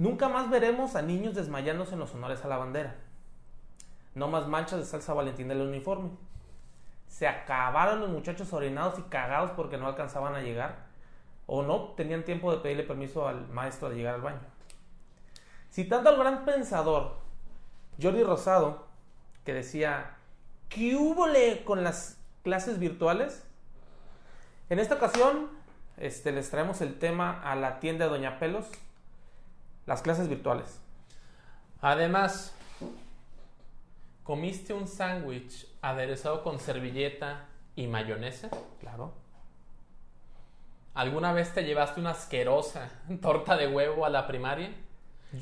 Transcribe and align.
Nunca 0.00 0.30
más 0.30 0.48
veremos 0.48 0.96
a 0.96 1.02
niños 1.02 1.34
desmayándose 1.34 1.92
en 1.92 1.98
los 1.98 2.14
honores 2.14 2.42
a 2.42 2.48
la 2.48 2.56
bandera. 2.56 2.96
No 4.14 4.28
más 4.28 4.46
manchas 4.46 4.78
de 4.78 4.86
salsa 4.86 5.12
valentín 5.12 5.48
del 5.48 5.60
uniforme. 5.60 6.08
Se 7.06 7.28
acabaron 7.28 8.00
los 8.00 8.08
muchachos 8.08 8.50
orinados 8.54 8.98
y 8.98 9.02
cagados 9.02 9.50
porque 9.50 9.76
no 9.76 9.86
alcanzaban 9.86 10.34
a 10.34 10.40
llegar 10.40 10.86
o 11.44 11.62
no 11.62 11.92
tenían 11.98 12.24
tiempo 12.24 12.50
de 12.50 12.62
pedirle 12.62 12.84
permiso 12.84 13.28
al 13.28 13.46
maestro 13.48 13.90
de 13.90 13.96
llegar 13.96 14.14
al 14.14 14.22
baño. 14.22 14.40
Citando 15.70 16.08
al 16.08 16.16
gran 16.16 16.46
pensador 16.46 17.16
Jordi 18.00 18.22
Rosado, 18.22 18.86
que 19.44 19.52
decía, 19.52 20.16
¿qué 20.70 20.96
hubo 20.96 21.26
con 21.66 21.84
las 21.84 22.18
clases 22.42 22.78
virtuales? 22.78 23.44
En 24.70 24.78
esta 24.78 24.94
ocasión 24.94 25.50
este, 25.98 26.32
les 26.32 26.48
traemos 26.48 26.80
el 26.80 26.98
tema 26.98 27.42
a 27.42 27.54
la 27.54 27.80
tienda 27.80 28.06
de 28.06 28.12
Doña 28.12 28.38
Pelos, 28.38 28.66
las 29.86 30.02
clases 30.02 30.28
virtuales. 30.28 30.80
Además, 31.80 32.54
¿comiste 34.22 34.74
un 34.74 34.86
sándwich 34.86 35.66
aderezado 35.80 36.42
con 36.42 36.58
servilleta 36.58 37.46
y 37.74 37.86
mayonesa? 37.86 38.50
Claro. 38.80 39.12
¿Alguna 40.94 41.32
vez 41.32 41.54
te 41.54 41.64
llevaste 41.64 42.00
una 42.00 42.10
asquerosa 42.10 42.90
torta 43.22 43.56
de 43.56 43.68
huevo 43.68 44.04
a 44.04 44.10
la 44.10 44.26
primaria? 44.26 44.70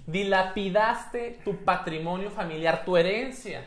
Dilapidaste 0.06 1.40
tu 1.44 1.64
patrimonio 1.64 2.30
familiar, 2.30 2.84
tu 2.84 2.96
herencia, 2.96 3.64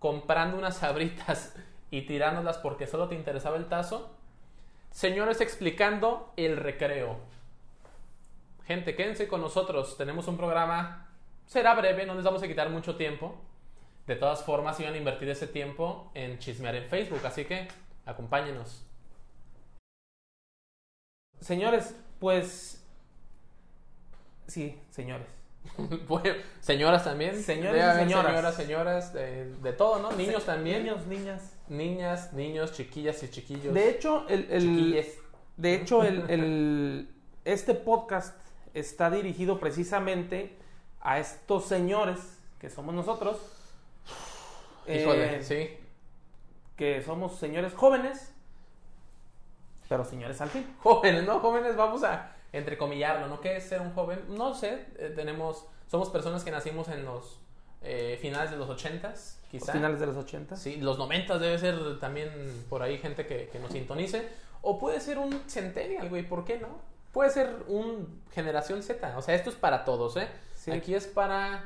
comprando 0.00 0.58
unas 0.58 0.78
sabritas 0.78 1.54
y 1.90 2.02
tirándolas 2.02 2.58
porque 2.58 2.88
solo 2.88 3.08
te 3.08 3.14
interesaba 3.14 3.56
el 3.56 3.66
tazo. 3.66 4.10
Señores, 4.90 5.40
explicando 5.40 6.32
el 6.36 6.56
recreo. 6.56 7.18
Gente, 8.66 8.94
quédense 8.94 9.28
con 9.28 9.40
nosotros. 9.40 9.96
Tenemos 9.96 10.26
un 10.28 10.36
programa, 10.36 11.08
será 11.46 11.74
breve, 11.74 12.06
no 12.06 12.14
les 12.14 12.24
vamos 12.24 12.42
a 12.42 12.48
quitar 12.48 12.70
mucho 12.70 12.96
tiempo. 12.96 13.36
De 14.06 14.16
todas 14.16 14.42
formas, 14.42 14.78
iban 14.80 14.94
a 14.94 14.98
invertir 14.98 15.28
ese 15.28 15.46
tiempo 15.46 16.10
en 16.14 16.38
chismear 16.38 16.74
en 16.74 16.84
Facebook, 16.88 17.20
así 17.24 17.44
que 17.44 17.68
acompáñenos. 18.04 18.84
Señores, 21.40 21.94
pues 22.20 22.84
Sí, 24.46 24.78
señores. 24.90 25.26
señoras 26.60 27.04
también. 27.04 27.42
Señores 27.42 27.82
señoras. 27.96 28.54
Señoras, 28.54 29.12
de, 29.14 29.72
todo, 29.76 29.98
¿no? 30.00 30.12
Niños 30.12 30.44
también. 30.44 30.84
Niños, 30.84 31.06
niñas. 31.06 31.56
Niñas, 31.68 32.32
niños, 32.34 32.72
chiquillas 32.72 33.22
y 33.22 33.30
chiquillos. 33.30 33.72
De 33.72 33.88
hecho, 33.88 34.26
el, 34.28 35.02
de 35.56 35.74
hecho, 35.74 36.02
el, 36.02 37.08
este 37.44 37.74
podcast 37.74 38.36
está 38.74 39.10
dirigido 39.10 39.58
precisamente 39.58 40.56
a 41.00 41.18
estos 41.18 41.64
señores 41.66 42.18
que 42.58 42.68
somos 42.68 42.94
nosotros. 42.94 43.38
Híjole, 44.86 45.36
eh, 45.36 45.42
sí. 45.42 45.70
Que 46.76 47.02
somos 47.02 47.38
señores 47.38 47.72
jóvenes, 47.74 48.34
pero 49.88 50.04
señores 50.04 50.40
al 50.40 50.50
fin. 50.50 50.76
Jóvenes, 50.80 51.24
¿no? 51.24 51.40
Jóvenes, 51.40 51.76
vamos 51.76 52.02
a 52.04 52.34
entrecomillarlo, 52.52 53.28
¿no? 53.28 53.40
¿Qué 53.40 53.56
es 53.56 53.64
ser 53.64 53.80
un 53.80 53.92
joven? 53.92 54.20
No 54.28 54.54
sé, 54.54 54.86
eh, 54.98 55.12
tenemos, 55.14 55.66
somos 55.86 56.10
personas 56.10 56.44
que 56.44 56.50
nacimos 56.50 56.88
en 56.88 57.04
los 57.04 57.40
eh, 57.82 58.18
finales 58.20 58.50
de 58.50 58.56
los 58.56 58.68
ochentas, 58.68 59.42
quizá. 59.50 59.72
Finales 59.72 60.00
de 60.00 60.06
los 60.06 60.16
ochentas. 60.16 60.60
Sí, 60.60 60.76
los 60.76 60.98
noventas 60.98 61.40
debe 61.40 61.58
ser 61.58 62.00
también 62.00 62.30
por 62.68 62.82
ahí 62.82 62.98
gente 62.98 63.26
que, 63.26 63.50
nos 63.60 63.72
sintonice. 63.72 64.26
O 64.62 64.78
puede 64.78 65.00
ser 65.00 65.18
un 65.18 65.42
centennial, 65.48 66.08
güey, 66.08 66.26
¿por 66.26 66.44
qué 66.44 66.58
no? 66.58 66.93
Puede 67.14 67.30
ser 67.30 67.64
un 67.68 68.22
generación 68.32 68.82
Z, 68.82 69.16
o 69.16 69.22
sea, 69.22 69.34
esto 69.34 69.48
es 69.48 69.56
para 69.56 69.84
todos, 69.84 70.16
¿eh? 70.16 70.28
Aquí 70.70 70.94
es 70.94 71.06
para, 71.06 71.64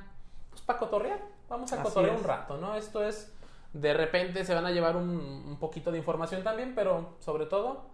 pues 0.50 0.62
para 0.62 0.78
cotorrear, 0.78 1.20
vamos 1.48 1.72
a 1.72 1.82
cotorrear 1.82 2.16
un 2.16 2.25
rato, 2.25 2.59
¿no? 2.59 2.76
Esto 2.76 3.03
es, 3.03 3.32
de 3.72 3.94
repente 3.94 4.44
se 4.44 4.54
van 4.54 4.66
a 4.66 4.70
llevar 4.70 4.97
un, 4.97 5.09
un 5.09 5.56
poquito 5.59 5.91
de 5.91 5.98
información 5.98 6.44
también, 6.44 6.75
pero 6.76 7.16
sobre 7.19 7.47
todo 7.47 7.86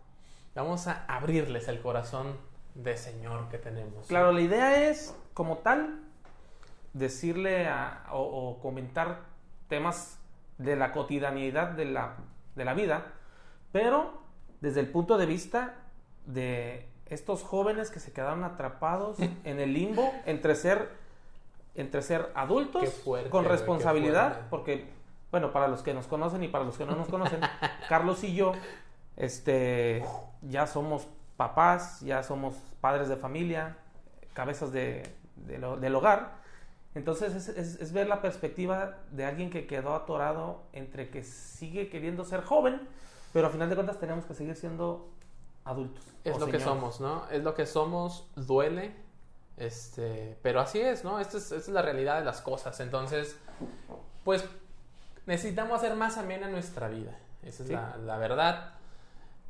vamos 0.55 0.87
a 0.87 1.05
abrirles 1.07 1.69
el 1.69 1.81
corazón 1.81 2.37
de 2.75 2.97
Señor 2.97 3.49
que 3.49 3.59
tenemos. 3.59 4.07
Claro, 4.07 4.33
la 4.33 4.41
idea 4.41 4.89
es, 4.91 5.17
como 5.33 5.59
tal, 5.59 6.01
decirle 6.93 7.69
o, 8.11 8.59
comentar 8.61 9.21
temas 9.69 10.19
de 10.59 10.77
la 10.77 10.93
cotidianidad 10.93 11.71
de 11.71 11.85
la, 11.85 12.17
de 12.55 12.65
la 12.65 12.75
vida, 12.75 13.13
pero 13.73 14.23
desde 14.61 14.81
el 14.81 14.89
punto 14.89 15.19
de 15.19 15.27
vista 15.27 15.75
de 16.27 16.89
estos 17.07 17.43
jóvenes 17.43 17.91
que 17.91 18.01
se 18.01 18.13
quedaron 18.13 18.45
atrapados 18.45 19.19
en 19.45 19.61
el 19.61 19.73
limbo 19.73 20.13
entre 20.27 20.55
ser 20.55 21.05
entre 21.77 22.03
ser 22.03 22.31
adultos 22.37 22.89
con 23.31 23.45
responsabilidad, 23.45 24.43
porque 24.49 24.89
bueno, 25.33 25.51
para 25.53 25.67
los 25.67 25.83
que 25.83 25.93
nos 25.93 26.07
conocen 26.07 26.45
y 26.45 26.49
para 26.49 26.65
los 26.65 26.79
que 26.79 26.87
no 26.87 26.95
nos 26.95 27.09
conocen, 27.09 27.41
Carlos 27.89 28.23
y 28.23 28.35
yo 28.35 28.53
este 29.17 30.05
ya 30.43 30.67
somos 30.67 31.09
papás, 31.37 32.01
ya 32.01 32.23
somos 32.23 32.55
padres 32.81 33.09
de 33.09 33.17
familia, 33.17 33.77
cabezas 34.35 34.73
de, 34.73 35.03
del 35.35 35.95
hogar. 35.95 36.45
Entonces 36.95 37.49
es, 37.49 37.93
ver 37.93 38.07
la 38.07 38.23
perspectiva 38.23 38.99
de 39.11 39.25
alguien 39.25 39.51
que 39.51 39.67
quedó 39.67 39.95
atorado 39.95 40.63
entre 40.73 41.09
que 41.09 41.25
sigue 41.25 41.89
queriendo 41.89 42.25
ser 42.25 42.43
joven, 42.43 42.81
pero 43.33 43.49
a 43.49 43.51
final 43.51 43.69
de 43.69 43.75
cuentas 43.75 43.99
tenemos 43.99 44.25
que 44.27 44.35
seguir 44.35 44.55
siendo 44.55 45.09
adultos. 45.65 46.05
Es 46.25 46.39
lo 46.39 46.47
que 46.47 46.61
somos, 46.61 47.01
¿no? 47.01 47.29
Es 47.31 47.43
lo 47.43 47.55
que 47.55 47.67
somos, 47.67 48.27
duele, 48.37 48.95
este, 49.57 50.37
pero 50.43 50.61
así 50.61 50.81
es, 50.81 51.05
¿no? 51.05 51.21
Esta 51.21 51.39
es, 51.39 51.69
la 51.69 51.83
realidad 51.83 52.19
de 52.19 52.25
las 52.25 52.41
cosas. 52.41 52.81
Entonces, 52.81 53.39
pues 54.25 54.45
necesitamos 55.27 55.79
hacer 55.79 55.97
más 55.97 56.17
amena 56.17 56.49
nuestra 56.49 56.89
vida. 56.89 57.17
Esa 57.43 57.63
es 57.63 57.71
la, 57.71 57.97
la 57.99 58.17
verdad. 58.17 58.75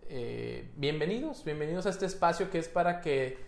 Eh, 0.08 0.70
bienvenidos, 0.76 1.44
bienvenidos 1.44 1.86
a 1.86 1.91
este 1.91 2.06
espacio 2.06 2.50
que 2.50 2.58
es 2.58 2.69
para 2.69 3.00
que 3.00 3.38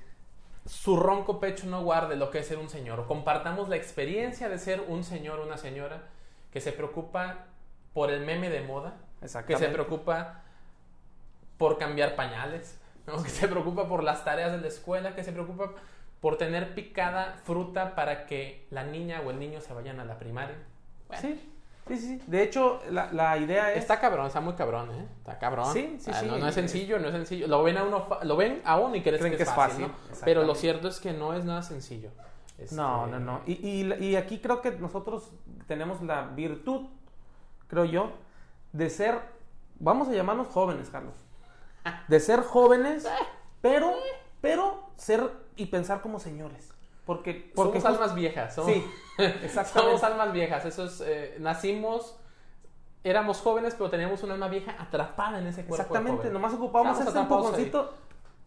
su 0.64 0.96
ronco 0.96 1.38
pecho 1.38 1.66
no 1.66 1.82
guarde 1.82 2.16
lo 2.16 2.30
que 2.30 2.38
es 2.38 2.46
ser 2.46 2.58
un 2.58 2.68
señor. 2.68 3.06
Compartamos 3.06 3.68
la 3.68 3.76
experiencia 3.76 4.48
de 4.48 4.58
ser 4.58 4.80
un 4.88 5.04
señor 5.04 5.40
una 5.40 5.58
señora 5.58 6.08
que 6.50 6.60
se 6.60 6.72
preocupa 6.72 7.46
por 7.92 8.10
el 8.10 8.24
meme 8.24 8.48
de 8.50 8.62
moda, 8.62 8.96
que 9.46 9.56
se 9.56 9.68
preocupa 9.68 10.42
por 11.58 11.78
cambiar 11.78 12.16
pañales, 12.16 12.78
que 13.24 13.30
se 13.30 13.48
preocupa 13.48 13.88
por 13.88 14.02
las 14.02 14.24
tareas 14.24 14.52
de 14.52 14.58
la 14.58 14.68
escuela, 14.68 15.14
que 15.14 15.24
se 15.24 15.32
preocupa 15.32 15.72
por 16.20 16.38
tener 16.38 16.74
picada 16.74 17.36
fruta 17.44 17.94
para 17.94 18.26
que 18.26 18.66
la 18.70 18.84
niña 18.84 19.20
o 19.20 19.30
el 19.30 19.38
niño 19.38 19.60
se 19.60 19.72
vayan 19.74 20.00
a 20.00 20.04
la 20.04 20.18
primaria. 20.18 20.56
Sí. 21.20 21.52
Sí, 21.88 21.96
sí, 21.98 22.22
De 22.26 22.42
hecho, 22.42 22.80
la, 22.90 23.12
la, 23.12 23.38
idea 23.38 23.72
es. 23.72 23.78
Está 23.78 24.00
cabrón, 24.00 24.26
está 24.26 24.40
muy 24.40 24.54
cabrón, 24.54 24.90
¿eh? 24.90 25.06
Está 25.18 25.38
cabrón. 25.38 25.72
Sí, 25.72 25.98
sí, 26.00 26.10
sí. 26.12 26.26
No, 26.26 26.48
es 26.48 26.54
sencillo, 26.54 26.98
no 26.98 27.06
es 27.06 27.14
sencillo. 27.14 27.46
Lo 27.46 27.62
ven 27.62 27.76
a 27.76 27.84
uno, 27.84 28.08
lo 28.24 28.36
ven 28.36 28.60
a 28.64 28.76
uno 28.76 28.96
y 28.96 29.02
creen 29.02 29.36
que, 29.36 29.40
es 29.40 29.52
fácil. 29.52 29.86
Pero 30.24 30.42
lo 30.42 30.56
cierto 30.56 30.88
es 30.88 30.98
que 30.98 31.12
no 31.12 31.32
es 31.34 31.44
nada 31.44 31.62
sencillo. 31.62 32.10
Este, 32.58 32.74
no, 32.74 33.06
no, 33.06 33.20
no. 33.20 33.40
Y, 33.46 33.52
y, 33.52 33.94
y, 34.04 34.16
aquí 34.16 34.40
creo 34.40 34.62
que 34.62 34.72
nosotros 34.72 35.30
tenemos 35.68 36.02
la 36.02 36.22
virtud, 36.22 36.86
creo 37.68 37.84
yo, 37.84 38.10
de 38.72 38.90
ser, 38.90 39.20
vamos 39.78 40.08
a 40.08 40.12
llamarnos 40.12 40.48
jóvenes, 40.48 40.90
Carlos. 40.90 41.14
De 42.08 42.20
ser 42.20 42.40
jóvenes, 42.42 43.08
pero, 43.60 43.92
pero 44.40 44.90
ser 44.96 45.30
y 45.56 45.66
pensar 45.66 46.00
como 46.00 46.20
señores. 46.20 46.72
Porque, 47.04 47.52
porque 47.54 47.80
somos 47.80 47.94
almas 47.96 48.14
viejas. 48.14 48.54
Somos, 48.54 48.72
sí, 48.72 48.84
exactamente. 49.18 49.98
somos 49.98 50.02
almas 50.02 50.32
viejas. 50.32 50.64
Eso 50.64 50.86
es, 50.86 51.00
eh, 51.06 51.36
nacimos, 51.38 52.16
éramos 53.04 53.40
jóvenes, 53.40 53.74
pero 53.78 53.90
teníamos 53.90 54.22
un 54.24 54.32
alma 54.32 54.48
vieja 54.48 54.74
atrapada 54.78 55.38
en 55.38 55.46
ese 55.46 55.64
cuerpo. 55.64 55.82
Exactamente, 55.82 56.30
nomás 56.30 56.54
ocupamos 56.54 56.98
ese 57.00 57.16
empujoncito 57.16 57.94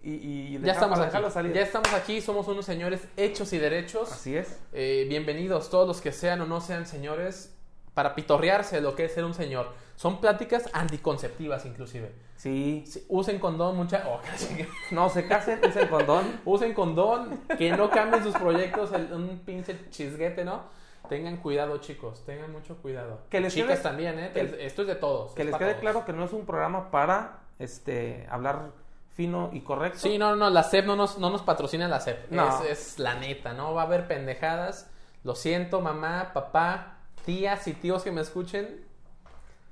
y, 0.02 0.12
y 0.12 0.60
ya 0.60 0.74
estamos 0.74 1.00
aquí. 1.00 1.18
Salir. 1.30 1.54
Ya 1.54 1.62
estamos 1.62 1.94
aquí, 1.94 2.22
somos 2.22 2.48
unos 2.48 2.66
señores 2.66 3.08
hechos 3.18 3.52
y 3.54 3.58
derechos. 3.58 4.12
Así 4.12 4.36
es. 4.36 4.60
Eh, 4.74 5.06
bienvenidos 5.10 5.70
todos 5.70 5.88
los 5.88 6.02
que 6.02 6.12
sean 6.12 6.42
o 6.42 6.46
no 6.46 6.62
sean 6.62 6.86
señores 6.86 7.56
para 7.94 8.16
pitorrearse 8.16 8.80
lo 8.82 8.96
que 8.96 9.06
es 9.06 9.14
ser 9.14 9.26
un 9.26 9.34
señor. 9.34 9.74
Son 10.00 10.22
pláticas 10.22 10.70
anticonceptivas 10.72 11.66
inclusive. 11.66 12.14
Sí. 12.38 12.86
usen 13.10 13.38
condón, 13.38 13.76
mucha... 13.76 14.06
Oh, 14.08 14.22
no, 14.92 15.10
se 15.10 15.28
casen, 15.28 15.60
usen 15.68 15.90
condón. 15.90 16.40
usen 16.46 16.74
condón, 16.74 17.42
que 17.58 17.70
no 17.72 17.90
cambien 17.90 18.24
sus 18.24 18.34
proyectos, 18.34 18.92
un 18.92 19.42
pinche 19.46 19.90
chisguete, 19.90 20.46
¿no? 20.46 20.62
Tengan 21.10 21.36
cuidado, 21.36 21.80
chicos, 21.80 22.24
tengan 22.26 22.50
mucho 22.50 22.78
cuidado. 22.78 23.24
Que 23.30 23.42
les 23.42 23.54
Chicas 23.54 23.84
también, 23.84 24.18
¿eh? 24.20 24.32
Esto 24.62 24.84
es 24.84 24.88
de 24.88 24.96
todos. 24.96 25.34
Que 25.34 25.44
les 25.44 25.54
quede 25.58 25.78
claro 25.80 26.06
que 26.06 26.14
no 26.14 26.24
es 26.24 26.32
un 26.32 26.46
programa 26.46 26.92
para 26.92 27.42
este 27.60 28.26
hablar 28.30 28.72
fino 29.14 29.50
y 29.52 29.60
correcto. 29.60 30.00
Sí, 30.00 30.18
no, 30.18 30.34
no, 30.38 30.50
la 30.50 30.64
SEP 30.64 30.86
no 30.86 30.96
nos, 30.96 31.18
no 31.18 31.30
nos 31.30 31.42
patrocina 31.42 31.90
la 31.90 32.00
SEP. 32.00 32.32
No. 32.32 32.64
Es, 32.64 32.94
es 32.94 33.00
la 33.00 33.16
neta, 33.16 33.52
¿no? 33.52 33.74
Va 33.74 33.82
a 33.82 33.86
haber 33.86 34.08
pendejadas. 34.08 34.90
Lo 35.26 35.36
siento, 35.36 35.82
mamá, 35.82 36.32
papá, 36.34 37.00
tías 37.26 37.68
y 37.68 37.74
tíos 37.74 38.04
que 38.04 38.14
me 38.14 38.22
escuchen, 38.22 38.88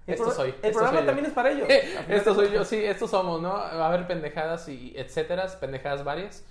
esto 0.07 0.31
soy. 0.31 0.55
El 0.61 0.71
programa 0.71 1.05
también 1.05 1.25
es 1.25 1.33
para 1.33 1.51
ellos. 1.51 1.67
esto 2.07 2.33
soy 2.33 2.51
yo, 2.51 2.63
sí, 2.63 2.77
estos 2.83 3.11
somos, 3.11 3.41
¿no? 3.41 3.49
Va 3.49 3.85
a 3.85 3.87
haber 3.87 4.07
pendejadas 4.07 4.67
y 4.69 4.93
etcétera, 4.95 5.47
pendejadas 5.59 6.03
varias. 6.03 6.45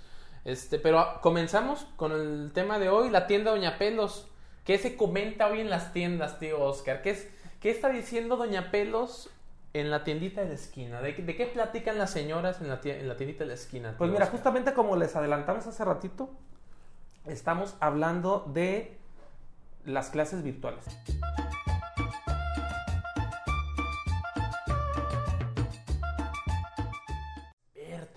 Este, 0.45 0.79
pero 0.79 1.19
comenzamos 1.21 1.87
con 1.95 2.11
el 2.11 2.51
tema 2.53 2.79
de 2.79 2.89
hoy, 2.89 3.09
la 3.09 3.27
tienda 3.27 3.51
Doña 3.51 3.77
Pelos. 3.77 4.27
¿Qué 4.63 4.77
se 4.77 4.95
comenta 4.95 5.47
hoy 5.47 5.61
en 5.61 5.69
las 5.69 5.91
tiendas, 5.91 6.39
tío 6.39 6.61
Oscar? 6.61 7.01
¿Qué, 7.01 7.11
es, 7.11 7.27
qué 7.59 7.69
está 7.71 7.89
diciendo 7.89 8.37
Doña 8.37 8.69
Pelos 8.69 9.29
en 9.73 9.89
la 9.89 10.03
tiendita 10.03 10.41
de 10.41 10.49
la 10.49 10.53
esquina? 10.53 11.01
¿De, 11.01 11.13
de 11.13 11.35
qué 11.35 11.45
platican 11.47 11.97
las 11.97 12.11
señoras 12.11 12.61
en 12.61 12.69
la, 12.69 12.79
en 12.83 13.07
la 13.07 13.17
tiendita 13.17 13.43
de 13.43 13.47
la 13.47 13.53
esquina? 13.55 13.95
Pues 13.97 14.09
mira, 14.09 14.25
Oscar? 14.25 14.37
justamente 14.37 14.73
como 14.73 14.95
les 14.95 15.15
adelantamos 15.15 15.65
hace 15.67 15.83
ratito, 15.83 16.29
estamos 17.25 17.75
hablando 17.79 18.45
de 18.53 18.97
las 19.85 20.09
clases 20.09 20.43
virtuales. 20.43 20.85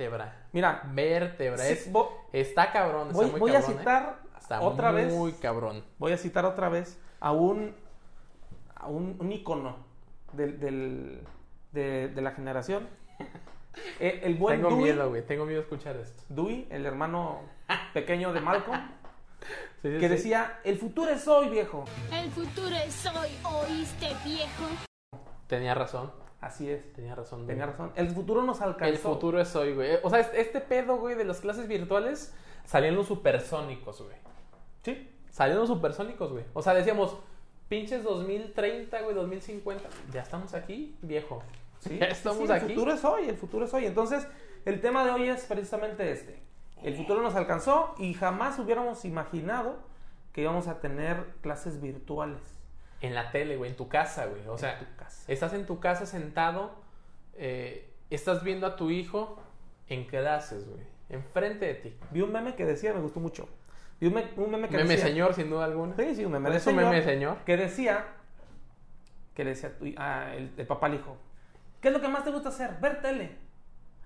Vértebra. 0.01 0.47
Mira, 0.53 0.83
Vértebra. 0.93 1.59
sí, 1.59 1.73
es- 1.73 1.91
está 2.33 2.73
cabrón. 2.73 3.09
Está 3.09 3.21
voy, 3.23 3.31
muy 3.33 3.41
voy 3.41 3.51
a 3.55 3.59
¿eh? 3.59 3.63
citar 3.63 4.21
Está 4.39 4.61
otra 4.63 4.91
vez, 4.91 5.13
Muy 5.13 5.33
cabrón. 5.35 5.85
voy 5.99 6.13
a 6.13 6.17
citar 6.17 6.45
otra 6.47 6.71
vez 6.71 6.99
a 7.21 7.33
un, 7.33 7.75
a 8.75 8.87
un, 8.87 9.17
un 9.21 9.33
ícono 9.33 9.77
del, 10.33 10.59
del- 10.59 11.21
de, 11.73 12.09
de 12.09 12.23
la 12.23 12.33
generación. 12.33 12.89
Eh, 14.01 14.23
el 14.25 14.35
buen 14.35 14.57
Tengo 14.57 14.71
Dewey, 14.71 14.83
miedo, 14.93 15.09
güey. 15.11 15.25
Tengo 15.25 15.45
miedo 15.45 15.61
de 15.61 15.63
escuchar 15.63 15.95
esto. 15.95 16.25
Dewey, 16.29 16.67
el 16.71 16.85
hermano 16.87 17.39
pequeño 17.95 18.33
de 18.33 18.41
Malcolm, 18.41 18.81
Sí, 19.83 19.93
sí, 19.93 19.99
que 20.01 20.01
sí. 20.01 20.09
decía, 20.09 20.59
el 20.65 20.77
futuro 20.77 21.09
es 21.13 21.29
hoy, 21.29 21.51
viejo. 21.51 21.85
El 22.13 22.33
futuro 22.33 22.75
es 22.75 23.07
hoy, 23.07 23.29
¿oíste, 23.45 24.09
viejo? 24.25 24.65
Tenía 25.47 25.73
razón. 25.77 26.11
Así 26.41 26.71
es, 26.71 26.93
Tenía 26.95 27.15
razón. 27.15 27.47
tenía 27.47 27.67
güey. 27.67 27.77
razón. 27.77 27.93
El 27.97 28.09
futuro 28.11 28.43
nos 28.43 28.61
alcanzó. 28.63 28.93
El 28.93 28.99
futuro 28.99 29.41
es 29.41 29.55
hoy, 29.57 29.75
güey. 29.75 29.99
O 30.03 30.09
sea, 30.11 30.21
es- 30.21 30.31
este 30.35 30.61
pedo, 30.61 30.97
güey, 30.97 31.15
de 31.15 31.25
las 31.25 31.41
clases 31.41 31.69
virtuales 31.69 32.35
salían 32.65 32.95
los 32.95 33.07
supersónicos, 33.09 34.03
güey. 34.03 34.17
Sí, 34.83 35.11
Salieron 35.31 35.61
los 35.61 35.69
supersónicos, 35.69 36.33
güey. 36.33 36.45
O 36.55 36.61
sea, 36.63 36.75
decíamos, 36.75 37.17
pinches 37.69 38.03
2030, 38.03 39.01
güey, 39.03 39.15
2050. 39.15 39.89
Ya 40.13 40.23
estamos 40.23 40.55
aquí, 40.55 40.97
viejo. 41.03 41.43
Sí, 41.79 41.99
ya 42.01 42.07
estamos 42.07 42.49
sí, 42.49 42.53
aquí. 42.53 42.65
El 42.67 42.73
futuro 42.73 42.93
es 42.93 43.05
hoy, 43.05 43.29
el 43.29 43.37
futuro 43.37 43.65
es 43.67 43.73
hoy. 43.75 43.87
Entonces, 43.87 44.27
el 44.65 44.81
tema 44.81 45.05
de 45.05 45.13
hoy 45.13 45.29
es 45.29 45.45
precisamente 45.45 46.11
este. 46.11 46.43
El 46.83 46.97
futuro 46.97 47.23
nos 47.23 47.35
alcanzó 47.37 47.95
y 47.99 48.15
jamás 48.15 48.59
hubiéramos 48.59 49.05
imaginado 49.05 49.77
que 50.33 50.41
íbamos 50.43 50.67
a 50.67 50.81
tener 50.81 51.25
clases 51.43 51.81
virtuales. 51.81 52.41
En 53.01 53.15
la 53.15 53.31
tele, 53.31 53.57
güey, 53.57 53.71
en 53.71 53.77
tu 53.77 53.89
casa, 53.89 54.27
güey. 54.27 54.47
O 54.49 54.59
sea, 54.59 54.79
tu 54.79 54.85
casa. 54.97 55.25
estás 55.33 55.53
en 55.55 55.67
tu 55.67 55.81
casa 55.81 56.05
sentado, 56.07 56.75
eh, 57.35 57.91
estás 58.11 58.43
viendo 58.45 58.67
a 58.67 58.77
tu 58.77 58.91
hijo 58.91 59.39
en 59.89 60.05
clases, 60.05 60.69
güey. 60.69 60.83
Enfrente 61.09 61.65
de 61.67 61.75
ti. 61.75 61.97
Vi 62.11 62.21
un 62.21 62.31
meme 62.33 62.55
que 62.55 62.65
decía, 62.67 62.93
me 62.93 63.01
gustó 63.01 63.19
mucho. 63.21 63.49
Vi 64.01 64.07
un, 64.09 64.15
me- 64.15 64.31
un 64.37 64.51
meme 64.51 64.69
que 64.69 64.77
Meme 64.77 64.91
decía. 64.91 65.07
señor, 65.09 65.35
sin 65.35 65.51
duda 65.51 65.65
alguna. 65.65 65.95
Sí, 65.97 66.15
sí, 66.15 66.25
un 66.25 66.33
meme 66.33 66.51
de 66.51 66.57
Es 66.57 66.67
un 66.67 66.75
señor, 66.75 66.91
meme 66.91 67.03
señor. 67.05 67.39
Que 67.45 67.57
decía, 67.57 68.05
que 69.35 69.45
decía 69.45 69.71
a 69.71 69.73
tu- 69.73 69.95
a 69.97 70.35
el, 70.35 70.53
el 70.57 70.67
papá 70.67 70.87
al 70.87 70.95
hijo, 70.95 71.17
¿qué 71.81 71.89
es 71.89 71.95
lo 71.95 72.01
que 72.01 72.09
más 72.09 72.25
te 72.25 72.31
gusta 72.31 72.51
hacer? 72.51 72.77
Ver 72.81 73.01
tele. 73.01 73.37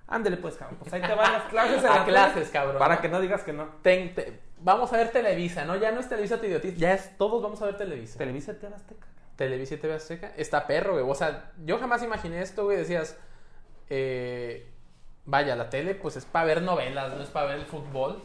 Ándele 0.07 0.37
pues, 0.37 0.57
cabrón. 0.57 0.79
Pues 0.81 0.93
ahí 0.93 1.01
te 1.03 1.15
van 1.15 1.33
las 1.33 1.45
clases. 1.45 1.79
en 1.83 1.87
A 1.91 1.99
la 1.99 2.05
tele 2.05 2.17
clases, 2.17 2.51
cabrón, 2.51 2.79
Para 2.79 3.01
que 3.01 3.09
no 3.09 3.21
digas 3.21 3.43
que 3.43 3.53
no. 3.53 3.67
Ten- 3.83 4.15
te- 4.15 4.41
vamos 4.59 4.93
a 4.93 4.97
ver 4.99 5.11
Televisa, 5.11 5.65
¿no? 5.65 5.77
Ya 5.77 5.93
no 5.93 6.01
es 6.01 6.09
Televisa 6.09 6.39
tu 6.39 6.47
idiotiz, 6.47 6.77
ya 6.77 6.93
es 6.93 7.17
todos 7.19 7.43
vamos 7.43 7.61
a 7.63 7.67
ver 7.67 7.77
Televisa. 7.77 8.19
Televisa 8.19 8.53
y 8.53 8.57
TV 8.57 8.75
Azteca. 8.75 9.07
Televisa 9.37 9.75
y 9.75 9.77
TV 9.79 9.95
Azteca. 9.95 10.33
Está 10.37 10.67
perro, 10.67 10.93
güey. 10.93 11.05
O 11.09 11.15
sea, 11.15 11.51
yo 11.65 11.79
jamás 11.79 12.03
imaginé 12.03 12.41
esto, 12.43 12.65
güey. 12.65 12.77
Decías, 12.77 13.17
eh, 13.91 14.71
vaya, 15.25 15.57
la 15.57 15.71
tele, 15.71 15.95
pues 15.95 16.17
es 16.17 16.25
para 16.25 16.45
ver 16.47 16.63
novelas, 16.63 17.15
no 17.15 17.23
es 17.23 17.29
para 17.31 17.47
ver 17.47 17.59
el 17.59 17.67
fútbol, 17.67 18.23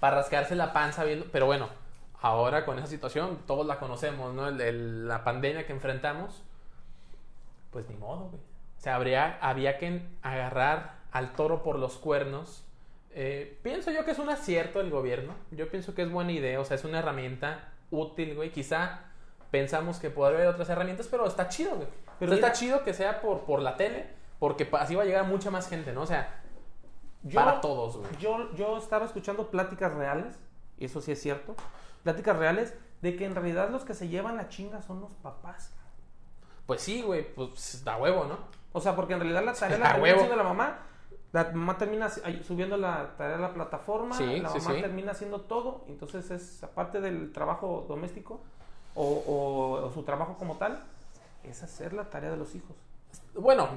para 0.00 0.16
rascarse 0.16 0.54
la 0.54 0.72
panza 0.72 1.02
viendo. 1.04 1.26
Pero 1.32 1.46
bueno, 1.46 1.68
ahora 2.20 2.64
con 2.64 2.78
esa 2.78 2.86
situación, 2.86 3.40
todos 3.46 3.66
la 3.66 3.78
conocemos, 3.78 4.34
¿no? 4.34 4.48
El- 4.48 4.60
el- 4.60 5.08
la 5.08 5.24
pandemia 5.24 5.66
que 5.66 5.72
enfrentamos, 5.72 6.42
pues 7.70 7.88
ni 7.88 7.96
modo, 7.96 8.28
güey. 8.28 8.42
O 8.78 8.80
sea, 8.82 8.96
habría, 8.96 9.38
había 9.40 9.78
que 9.78 10.02
agarrar 10.22 11.01
al 11.12 11.32
toro 11.34 11.62
por 11.62 11.78
los 11.78 11.96
cuernos. 11.98 12.64
Eh, 13.14 13.58
pienso 13.62 13.90
yo 13.90 14.04
que 14.04 14.10
es 14.12 14.18
un 14.18 14.30
acierto 14.30 14.78
del 14.78 14.90
gobierno. 14.90 15.34
Yo 15.50 15.68
pienso 15.70 15.94
que 15.94 16.02
es 16.02 16.10
buena 16.10 16.32
idea. 16.32 16.58
O 16.60 16.64
sea, 16.64 16.76
es 16.76 16.84
una 16.84 16.98
herramienta 17.00 17.72
útil, 17.90 18.34
güey. 18.34 18.50
Quizá 18.50 19.00
pensamos 19.50 19.98
que 19.98 20.08
podría 20.10 20.38
haber 20.38 20.48
otras 20.48 20.68
herramientas, 20.70 21.08
pero 21.10 21.26
está 21.26 21.48
chido, 21.48 21.76
güey. 21.76 21.88
Pero 22.18 22.32
mira- 22.32 22.46
está 22.48 22.58
chido 22.58 22.82
que 22.84 22.94
sea 22.94 23.20
por, 23.20 23.40
por 23.40 23.60
la 23.60 23.76
tele, 23.76 24.06
porque 24.38 24.68
así 24.72 24.94
va 24.94 25.02
a 25.02 25.06
llegar 25.06 25.26
mucha 25.26 25.50
más 25.50 25.68
gente, 25.68 25.92
¿no? 25.92 26.02
O 26.02 26.06
sea, 26.06 26.40
Yo- 27.22 27.34
para 27.40 27.60
todos, 27.60 27.96
güey. 27.98 28.10
Yo, 28.18 28.50
yo 28.54 28.78
estaba 28.78 29.04
escuchando 29.04 29.50
pláticas 29.50 29.92
reales, 29.92 30.38
y 30.78 30.86
eso 30.86 31.00
sí 31.02 31.12
es 31.12 31.20
cierto, 31.20 31.54
pláticas 32.02 32.36
reales 32.36 32.74
de 33.02 33.14
que 33.16 33.24
en 33.26 33.34
realidad 33.34 33.68
los 33.70 33.84
que 33.84 33.92
se 33.94 34.08
llevan 34.08 34.36
la 34.36 34.48
chinga 34.48 34.80
son 34.82 35.00
los 35.00 35.12
papás. 35.22 35.74
Pues 36.66 36.80
sí, 36.80 37.02
güey, 37.02 37.34
pues 37.34 37.82
da 37.84 37.96
huevo, 37.98 38.24
¿no? 38.24 38.38
O 38.72 38.80
sea, 38.80 38.96
porque 38.96 39.12
en 39.14 39.20
realidad 39.20 39.44
la 39.44 39.52
tarea 39.52 39.76
la 39.78 39.96
huevo. 40.00 40.16
haciendo 40.16 40.36
la 40.36 40.44
mamá, 40.44 40.78
la 41.32 41.44
mamá 41.52 41.78
termina 41.78 42.08
subiendo 42.46 42.76
la 42.76 43.14
tarea 43.16 43.36
a 43.36 43.40
la 43.40 43.54
plataforma, 43.54 44.14
Sí, 44.16 44.38
la 44.40 44.50
mamá 44.50 44.74
sí. 44.74 44.80
termina 44.80 45.12
haciendo 45.12 45.40
todo, 45.42 45.84
entonces 45.88 46.30
es 46.30 46.62
aparte 46.62 47.00
del 47.00 47.32
trabajo 47.32 47.86
doméstico 47.88 48.40
o, 48.94 49.02
o- 49.04 49.86
o 49.86 49.90
su 49.92 50.02
trabajo 50.02 50.36
como 50.38 50.56
tal, 50.58 50.84
es 51.42 51.62
hacer 51.62 51.92
la 51.94 52.10
tarea 52.10 52.30
de 52.30 52.36
los 52.36 52.54
hijos. 52.54 52.76
Bueno, 53.34 53.68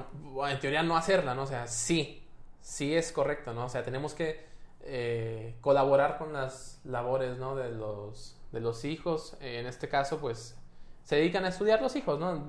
en 0.48 0.60
teoría 0.60 0.82
no 0.82 0.96
hacerla, 0.96 1.34
¿no? 1.34 1.42
O 1.42 1.46
sea, 1.46 1.66
sí, 1.66 2.22
sí 2.60 2.94
es 2.94 3.10
correcto, 3.12 3.54
¿no? 3.54 3.64
O 3.64 3.68
sea, 3.68 3.82
tenemos 3.82 4.12
que 4.14 4.44
eh, 4.82 5.56
colaborar 5.62 6.18
con 6.18 6.32
las 6.32 6.80
labores, 6.84 7.38
¿no? 7.38 7.56
De 7.56 7.70
los, 7.72 8.38
de 8.52 8.60
los 8.60 8.84
hijos. 8.84 9.36
En 9.40 9.66
este 9.66 9.88
caso, 9.88 10.18
pues, 10.20 10.56
se 11.04 11.16
dedican 11.16 11.44
a 11.44 11.48
estudiar 11.48 11.80
los 11.82 11.96
hijos, 11.96 12.20
¿no? 12.20 12.44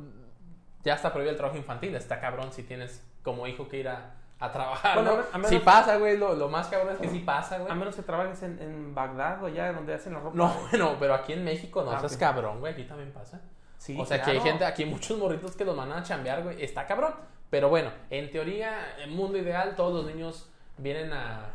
Ya 0.84 0.96
está 0.96 1.12
prohibido 1.12 1.32
el 1.32 1.38
trabajo 1.38 1.58
infantil, 1.58 1.96
está 1.96 2.20
cabrón 2.20 2.52
si 2.54 2.64
tienes 2.64 3.02
como 3.24 3.48
hijo 3.48 3.68
que 3.68 3.78
ir 3.78 3.88
a, 3.90 4.16
a 4.40 4.52
trabajar, 4.52 4.96
Bueno, 4.96 5.18
¿no? 5.18 5.24
a 5.32 5.38
menos- 5.38 5.50
Sí 5.50 5.60
pasa, 5.60 5.98
güey, 5.98 6.18
lo, 6.18 6.36
lo 6.36 6.48
más 6.50 6.68
cabrón 6.68 6.94
es 6.94 7.00
que 7.00 7.10
sí 7.10 7.20
pasa, 7.20 7.58
güey. 7.58 7.72
A 7.72 7.76
menos 7.76 7.96
que 7.96 8.04
trabajes 8.04 8.42
en, 8.44 8.60
en 8.62 8.94
Bagdad 8.94 9.44
o 9.44 9.48
allá 9.48 9.72
donde 9.74 9.94
hacen 9.96 10.14
la 10.14 10.20
ropa. 10.20 10.38
No, 10.38 10.54
bueno, 10.72 10.96
pero 11.00 11.14
aquí 11.16 11.34
en 11.34 11.44
México 11.44 11.84
no, 11.84 11.92
Ah, 11.92 11.98
eso 11.98 12.06
es 12.06 12.14
ok. 12.14 12.20
cabrón, 12.20 12.60
güey, 12.60 12.74
aquí 12.74 12.84
también 12.84 13.12
pasa. 13.12 13.42
Sí, 13.80 13.98
o 14.00 14.06
sea, 14.06 14.22
que 14.22 14.32
hay 14.32 14.38
claro. 14.38 14.50
gente, 14.52 14.66
aquí 14.66 14.84
hay 14.84 14.90
muchos 14.90 15.18
morritos 15.18 15.56
que 15.56 15.64
los 15.66 15.76
mandan 15.76 16.00
a 16.00 16.04
chambear, 16.04 16.44
güey. 16.44 16.62
Está 16.64 16.86
cabrón. 16.86 17.14
Pero 17.50 17.70
bueno, 17.70 17.92
en 18.10 18.30
teoría, 18.30 18.96
en 19.00 19.16
mundo 19.16 19.38
ideal, 19.38 19.76
todos 19.76 19.94
los 20.04 20.14
niños 20.14 20.50
vienen 20.78 21.14
a, 21.14 21.52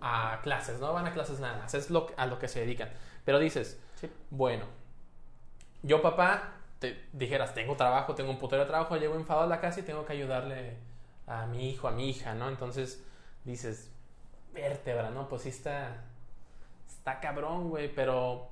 a 0.00 0.40
clases, 0.42 0.80
¿no? 0.80 0.92
Van 0.92 1.06
a 1.06 1.12
clases 1.12 1.38
nada 1.40 1.58
más. 1.58 1.72
Es 1.74 1.90
lo, 1.90 2.08
a 2.16 2.26
lo 2.26 2.38
que 2.38 2.48
se 2.48 2.60
dedican. 2.60 2.90
Pero 3.24 3.38
dices, 3.38 3.80
Sí. 3.94 4.10
bueno, 4.30 4.64
yo 5.82 6.02
papá, 6.02 6.52
te 6.78 7.04
dijeras, 7.12 7.54
tengo 7.54 7.76
trabajo, 7.76 8.14
tengo 8.14 8.30
un 8.30 8.38
putero 8.38 8.62
de 8.62 8.68
trabajo, 8.68 8.96
llego 8.96 9.14
enfadado 9.14 9.46
a 9.46 9.48
la 9.48 9.60
casa 9.60 9.80
y 9.80 9.82
tengo 9.84 10.04
que 10.04 10.12
ayudarle 10.14 10.76
a 11.28 11.46
mi 11.46 11.70
hijo, 11.70 11.88
a 11.88 11.92
mi 11.92 12.08
hija, 12.08 12.34
¿no? 12.34 12.48
Entonces 12.48 13.04
dices, 13.44 13.90
vértebra, 14.52 15.10
¿no? 15.10 15.28
Pues 15.28 15.42
sí 15.42 15.50
está, 15.50 16.04
está 16.88 17.20
cabrón, 17.20 17.68
güey, 17.68 17.92
pero 17.94 18.48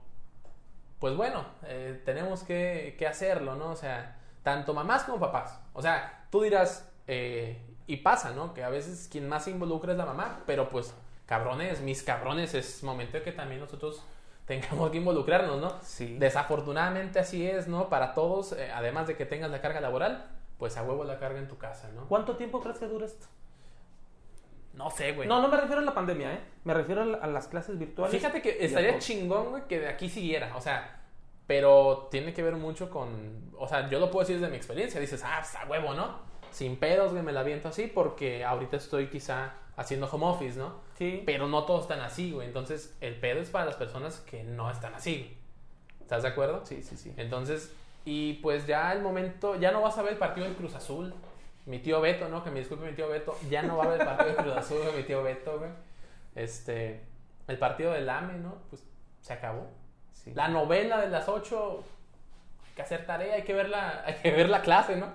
pues 0.99 1.17
bueno, 1.17 1.45
eh, 1.65 2.01
tenemos 2.05 2.43
que, 2.43 2.97
que 2.99 3.07
hacerlo, 3.07 3.55
¿no? 3.55 3.71
O 3.71 3.77
sea, 3.77 4.17
tanto 4.43 4.73
mamás 4.75 5.05
como 5.05 5.19
papás. 5.19 5.61
O 5.73 5.83
sea, 5.83 6.27
tú 6.31 6.43
dirás, 6.43 6.91
eh, 7.07 7.61
y 7.87 7.99
pasa, 7.99 8.31
¿no? 8.31 8.55
Que 8.55 8.65
a 8.65 8.69
veces 8.69 9.09
quien 9.11 9.29
más 9.29 9.45
se 9.45 9.51
involucra 9.51 9.93
es 9.93 9.99
la 9.99 10.07
mamá, 10.07 10.43
pero 10.47 10.69
pues, 10.69 10.95
cabrones, 11.27 11.81
mis 11.81 12.03
cabrones, 12.03 12.55
es 12.55 12.83
momento 12.83 13.19
de 13.19 13.23
que 13.23 13.33
también 13.33 13.61
nosotros 13.61 14.03
tengamos 14.47 14.91
que 14.91 14.99
involucrarnos, 14.99 15.61
¿no? 15.61 15.75
Sí. 15.83 16.17
Desafortunadamente 16.19 17.19
así 17.19 17.47
es, 17.47 17.69
¿no? 17.69 17.89
Para 17.89 18.15
todos, 18.15 18.53
eh, 18.53 18.71
además 18.73 19.07
de 19.07 19.17
que 19.17 19.27
tengas 19.27 19.51
la 19.51 19.61
carga 19.61 19.81
laboral, 19.81 20.25
pues 20.59 20.77
a 20.77 20.83
huevo 20.83 21.05
la 21.05 21.19
carga 21.19 21.39
en 21.39 21.49
tu 21.49 21.59
casa, 21.59 21.91
¿no? 21.95 22.07
¿Cuánto 22.09 22.37
tiempo 22.37 22.61
crees 22.61 22.79
que 22.79 22.87
dura 22.87 23.07
esto? 23.07 23.27
No 24.75 24.91
sé, 24.91 25.13
güey. 25.13 25.27
No, 25.27 25.41
no 25.41 25.49
me 25.49 25.57
refiero 25.57 25.81
a 25.81 25.85
la 25.85 25.95
pandemia, 25.95 26.35
¿eh? 26.35 26.41
Me 26.65 26.75
refiero 26.75 27.03
a, 27.03 27.05
la- 27.07 27.19
a 27.19 27.27
las 27.27 27.49
clases 27.49 27.79
virtuales. 27.79 28.15
Fíjate 28.15 28.43
que 28.43 28.65
estaría 28.65 28.99
chingón, 28.99 29.51
güey, 29.51 29.63
que 29.67 29.81
de 29.81 29.89
aquí 29.89 30.09
siguiera. 30.11 30.55
O 30.57 30.61
sea, 30.61 31.01
pero 31.47 32.09
tiene 32.11 32.35
que 32.35 32.43
ver 32.43 32.57
mucho 32.57 32.91
con. 32.91 33.51
O 33.59 33.67
sea, 33.67 33.89
yo 33.89 33.99
lo 33.99 34.11
puedo 34.11 34.21
decir 34.27 34.39
desde 34.39 34.51
mi 34.51 34.57
experiencia. 34.57 35.01
Dices, 35.01 35.23
ah, 35.25 35.39
pues 35.41 35.55
a 35.57 35.67
huevo, 35.67 35.95
¿no? 35.95 36.19
Sin 36.51 36.77
pedos, 36.77 37.13
güey, 37.13 37.23
me 37.23 37.33
la 37.33 37.41
aviento 37.41 37.69
así 37.69 37.87
porque 37.87 38.45
ahorita 38.45 38.77
estoy 38.77 39.09
quizá 39.09 39.55
haciendo 39.77 40.07
home 40.11 40.27
office, 40.27 40.59
¿no? 40.59 40.81
Sí. 40.99 41.23
Pero 41.25 41.49
no 41.49 41.65
todos 41.65 41.83
están 41.83 42.01
así, 42.01 42.33
güey. 42.33 42.47
Entonces, 42.47 42.97
el 43.01 43.19
pedo 43.19 43.41
es 43.41 43.49
para 43.51 43.65
las 43.65 43.77
personas 43.77 44.21
que 44.21 44.43
no 44.45 44.71
están 44.71 44.95
así. 44.95 45.37
¿Estás 46.03 46.23
de 46.23 46.29
acuerdo? 46.29 46.65
Sí, 46.67 46.83
sí, 46.83 46.97
sí. 46.99 47.15
Entonces, 47.17 47.73
y 48.07 48.35
pues 48.35 48.69
ya 48.69 48.93
el 48.93 49.03
momento, 49.03 49.57
ya 49.57 49.73
no 49.73 49.83
vas 49.83 49.99
a 49.99 50.03
ver 50.03 50.13
el 50.13 50.19
partido 50.19 50.47
del 50.47 50.55
Cruz 50.55 50.77
Azul. 50.77 51.13
Mi 51.67 51.81
tío 51.81 52.01
Beto, 52.01 52.29
¿no? 52.29 52.45
Que 52.45 52.53
me 52.53 52.61
disculpe 52.61 52.87
mi 52.87 52.95
tío 52.95 53.09
Beto, 53.09 53.37
ya 53.51 53.63
no 53.63 53.77
va 53.77 53.85
a 53.85 53.89
ver 53.89 54.01
el 54.01 54.07
partido 54.07 54.29
del 54.29 54.45
Cruz 54.45 54.57
Azul, 54.57 54.79
mi 54.97 55.03
tío 55.03 55.25
Beto, 55.25 55.59
güey. 55.59 55.71
Este, 56.37 57.03
el 57.49 57.59
partido 57.59 57.91
del 57.91 58.09
AME, 58.09 58.35
¿no? 58.35 58.59
Pues 58.71 58.85
se 59.21 59.33
acabó. 59.33 59.67
Sí. 60.13 60.33
La 60.35 60.47
novela 60.47 61.01
de 61.01 61.09
las 61.09 61.29
8, 61.29 61.85
hay 62.65 62.75
que 62.77 62.83
hacer 62.83 63.07
tarea, 63.07 63.35
hay 63.35 63.43
que 63.43 63.55
ver 63.55 63.69
la, 63.69 64.03
hay 64.07 64.15
que 64.15 64.31
ver 64.31 64.49
la 64.51 64.63
clase, 64.63 64.95
¿no? 64.95 65.09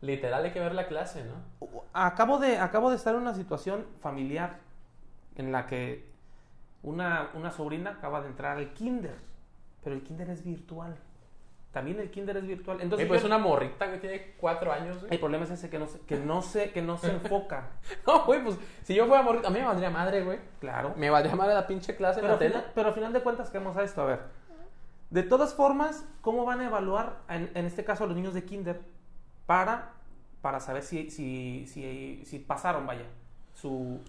Literal 0.00 0.44
hay 0.44 0.52
que 0.52 0.60
ver 0.60 0.76
la 0.76 0.86
clase, 0.86 1.24
¿no? 1.24 1.68
Acabo 1.94 2.38
de, 2.38 2.58
acabo 2.58 2.90
de 2.90 2.96
estar 2.96 3.16
en 3.16 3.22
una 3.22 3.34
situación 3.34 3.86
familiar 4.00 4.60
en 5.34 5.50
la 5.50 5.66
que 5.66 6.06
Una, 6.84 7.30
una 7.34 7.50
sobrina 7.50 7.90
acaba 7.90 8.20
de 8.20 8.28
entrar 8.28 8.58
al 8.58 8.72
kinder, 8.72 9.16
pero 9.82 9.96
el 9.96 10.04
kinder 10.04 10.30
es 10.30 10.44
virtual. 10.44 10.96
También 11.76 12.00
el 12.00 12.10
kinder 12.10 12.38
es 12.38 12.46
virtual. 12.46 12.80
Entonces, 12.80 13.06
pues 13.06 13.20
yo- 13.20 13.26
una 13.26 13.36
morrita 13.36 13.92
que 13.92 13.98
tiene 13.98 14.34
cuatro 14.40 14.72
años, 14.72 14.98
güey. 15.00 15.12
el 15.12 15.20
problema 15.20 15.44
es 15.44 15.50
ese 15.50 15.68
que 15.68 15.78
no 15.78 15.86
se, 15.86 16.00
que 16.00 16.16
no 16.16 16.40
se, 16.40 16.70
que 16.72 16.80
no 16.80 16.96
se 16.96 17.10
enfoca. 17.10 17.68
No, 18.06 18.24
güey, 18.24 18.42
pues 18.42 18.56
si 18.82 18.94
yo 18.94 19.06
fuera 19.06 19.22
morrita, 19.22 19.48
a 19.48 19.50
mí 19.50 19.58
me 19.58 19.66
valdría 19.66 19.90
madre, 19.90 20.24
güey. 20.24 20.38
Claro. 20.58 20.94
Me 20.96 21.10
valdría 21.10 21.36
madre 21.36 21.52
la 21.52 21.66
pinche 21.66 21.94
clase 21.94 22.20
en 22.20 22.26
Pero, 22.26 22.28
la 22.28 22.32
al 22.32 22.38
tele. 22.38 22.50
final, 22.54 22.72
pero 22.74 22.88
al 22.88 22.94
final 22.94 23.12
de 23.12 23.20
cuentas, 23.20 23.50
¿qué 23.50 23.58
vamos 23.58 23.76
a 23.76 23.82
esto? 23.82 24.00
A 24.00 24.06
ver. 24.06 24.20
De 25.10 25.22
todas 25.22 25.52
formas, 25.52 26.06
¿cómo 26.22 26.46
van 26.46 26.62
a 26.62 26.64
evaluar, 26.64 27.18
en, 27.28 27.50
en 27.54 27.66
este 27.66 27.84
caso, 27.84 28.04
a 28.04 28.06
los 28.06 28.16
niños 28.16 28.32
de 28.32 28.44
kinder 28.46 28.80
para, 29.44 29.92
para 30.40 30.58
saber 30.60 30.82
si, 30.82 31.10
si, 31.10 31.66
si, 31.66 32.24
si 32.24 32.38
pasaron, 32.38 32.86
vaya, 32.86 33.04
su... 33.54 34.00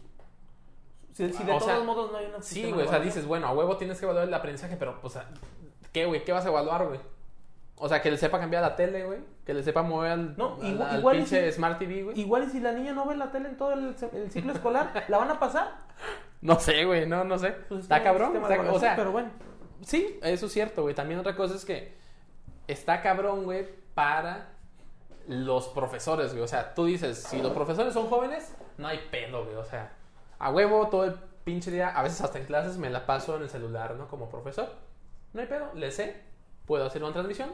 Si, 1.11 1.33
si 1.33 1.43
de 1.43 1.51
O 1.51 1.57
todos 1.57 1.65
sea, 1.65 1.79
modos 1.81 2.11
no 2.13 2.17
hay 2.17 2.27
una... 2.27 2.41
Sí, 2.41 2.71
güey, 2.71 2.85
o 2.87 2.89
sea, 2.89 2.99
dices, 2.99 3.25
bueno, 3.25 3.47
a 3.47 3.51
huevo 3.51 3.75
tienes 3.75 3.99
que 3.99 4.05
evaluar 4.05 4.25
el 4.27 4.33
aprendizaje, 4.33 4.77
pero, 4.77 5.01
pues, 5.01 5.17
¿qué, 5.91 6.05
güey? 6.05 6.23
¿Qué 6.23 6.31
vas 6.31 6.45
a 6.45 6.49
evaluar, 6.49 6.87
güey? 6.87 6.99
O 7.79 7.87
sea, 7.87 8.01
que 8.01 8.09
le 8.09 8.17
sepa 8.17 8.39
cambiar 8.39 8.63
la 8.63 8.75
tele, 8.75 9.03
güey. 9.05 9.19
Que 9.45 9.53
le 9.53 9.61
sepa 9.63 9.83
mover 9.83 10.11
al, 10.11 10.35
No, 10.37 10.57
al- 10.61 10.67
igual- 10.73 10.89
al 10.89 10.99
igual 10.99 11.15
y 11.15 11.19
pinche 11.19 11.51
si- 11.51 11.57
Smart 11.57 11.77
TV, 11.79 12.03
güey. 12.03 12.19
Igual 12.19 12.43
y 12.45 12.49
si 12.49 12.59
la 12.59 12.71
niña 12.71 12.93
no 12.93 13.05
ve 13.05 13.15
la 13.15 13.31
tele 13.31 13.49
en 13.49 13.57
todo 13.57 13.73
el, 13.73 13.95
el 14.13 14.31
ciclo 14.31 14.51
escolar, 14.53 14.91
¿la 15.07 15.17
van 15.19 15.29
a 15.29 15.39
pasar? 15.39 15.71
No 16.41 16.59
sé, 16.59 16.85
güey, 16.85 17.05
no, 17.07 17.23
no 17.23 17.37
sé. 17.37 17.51
Pues 17.69 17.81
está 17.81 18.01
cabrón. 18.01 18.35
está- 18.35 18.71
o 18.71 18.79
sea, 18.79 18.95
pero 18.95 19.11
bueno. 19.11 19.29
sí, 19.83 20.19
eso 20.23 20.47
es 20.47 20.51
cierto, 20.51 20.81
güey. 20.83 20.95
También 20.95 21.19
otra 21.19 21.35
cosa 21.35 21.55
es 21.55 21.65
que 21.65 21.93
está 22.67 23.01
cabrón, 23.01 23.43
güey, 23.43 23.67
para 23.93 24.49
los 25.27 25.67
profesores, 25.69 26.31
güey. 26.31 26.43
O 26.43 26.47
sea, 26.47 26.73
tú 26.73 26.85
dices, 26.85 27.17
si 27.17 27.41
los 27.41 27.51
profesores 27.53 27.93
son 27.93 28.07
jóvenes, 28.07 28.53
no 28.77 28.87
hay 28.87 28.99
pedo, 29.11 29.43
güey. 29.45 29.55
O 29.55 29.65
sea, 29.65 29.91
a 30.39 30.49
huevo 30.51 30.87
todo 30.87 31.05
el 31.05 31.13
pinche 31.43 31.69
día, 31.71 31.89
a 31.89 32.01
veces 32.03 32.21
hasta 32.21 32.39
en 32.39 32.45
clases 32.45 32.77
me 32.77 32.89
la 32.89 33.05
paso 33.05 33.35
en 33.35 33.43
el 33.43 33.49
celular, 33.49 33.95
¿no? 33.95 34.07
Como 34.07 34.29
profesor. 34.29 34.69
No 35.33 35.41
hay 35.41 35.47
pedo, 35.47 35.69
le 35.75 35.91
sé, 35.91 36.21
puedo 36.67 36.85
hacer 36.85 37.03
una 37.03 37.13
transmisión 37.13 37.49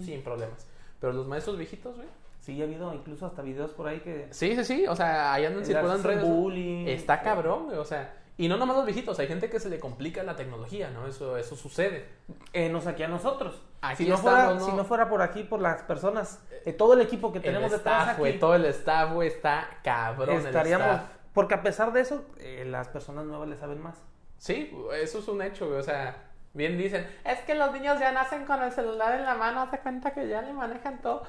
sin 0.00 0.22
problemas. 0.24 0.66
Pero 1.00 1.12
los 1.12 1.28
maestros 1.28 1.56
viejitos, 1.56 1.94
güey. 1.94 2.08
Sí, 2.40 2.60
ha 2.60 2.64
habido 2.64 2.92
incluso 2.94 3.26
hasta 3.26 3.42
videos 3.42 3.72
por 3.72 3.86
ahí 3.86 4.00
que... 4.00 4.26
Sí, 4.30 4.56
sí, 4.56 4.64
sí. 4.64 4.86
O 4.88 4.96
sea, 4.96 5.32
ahí 5.34 5.44
andan 5.44 5.64
circulando 5.64 6.08
redes. 6.08 6.24
bullying. 6.24 6.86
Está 6.88 7.20
cabrón, 7.20 7.66
güey. 7.66 7.78
O 7.78 7.84
sea, 7.84 8.14
y 8.36 8.48
no 8.48 8.56
nomás 8.56 8.76
los 8.76 8.86
viejitos. 8.86 9.18
Hay 9.18 9.26
gente 9.26 9.50
que 9.50 9.60
se 9.60 9.68
le 9.68 9.78
complica 9.78 10.22
la 10.22 10.34
tecnología, 10.34 10.90
¿no? 10.90 11.06
Eso, 11.06 11.36
eso 11.36 11.56
sucede. 11.56 12.06
eh, 12.52 12.68
nos 12.68 12.86
aquí 12.86 13.02
a 13.02 13.08
nosotros. 13.08 13.60
Aquí 13.82 14.04
si, 14.04 14.10
no 14.10 14.16
fuera, 14.16 14.58
si 14.60 14.72
no 14.72 14.84
fuera 14.84 15.08
por 15.08 15.22
aquí, 15.22 15.44
por 15.44 15.60
las 15.60 15.82
personas, 15.82 16.40
eh, 16.64 16.72
todo 16.72 16.94
el 16.94 17.00
equipo 17.00 17.32
que 17.32 17.40
tenemos 17.40 17.70
el 17.70 17.78
detrás 17.78 18.08
staff, 18.08 18.26
aquí. 18.26 18.38
Todo 18.38 18.54
el 18.54 18.64
staff, 18.66 19.12
güey, 19.12 19.28
está 19.28 19.68
cabrón. 19.84 20.36
el 20.36 20.46
estaríamos... 20.46 20.86
staff. 20.86 21.10
Porque 21.34 21.54
a 21.54 21.62
pesar 21.62 21.92
de 21.92 22.00
eso, 22.00 22.24
eh, 22.38 22.64
las 22.66 22.88
personas 22.88 23.24
nuevas 23.26 23.48
le 23.48 23.56
saben 23.56 23.80
más. 23.80 23.96
Sí, 24.38 24.72
eso 25.00 25.18
es 25.18 25.28
un 25.28 25.42
hecho, 25.42 25.66
güey. 25.66 25.80
O 25.80 25.82
sea, 25.82 26.27
bien 26.54 26.76
dicen, 26.78 27.06
es 27.24 27.38
que 27.40 27.54
los 27.54 27.72
niños 27.72 27.98
ya 28.00 28.12
nacen 28.12 28.44
con 28.44 28.62
el 28.62 28.72
celular 28.72 29.14
en 29.14 29.24
la 29.24 29.34
mano. 29.34 29.60
Haz 29.62 29.72
de 29.72 29.78
cuenta 29.80 30.12
que 30.12 30.28
ya 30.28 30.42
le 30.42 30.52
manejan 30.52 31.00
todo. 31.00 31.22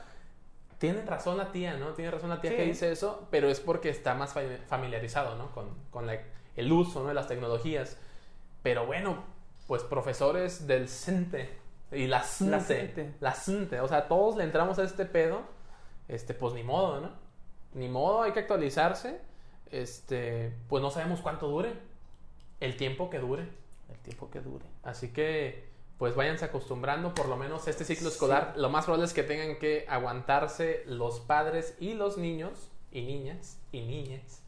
Tiene 0.78 1.02
razón 1.04 1.38
la 1.38 1.52
tía, 1.52 1.76
¿no? 1.78 1.90
Tiene 1.90 2.10
razón 2.12 2.30
la 2.30 2.40
tía 2.42 2.52
Sí. 2.52 2.58
que 2.58 2.64
dice 2.64 2.92
eso, 2.92 3.28
pero 3.32 3.50
es 3.50 3.60
porque 3.60 3.90
está 3.90 4.16
más 4.16 4.34
fa- 4.34 4.42
familiarizado, 4.68 5.36
¿no? 5.36 5.52
Con, 5.52 5.70
con 5.92 6.08
la- 6.08 6.20
el 6.56 6.72
uso, 6.72 7.02
¿no? 7.04 7.10
De 7.10 7.14
las 7.14 7.28
tecnologías. 7.28 7.98
Pero 8.64 8.86
bueno, 8.86 9.24
pues 9.68 9.84
profesores 9.84 10.68
del 10.68 10.88
CENTE 10.88 11.50
y 11.92 12.08
la 12.08 12.22
CENTE, 12.24 12.60
CENTE. 12.62 13.14
la 13.20 13.34
CENTE, 13.34 13.82
o 13.82 13.88
sea, 13.88 14.08
todos 14.08 14.36
le 14.38 14.44
entramos 14.46 14.80
a 14.80 14.84
este 14.84 15.06
pedo, 15.06 15.42
este, 16.08 16.34
pues 16.34 16.54
ni 16.54 16.64
modo, 16.64 17.02
¿no? 17.02 17.12
Ni 17.74 17.88
modo, 17.90 18.22
hay 18.24 18.32
que 18.32 18.40
actualizarse, 18.40 19.20
este, 19.72 20.54
pues 20.68 20.82
no 20.82 20.90
sabemos 20.92 21.22
cuánto 21.22 21.48
dure, 21.48 21.74
el 22.60 22.78
tiempo 22.78 23.10
que 23.10 23.20
dure. 23.20 23.48
El 23.92 23.98
tiempo 24.00 24.30
que 24.30 24.40
dure. 24.42 24.66
Así 24.84 25.10
que, 25.14 25.70
pues 25.98 26.16
váyanse 26.16 26.46
acostumbrando, 26.46 27.14
por 27.14 27.28
lo 27.28 27.36
menos 27.38 27.68
este 27.68 27.84
ciclo 27.86 28.10
escolar. 28.10 28.54
Lo 28.56 28.70
más 28.70 28.86
probable 28.86 29.06
es 29.06 29.14
que 29.14 29.24
tengan 29.24 29.58
que 29.60 29.86
aguantarse 29.90 30.84
los 30.86 31.20
padres 31.20 31.76
y 31.80 31.94
los 31.94 32.18
niños, 32.18 32.70
y 32.92 33.02
niñas, 33.02 33.60
y 33.72 33.82
niñas, 33.82 34.42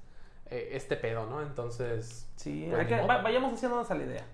eh, 0.49 0.69
este 0.73 0.95
pedo, 0.95 1.25
¿no? 1.25 1.41
Entonces, 1.41 2.27
Sí, 2.35 2.67
Pues 2.71 2.87
que- 2.87 3.01
va- 3.01 3.21
vayamos 3.21 3.53
haciéndonos 3.53 3.91
a 3.91 3.95
la 3.95 4.03
idea. 4.03 4.25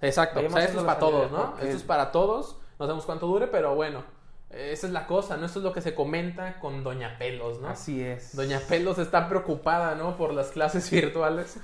exacto. 0.00 0.40
O 0.40 0.48
sea, 0.50 0.64
esto 0.64 0.78
es 0.78 0.84
para 0.84 0.98
todos, 0.98 1.30
¿no? 1.30 1.50
porque- 1.50 1.64
Esto 1.66 1.76
es 1.76 1.82
para 1.82 2.10
todos. 2.12 2.56
No 2.78 2.86
sabemos 2.86 3.04
cuánto 3.04 3.26
dure, 3.26 3.46
pero 3.48 3.74
bueno, 3.74 4.02
esa 4.48 4.86
es 4.86 4.92
la 4.94 5.06
cosa, 5.06 5.36
¿no? 5.36 5.44
Esto 5.46 5.58
es 5.58 5.64
lo 5.64 5.72
que 5.74 5.82
se 5.82 5.94
comenta 5.94 6.58
con 6.58 6.82
Doña 6.82 7.18
Pelos, 7.18 7.60
¿no? 7.60 7.68
Así 7.68 8.02
es. 8.02 8.34
Doña 8.34 8.60
Pelos 8.66 8.98
está 8.98 9.28
preocupada, 9.28 9.94
¿no? 9.96 10.16
Por 10.16 10.32
las 10.32 10.48
clases 10.52 10.88
virtuales. 10.90 11.58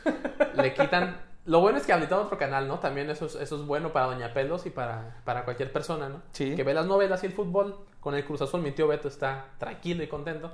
Le 0.54 0.74
quitan... 0.74 1.20
Lo 1.46 1.60
bueno 1.60 1.78
es 1.78 1.86
que 1.86 1.92
habilitan 1.92 2.18
otro 2.18 2.36
canal, 2.38 2.66
¿no? 2.68 2.80
También 2.80 3.08
eso 3.08 3.26
es, 3.26 3.36
eso 3.36 3.56
es 3.56 3.62
bueno 3.62 3.92
para 3.92 4.06
Doña 4.06 4.34
Pelos 4.34 4.66
y 4.66 4.70
para, 4.70 5.20
para 5.24 5.44
cualquier 5.44 5.72
persona, 5.72 6.08
¿no? 6.08 6.20
Sí. 6.32 6.54
Que 6.56 6.62
ve 6.64 6.74
las 6.74 6.86
novelas 6.86 7.22
y 7.22 7.26
el 7.26 7.32
fútbol. 7.32 7.78
Con 8.00 8.14
el 8.14 8.24
Cruz 8.24 8.42
Azul, 8.42 8.60
mi 8.62 8.72
tío 8.72 8.86
Beto 8.88 9.08
está 9.08 9.46
tranquilo 9.58 10.02
y 10.02 10.08
contento. 10.08 10.52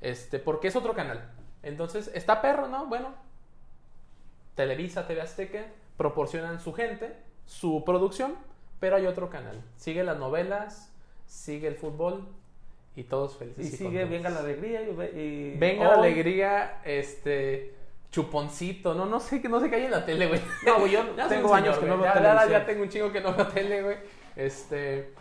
Este, 0.00 0.38
porque 0.38 0.68
es 0.68 0.76
otro 0.76 0.94
canal. 0.94 1.30
Entonces, 1.62 2.10
está 2.14 2.40
perro, 2.42 2.68
¿no? 2.68 2.86
Bueno, 2.86 3.14
Televisa, 4.54 5.06
TV 5.06 5.20
Azteca, 5.20 5.66
proporcionan 5.96 6.60
su 6.60 6.72
gente, 6.72 7.14
su 7.44 7.82
producción, 7.84 8.34
pero 8.80 8.96
hay 8.96 9.06
otro 9.06 9.28
canal. 9.30 9.60
Sigue 9.76 10.02
las 10.04 10.18
novelas, 10.18 10.92
sigue 11.26 11.68
el 11.68 11.76
fútbol 11.76 12.26
y 12.94 13.04
todos 13.04 13.36
felices. 13.36 13.66
Y 13.74 13.76
sigue 13.76 14.00
contentos. 14.02 14.10
Venga 14.10 14.30
la 14.30 14.38
Alegría 14.40 14.82
y... 14.82 14.94
ve- 14.94 15.12
y- 15.54 15.58
Venga 15.58 15.88
la 15.88 15.94
alegría, 15.94 16.80
este 16.84 17.74
chuponcito, 18.16 18.94
no, 18.94 19.04
no 19.06 19.20
sé, 19.20 19.40
no 19.48 19.60
sé 19.60 19.68
qué 19.68 19.76
hay 19.76 19.84
en 19.84 19.90
la 19.90 20.04
tele, 20.06 20.26
güey. 20.26 20.40
No, 20.64 20.78
güey, 20.80 20.92
yo 20.92 21.02
tengo 21.28 21.54
años 21.54 21.76
que 21.78 21.86
no 21.86 21.98
veo 21.98 22.04
Ya- 22.06 22.14
ya- 22.14 22.20
televisión. 22.22 22.50
Ya 22.50 22.66
tengo 22.66 22.82
un 22.82 22.88
chingo 22.88 23.12
que 23.12 23.20
no 23.20 23.34
veo 23.34 23.46
tele, 23.48 23.82
güey. 23.82 23.96
Este, 24.36 25.12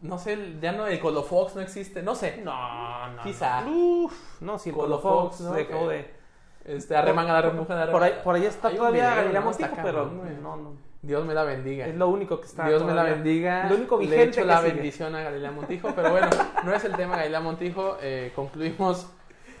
no 0.00 0.18
sé, 0.18 0.56
ya 0.60 0.72
no, 0.72 0.86
el 0.86 0.98
Colofox 0.98 1.54
no 1.56 1.60
existe, 1.60 2.02
no 2.02 2.14
sé. 2.14 2.40
No, 2.42 3.08
no. 3.08 3.22
Quizá. 3.22 3.60
no. 3.60 3.70
Uf, 3.70 4.40
no, 4.40 4.58
si 4.58 4.70
el 4.70 4.74
Colofox, 4.74 5.36
Colofox 5.36 5.40
¿no? 5.42 5.52
dejó 5.52 5.88
de... 5.88 6.22
Este, 6.64 6.96
arremanga 6.96 7.32
la 7.34 7.42
remuja 7.42 7.74
de 7.74 7.90
Por 7.92 8.02
ahí, 8.02 8.20
por 8.22 8.34
ahí 8.36 8.46
está 8.46 8.70
todavía 8.70 9.14
Galilea 9.16 9.40
Montijo, 9.40 9.76
pero 9.82 10.06
no, 10.06 10.56
no. 10.56 10.72
Dios 11.02 11.24
me 11.26 11.34
la 11.34 11.42
bendiga. 11.42 11.86
Es 11.86 11.96
lo 11.96 12.08
único 12.08 12.40
que 12.40 12.46
está 12.46 12.68
Dios 12.68 12.84
me 12.84 12.94
la 12.94 13.02
bendiga. 13.02 13.68
Lo 13.68 13.74
único 13.74 13.96
Le 13.98 14.02
vigente 14.04 14.24
echo 14.28 14.40
que 14.42 14.46
la 14.46 14.60
sigue. 14.60 14.72
bendición 14.74 15.14
a 15.16 15.22
Galilea 15.22 15.50
Montijo. 15.50 15.88
Pero 15.96 16.12
bueno, 16.12 16.28
no 16.64 16.72
es 16.72 16.84
el 16.84 16.94
tema 16.94 17.16
Galilea 17.16 17.40
Montijo. 17.40 17.96
Eh, 18.00 18.30
concluimos 18.36 19.08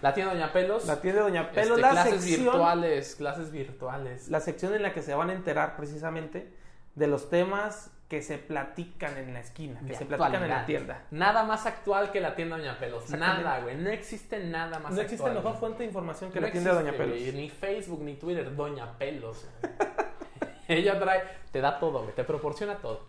la 0.02 0.12
tienda 0.14 0.34
Doña 0.34 0.52
Pelos. 0.52 0.84
La 0.86 1.00
tienda 1.00 1.22
de 1.22 1.30
Doña 1.30 1.50
Pelo, 1.52 1.76
Este, 1.76 1.80
la 1.80 1.90
clases 1.90 2.20
sección, 2.20 2.42
virtuales, 2.44 3.14
clases 3.14 3.50
virtuales. 3.50 4.28
la 4.28 4.40
sección 4.40 4.74
en 4.74 4.82
la 4.82 4.92
que 4.92 5.00
se 5.02 5.14
van 5.14 5.30
a 5.30 5.32
enterar 5.32 5.76
precisamente 5.76 6.52
de 6.94 7.06
los 7.06 7.30
temas 7.30 7.90
que 8.08 8.20
se 8.20 8.36
platican 8.36 9.16
en 9.16 9.32
la 9.32 9.40
esquina, 9.40 9.80
que 9.80 9.86
De 9.86 9.94
se 9.94 10.04
platican 10.04 10.42
en 10.42 10.50
la 10.50 10.66
tienda. 10.66 11.06
Nada 11.10 11.44
más 11.44 11.64
actual 11.64 12.10
que 12.10 12.20
la 12.20 12.34
tienda 12.36 12.58
Doña 12.58 12.78
Pelos. 12.78 13.08
Nada, 13.08 13.60
güey. 13.60 13.74
No 13.76 13.88
existe 13.88 14.38
nada 14.44 14.78
más 14.80 14.92
No 14.92 15.00
existe 15.00 15.24
actual, 15.26 15.42
mejor 15.42 15.58
fuente 15.58 15.78
de 15.78 15.84
información 15.86 16.30
que 16.30 16.38
No 16.38 16.46
la 16.46 16.52
tienda 16.52 16.70
de 16.72 16.76
Doña 16.76 16.90
existe, 16.90 17.14
Pelos. 17.14 17.34
Ni 17.34 17.48
Facebook, 17.48 18.02
ni 18.02 18.14
Twitter, 18.16 18.54
Doña 18.54 18.98
Pelos. 18.98 19.46
Ella 20.68 20.98
trae, 21.00 21.22
te 21.50 21.60
da 21.60 21.78
todo, 21.78 22.02
güey, 22.02 22.14
te 22.14 22.24
proporciona 22.24 22.76
todo. 22.76 23.00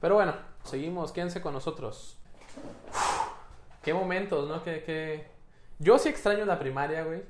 Pero 0.00 0.14
bueno, 0.16 0.34
seguimos, 0.62 1.10
quédense 1.10 1.40
con 1.40 1.52
nosotros. 1.52 2.18
Qué 3.82 3.92
momentos, 3.92 4.48
¿no? 4.48 4.62
Qué, 4.62 4.82
qué... 4.84 5.33
Yo 5.78 5.98
sí 5.98 6.08
extraño 6.08 6.44
la 6.44 6.58
primaria, 6.58 7.04
güey. 7.04 7.22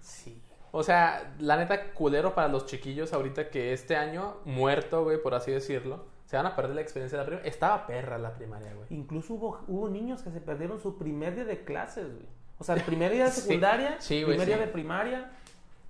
Sí. 0.00 0.40
O 0.72 0.82
sea, 0.82 1.34
la 1.38 1.56
neta, 1.56 1.92
culero 1.92 2.34
para 2.34 2.48
los 2.48 2.66
chiquillos 2.66 3.12
ahorita 3.12 3.48
que 3.50 3.72
este 3.72 3.96
año, 3.96 4.38
muerto, 4.44 5.04
güey, 5.04 5.22
por 5.22 5.34
así 5.34 5.52
decirlo, 5.52 6.06
se 6.26 6.36
van 6.36 6.46
a 6.46 6.56
perder 6.56 6.74
la 6.74 6.80
experiencia 6.80 7.16
de 7.18 7.22
la 7.24 7.26
primaria. 7.28 7.48
Estaba 7.48 7.86
perra 7.86 8.18
la 8.18 8.34
primaria, 8.34 8.74
güey. 8.74 8.86
Incluso 8.90 9.34
hubo, 9.34 9.60
hubo 9.68 9.88
niños 9.88 10.22
que 10.22 10.30
se 10.30 10.40
perdieron 10.40 10.80
su 10.80 10.98
primer 10.98 11.36
día 11.36 11.44
de 11.44 11.62
clases, 11.64 12.12
güey. 12.12 12.26
O 12.58 12.64
sea, 12.64 12.74
el 12.74 12.82
primer 12.82 13.12
día 13.12 13.26
de 13.26 13.30
secundaria, 13.30 13.96
Sí, 14.00 14.22
güey, 14.24 14.36
primer 14.36 14.46
sí. 14.48 14.54
día 14.54 14.66
de 14.66 14.72
primaria, 14.72 15.30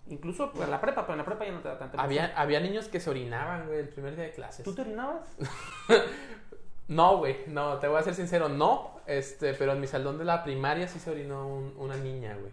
incluso 0.09 0.51
pues, 0.53 0.65
en 0.65 0.71
la 0.71 0.81
prepa, 0.83 1.03
pero 1.03 1.15
en 1.15 1.19
la 1.19 1.25
prepa 1.25 1.47
ya 1.47 1.53
no 1.53 1.61
te 1.61 1.69
da 1.69 1.79
tanta 1.79 2.03
Había, 2.03 2.33
había 2.37 2.61
niños 2.61 2.89
que 2.89 3.01
se 3.01 3.09
orinaban, 3.09 3.67
güey, 3.67 3.79
el 3.79 3.89
primer 3.89 4.17
día 4.17 4.25
de 4.25 4.33
clases. 4.33 4.65
¿Tú 4.65 4.75
te 4.75 4.83
orinabas? 4.83 5.35
No, 6.89 7.17
güey, 7.19 7.45
no, 7.47 7.79
te 7.79 7.89
voy 7.89 7.99
a 7.99 8.03
ser 8.03 8.15
sincero, 8.15 8.49
no. 8.49 9.01
Este, 9.07 9.55
pero 9.55 9.73
en 9.73 9.81
mi 9.81 9.87
salón 9.87 10.19
de 10.19 10.25
la 10.25 10.45
primaria 10.45 10.89
sí 10.89 10.99
se 10.99 11.11
orinó 11.11 11.47
un- 11.49 11.75
una 11.79 11.97
niña, 11.97 12.37
güey. 12.37 12.53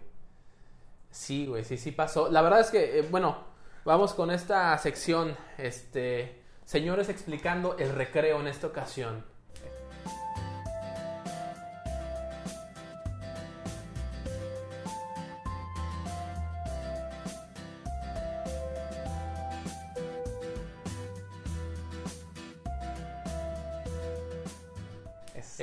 Sí, 1.10 1.46
güey, 1.46 1.64
sí, 1.64 1.76
sí 1.76 1.92
pasó. 1.92 2.30
La 2.30 2.42
verdad 2.42 2.60
es 2.60 2.70
que, 2.70 2.98
eh, 3.00 3.02
bueno, 3.10 3.36
vamos 3.84 4.14
con 4.14 4.30
esta 4.30 4.76
sección, 4.78 5.36
este, 5.58 6.42
señores 6.64 7.08
explicando 7.10 7.76
el 7.78 7.90
recreo 7.94 8.40
en 8.40 8.46
esta 8.48 8.66
ocasión. 8.68 9.24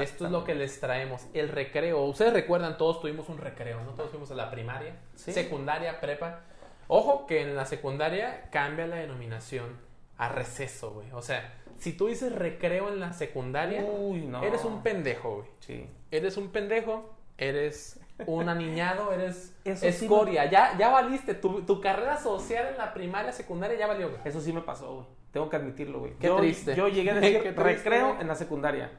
Esto 0.03 0.25
es 0.25 0.31
lo 0.31 0.43
que 0.43 0.55
les 0.55 0.79
traemos, 0.79 1.25
el 1.33 1.49
recreo. 1.49 2.03
Ustedes 2.05 2.33
recuerdan, 2.33 2.77
todos 2.77 3.01
tuvimos 3.01 3.29
un 3.29 3.37
recreo, 3.37 3.81
¿no? 3.83 3.91
Todos 3.91 4.09
fuimos 4.09 4.31
a 4.31 4.35
la 4.35 4.49
primaria, 4.51 4.95
Sí. 5.15 5.31
secundaria, 5.33 5.99
prepa. 5.99 6.41
Ojo 6.87 7.27
que 7.27 7.41
en 7.41 7.55
la 7.55 7.65
secundaria 7.65 8.49
cambia 8.51 8.87
la 8.87 8.95
denominación 8.97 9.77
a 10.17 10.29
receso, 10.29 10.91
güey. 10.91 11.11
O 11.13 11.21
sea, 11.21 11.53
si 11.77 11.93
tú 11.93 12.07
dices 12.07 12.33
recreo 12.33 12.89
en 12.89 12.99
la 12.99 13.13
secundaria, 13.13 13.83
Uy, 13.83 14.21
no. 14.25 14.43
eres 14.43 14.65
un 14.65 14.81
pendejo, 14.83 15.35
güey. 15.37 15.47
Sí. 15.59 15.87
Eres 16.11 16.35
un 16.37 16.49
pendejo, 16.49 17.13
eres 17.37 17.99
un 18.25 18.49
aniñado, 18.49 19.13
eres 19.13 19.55
Eso 19.63 19.79
sí 19.91 20.05
escoria. 20.05 20.45
Ya, 20.49 20.75
ya 20.77 20.89
valiste. 20.89 21.35
Tu, 21.35 21.61
tu 21.61 21.79
carrera 21.79 22.17
social 22.17 22.67
en 22.71 22.77
la 22.77 22.93
primaria, 22.93 23.31
secundaria 23.31 23.77
ya 23.77 23.87
valió, 23.87 24.09
güey. 24.09 24.21
Eso 24.25 24.41
sí 24.41 24.51
me 24.51 24.61
pasó, 24.61 24.93
güey. 24.95 25.05
Tengo 25.31 25.47
que 25.47 25.55
admitirlo, 25.57 25.99
güey. 25.99 26.13
Qué 26.19 26.27
yo, 26.27 26.37
triste. 26.37 26.75
Yo 26.75 26.87
llegué 26.87 27.11
a 27.11 27.13
decir 27.19 27.53
recreo 27.55 28.17
en 28.19 28.27
la 28.27 28.35
secundaria. 28.35 28.91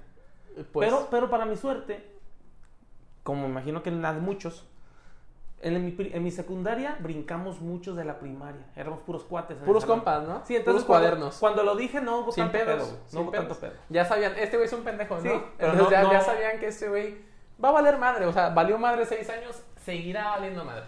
Pues, 0.72 0.88
pero, 0.90 1.08
pero 1.10 1.30
para 1.30 1.44
mi 1.46 1.56
suerte, 1.56 2.04
como 3.22 3.42
me 3.42 3.48
imagino 3.48 3.82
que 3.82 3.90
en 3.90 4.02
la 4.02 4.12
de 4.14 4.20
muchos, 4.20 4.66
en 5.62 5.84
mi, 5.84 5.94
en 5.98 6.22
mi 6.22 6.30
secundaria 6.30 6.96
brincamos 7.00 7.60
muchos 7.60 7.96
de 7.96 8.04
la 8.04 8.18
primaria. 8.18 8.64
Éramos 8.76 9.00
puros 9.00 9.24
cuates. 9.24 9.58
puros 9.58 9.84
compas, 9.84 10.22
¿no? 10.26 10.42
Sí, 10.46 10.56
entonces 10.56 10.82
puros 10.82 10.84
cuando, 10.84 11.04
cuadernos. 11.08 11.36
Cuando 11.38 11.62
lo 11.62 11.76
dije 11.76 12.00
no 12.00 12.20
hubo 12.20 12.32
sin 12.32 12.44
tanto 12.44 12.58
pedos. 12.58 12.88
pedo, 12.88 12.98
sin 13.06 13.16
No 13.18 13.22
hubo 13.24 13.30
pedos. 13.30 13.46
tanto 13.48 13.60
pedo. 13.60 13.72
Ya 13.90 14.04
sabían, 14.04 14.32
este 14.38 14.56
güey 14.56 14.66
es 14.66 14.72
un 14.72 14.82
pendejo, 14.82 15.16
¿no? 15.16 15.20
Sí, 15.22 15.28
pero 15.58 15.72
Entonces 15.72 15.82
no- 15.84 15.90
ya, 15.90 16.12
ya 16.12 16.18
no- 16.18 16.24
sabían 16.24 16.58
que 16.58 16.66
este 16.68 16.88
güey 16.88 17.18
va 17.62 17.68
a 17.68 17.72
valer 17.72 17.98
madre. 17.98 18.24
O 18.26 18.32
sea, 18.32 18.48
valió 18.50 18.78
madre 18.78 19.04
seis 19.04 19.28
años, 19.28 19.62
seguirá 19.84 20.30
valiendo 20.30 20.64
madre. 20.64 20.84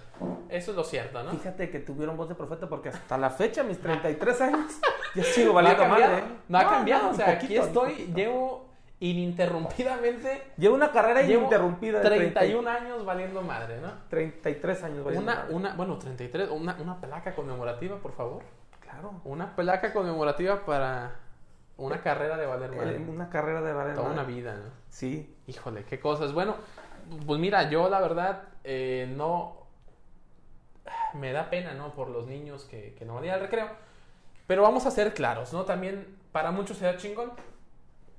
Eso 0.49 0.71
es 0.71 0.77
lo 0.77 0.85
cierto, 0.85 1.23
¿no? 1.23 1.31
Fíjate 1.33 1.71
que 1.71 1.79
tuvieron 1.79 2.17
voz 2.17 2.29
de 2.31 2.35
profeta 2.35 2.69
porque 2.69 2.89
hasta 2.91 3.17
la 3.19 3.29
fecha, 3.31 3.63
mis 3.63 3.79
33 3.79 4.41
años, 4.41 4.73
ya 5.15 5.23
sigo 5.25 5.53
valiendo 5.53 5.85
madre. 5.87 6.19
¿eh? 6.19 6.25
No 6.49 6.59
ha 6.59 6.65
cambiado. 6.69 7.05
no, 7.05 7.11
o 7.11 7.15
sea, 7.15 7.31
aquí 7.31 7.47
poquito, 7.59 7.87
ni 7.87 7.93
estoy, 7.93 8.13
llevo 8.15 8.72
ininterrumpidamente. 9.03 10.53
Llevo 10.57 10.75
una 10.77 10.93
carrera 10.93 11.23
Llevo 11.23 11.41
ininterrumpida 11.41 11.99
de 12.01 12.05
31 12.09 12.69
años 12.71 13.05
valiendo 13.05 13.43
madre, 13.43 13.81
¿no? 13.81 13.91
33 14.09 14.83
años 14.85 15.05
valiendo 15.05 15.31
Una, 15.31 15.41
madre. 15.43 15.55
una, 15.55 15.75
bueno, 15.75 15.99
33, 15.99 16.51
una, 16.51 16.77
una 16.81 17.01
placa 17.01 17.35
conmemorativa, 17.35 17.97
por 17.99 18.13
favor. 18.13 18.43
Claro. 18.81 19.21
Una 19.25 19.57
placa 19.57 19.93
conmemorativa 19.93 20.65
para 20.65 21.17
una 21.77 22.01
carrera 22.01 22.37
de 22.37 22.47
valer 22.47 22.71
madre. 22.71 22.97
Eh, 22.97 23.07
Una 23.09 23.29
carrera 23.29 23.61
de 23.61 23.73
valer 23.73 23.95
Toda 23.95 24.09
madre. 24.09 24.21
una 24.23 24.29
vida, 24.29 24.55
¿no? 24.55 24.71
Sí. 24.89 25.35
Híjole, 25.49 25.85
qué 25.85 25.99
cosas. 25.99 26.33
Bueno, 26.33 26.57
pues 27.27 27.41
mira, 27.41 27.69
yo 27.71 27.89
la 27.89 28.01
verdad 28.01 28.43
eh, 28.63 29.13
no... 29.17 29.63
Me 31.15 31.33
da 31.33 31.51
pena, 31.51 31.75
¿no? 31.75 31.93
Por 31.95 32.09
los 32.09 32.27
niños 32.27 32.65
que, 32.65 32.95
que 32.99 33.05
no 33.05 33.15
van 33.15 33.25
a 33.25 33.27
ir 33.27 33.33
al 33.33 33.41
recreo. 33.41 33.69
Pero 34.47 34.63
vamos 34.63 34.87
a 34.87 34.91
ser 34.91 35.13
claros, 35.15 35.53
¿no? 35.53 35.65
También 35.65 36.17
para 36.33 36.51
muchos 36.51 36.77
será 36.79 36.97
chingón. 36.97 37.33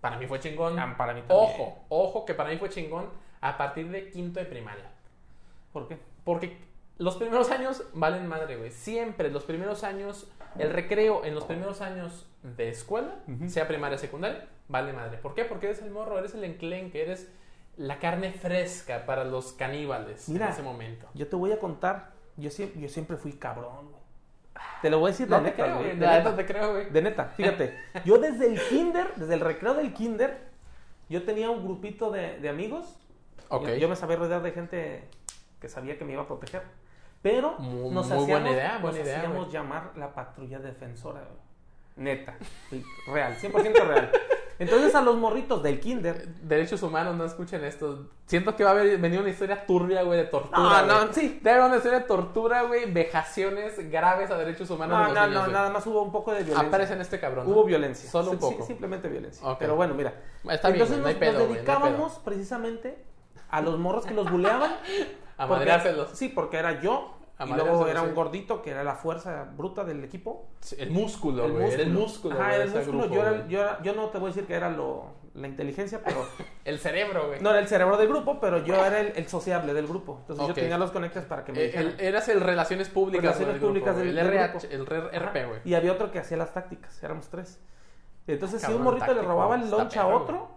Para 0.04 0.18
mí 0.18 0.28
fue 0.28 0.38
chingón. 0.42 0.78
Ah, 0.78 0.96
para 0.98 1.14
mí 1.14 1.22
también. 1.22 1.50
Ojo, 1.50 1.86
ojo, 1.88 2.26
que 2.26 2.34
para 2.34 2.50
mí 2.50 2.58
fue 2.58 2.68
chingón 2.68 3.08
a 3.40 3.58
partir 3.58 3.90
de 3.90 4.10
quinto 4.10 4.42
de 4.42 4.46
primaria. 4.46 4.92
¿Por 5.72 5.88
qué? 5.88 5.98
Porque 6.26 6.58
los 6.98 7.16
primeros 7.16 7.50
años 7.52 7.86
valen 7.94 8.28
madre, 8.28 8.58
güey. 8.58 8.70
Siempre, 8.70 9.32
los 9.32 9.46
primeros 9.46 9.86
años, 9.86 10.30
el 10.60 10.72
recreo 10.72 11.24
en 11.24 11.34
los 11.34 11.46
primeros 11.46 11.80
años 11.80 12.28
de 12.42 12.68
escuela, 12.68 13.16
sea 13.48 13.66
primaria 13.66 13.96
o 13.96 13.98
secundaria, 13.98 14.50
vale 14.68 14.92
madre. 14.92 15.20
¿Por 15.20 15.36
qué? 15.36 15.46
Porque 15.46 15.68
eres 15.68 15.82
el 15.82 15.90
morro, 15.90 16.20
eres 16.20 16.34
el 16.34 16.44
enclenque, 16.44 17.02
eres 17.02 17.32
la 17.78 18.00
carne 18.00 18.34
fresca 18.34 19.06
para 19.06 19.24
los 19.24 19.54
caníbales 19.54 20.28
Mira. 20.28 20.48
en 20.48 20.52
ese 20.52 20.64
momento. 20.64 21.08
Yo 21.14 21.30
te 21.30 21.38
voy 21.38 21.54
a 21.54 21.60
contar. 21.60 22.12
Yo 22.36 22.50
siempre, 22.50 22.82
yo 22.82 22.90
siempre 22.90 23.16
fui 23.16 23.32
cabrón, 23.32 23.90
güey. 23.90 24.03
Te 24.84 24.90
lo 24.92 25.00
voy 25.00 25.08
a 25.10 25.12
decir 25.14 25.28
No 25.30 25.38
de 25.38 25.44
neta, 25.44 25.64
creo, 25.64 25.76
güey. 25.78 25.88
De, 25.88 25.96
neta. 25.96 26.18
neta 26.20 26.36
te 26.36 26.46
creo, 26.46 26.74
güey. 26.74 26.90
De 26.92 27.02
neta, 27.02 27.26
fíjate. 27.36 27.80
Yo 28.06 28.18
desde 28.20 28.46
el 28.48 28.62
kinder, 28.68 29.08
desde 29.16 29.34
el 29.34 29.40
recreo 29.40 29.74
del 29.74 29.94
kinder, 29.94 30.38
yo 31.10 31.24
tenía 31.24 31.50
un 31.50 31.64
grupito 31.64 32.12
de, 32.12 32.38
de 32.40 32.50
amigos. 32.50 32.98
Ok. 33.50 33.68
Yo, 33.70 33.76
yo 33.76 33.90
me 33.90 33.96
sabía 33.96 34.18
rodear 34.18 34.42
de 34.44 34.52
gente 34.52 35.08
que 35.62 35.70
sabía 35.70 35.98
que 35.98 36.06
me 36.06 36.14
iba 36.14 36.22
a 36.24 36.28
proteger. 36.28 36.64
Pero 37.22 37.58
Muy- 37.60 37.94
nos 37.94 38.08
muy 38.10 38.18
hacíamos, 38.18 38.28
buena 38.28 38.52
idea, 38.52 38.78
buena 38.80 38.98
nos 38.98 39.08
idea, 39.08 39.18
hacíamos 39.20 39.52
llamar 39.52 39.92
la 39.96 40.14
patrulla 40.14 40.60
defensora. 40.60 41.22
güey. 41.22 41.40
Neta. 41.96 42.36
Real, 43.08 43.36
100% 43.38 43.88
real. 43.88 44.12
Entonces 44.64 44.96
a 44.96 45.02
los 45.02 45.16
morritos 45.18 45.62
del 45.64 45.80
kinder 45.80 46.28
Derechos 46.42 46.82
humanos, 46.84 47.16
no 47.16 47.26
escuchen 47.26 47.64
esto. 47.64 48.08
Siento 48.26 48.56
que 48.56 48.64
va 48.64 48.72
a 48.72 48.74
haber, 48.74 48.98
venir 48.98 49.20
una 49.20 49.30
historia 49.30 49.66
turbia, 49.66 50.02
güey, 50.04 50.18
de 50.20 50.26
tortura. 50.26 50.84
No, 50.84 51.06
no, 51.06 51.14
sí. 51.14 51.40
Debe 51.42 51.58
haber 51.58 51.68
una 51.68 51.78
historia 51.78 52.00
de 52.00 52.06
tortura, 52.06 52.64
güey, 52.64 52.92
vejaciones 52.92 53.90
graves 53.92 54.32
a 54.32 54.38
derechos 54.38 54.70
humanos. 54.70 54.98
No, 54.98 55.04
de 55.04 55.10
los 55.14 55.16
no, 55.16 55.28
niños, 55.28 55.48
no, 55.48 55.54
nada 55.54 55.70
más 55.70 55.86
hubo 55.88 56.02
un 56.02 56.12
poco 56.12 56.32
de 56.32 56.44
violencia. 56.44 56.68
Aparece 56.68 56.94
en 56.94 57.02
este 57.02 57.20
cabrón. 57.20 57.48
Hubo 57.48 57.64
violencia. 57.64 58.10
Solo 58.10 58.32
un 58.32 58.40
Sí, 58.40 58.46
sí, 58.48 58.52
poco. 58.54 58.66
simplemente 58.66 59.08
violencia. 59.10 59.56
Pero 59.60 59.76
bueno, 59.76 59.94
mira. 59.94 60.14
Está 60.50 60.70
bien, 60.70 60.82
Entonces 60.82 60.98
no 61.02 61.08
hay 61.08 61.14
nos- 61.14 61.20
pedo, 61.20 61.32
nos 61.40 61.48
güey, 61.48 61.50
no 61.50 61.60
hay 61.60 61.66
pedo. 61.66 61.76
dedicábamos 61.80 62.20
precisamente 62.20 63.04
a 63.50 63.62
los 63.62 63.78
morros 63.80 64.06
que 64.06 64.14
los 64.14 64.30
buleaban. 64.32 64.72
A 65.38 65.48
madreárselos. 65.48 66.12
Sí, 66.14 66.30
porque 66.30 66.58
era 66.58 66.80
yo. 66.82 67.18
A 67.38 67.46
y 67.46 67.50
luego 67.54 67.88
era 67.88 68.04
un 68.04 68.14
gordito 68.14 68.62
que 68.62 68.70
era 68.72 68.84
la 68.84 68.96
fuerza 68.96 69.46
bruta 69.58 69.84
del 69.84 70.04
equipo. 70.04 70.50
Sí, 70.60 70.76
El 70.80 70.92
músculo, 70.92 71.50
güey. 71.52 71.72
Era 71.72 71.84
el 71.84 71.90
músculo. 71.92 72.36
Ajá, 72.40 72.56
era 72.56 72.64
el 72.66 72.70
músculo. 72.72 73.00
grupo, 73.00 73.16
yo, 73.16 73.22
era, 73.22 73.48
yo, 73.48 73.62
era- 73.62 73.82
yo 73.82 73.94
no 73.96 74.10
te 74.10 74.18
voy 74.20 74.28
a 74.28 74.34
decir 74.34 74.46
que 74.48 74.54
era 74.54 74.70
lo, 74.70 75.08
la 75.34 75.48
inteligencia, 75.48 76.02
pero 76.06 76.26
El 76.64 76.78
cerebro, 76.80 77.28
güey. 77.30 77.42
no 77.42 77.50
era 77.50 77.60
el 77.60 77.68
cerebro 77.68 77.98
del 77.98 78.08
grupo, 78.08 78.40
pero 78.40 78.60
yo 78.64 78.76
era 78.76 79.00
el, 79.00 79.14
el 79.16 79.28
sociable 79.28 79.74
del 79.74 79.88
grupo. 79.88 80.18
Entonces 80.22 80.48
yo 80.48 80.54
tenía 80.54 80.78
los 80.78 80.92
conectes 80.92 81.26
para 81.26 81.44
que 81.44 81.52
me 81.54 81.60
Eh, 81.62 81.66
dijeran. 81.66 81.88
el- 81.88 82.00
eras 82.02 82.30
el 82.30 82.40
Relaciones 82.40 82.90
Públicas. 82.90 83.24
Relaciones 83.24 83.54
del 83.54 83.60
grupo, 83.60 83.70
Públicas 83.74 83.98
del- 83.98 84.10
El 84.10 84.16
del 84.16 84.28
RH, 84.28 84.78
grupo. 84.78 84.94
el 84.94 85.12
RP, 85.20 85.46
güey. 85.48 85.60
Y 85.66 85.74
había 85.74 85.92
otro 85.92 86.12
que 86.12 86.20
hacía 86.20 86.38
las 86.38 86.54
tácticas, 86.54 87.02
éramos 87.04 87.30
tres. 87.30 87.60
Entonces, 88.28 88.64
Ah, 88.64 88.68
si 88.68 88.74
un 88.74 88.84
morrito 88.84 89.12
le 89.14 89.22
robaba 89.24 89.56
el 89.56 89.70
lunch 89.72 89.98
a 89.98 90.06
otro, 90.08 90.50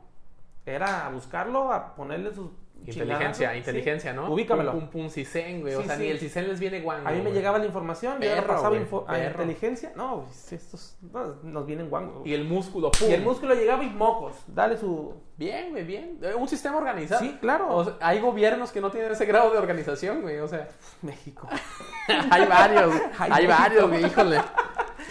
era 0.67 1.07
a 1.07 1.11
buscarlo, 1.11 1.73
a 1.73 1.95
ponerle 1.95 2.35
sus 2.35 2.51
Inteligencia, 2.85 3.57
inteligencia, 3.57 4.11
Sí, 4.13 4.17
¿no? 4.17 4.31
Ubícamelo. 4.31 4.73
Pum, 4.73 4.89
pum, 4.89 5.09
cisen, 5.11 5.61
güey. 5.61 5.75
O 5.75 5.83
sea, 5.83 5.97
sí. 5.97 6.03
ni 6.03 6.09
el 6.11 6.19
cisen 6.21 6.47
les 6.47 6.61
viene 6.61 6.81
guango. 6.83 7.09
A 7.09 7.11
mí 7.11 7.17
me 7.19 7.23
güey. 7.25 7.35
llegaba 7.35 7.59
la 7.59 7.67
información, 7.67 8.15
yo 8.15 8.21
Perro, 8.21 8.47
pasaba 8.47 8.69
güey, 8.69 8.83
info- 8.83 9.05
a 9.09 9.13
perro. 9.15 9.43
inteligencia. 9.43 9.93
No, 9.97 10.27
estos 10.53 10.97
no, 11.03 11.35
nos 11.43 11.67
vienen 11.67 11.91
guangos. 11.91 12.25
Y 12.27 12.33
el 12.35 12.45
músculo, 12.45 12.93
pum. 12.93 13.09
Y 13.11 13.13
el 13.15 13.23
músculo 13.23 13.55
llegaba 13.55 13.83
y 13.83 13.91
mocos. 13.91 14.37
Dale 14.47 14.77
su. 14.77 15.15
Bien, 15.37 15.71
güey, 15.73 15.85
bien. 15.85 16.19
Eh, 16.23 16.35
Un 16.35 16.47
sistema 16.49 16.77
organizado. 16.77 17.21
Sí, 17.21 17.37
claro. 17.41 17.75
O 17.75 17.85
sea, 17.85 17.95
hay 18.01 18.21
gobiernos 18.21 18.71
que 18.71 18.81
no 18.81 18.91
tienen 18.93 19.11
ese 19.11 19.27
grado 19.27 19.51
de 19.51 19.59
organización, 19.59 20.23
güey. 20.23 20.39
O 20.39 20.47
sea, 20.47 20.69
México. 21.03 21.49
hay 22.31 22.47
varios. 22.47 22.95
Ay, 23.19 23.31
hay 23.33 23.47
México. 23.49 23.63
varios, 23.63 23.89
güey. 23.89 24.07
Híjole. 24.07 24.41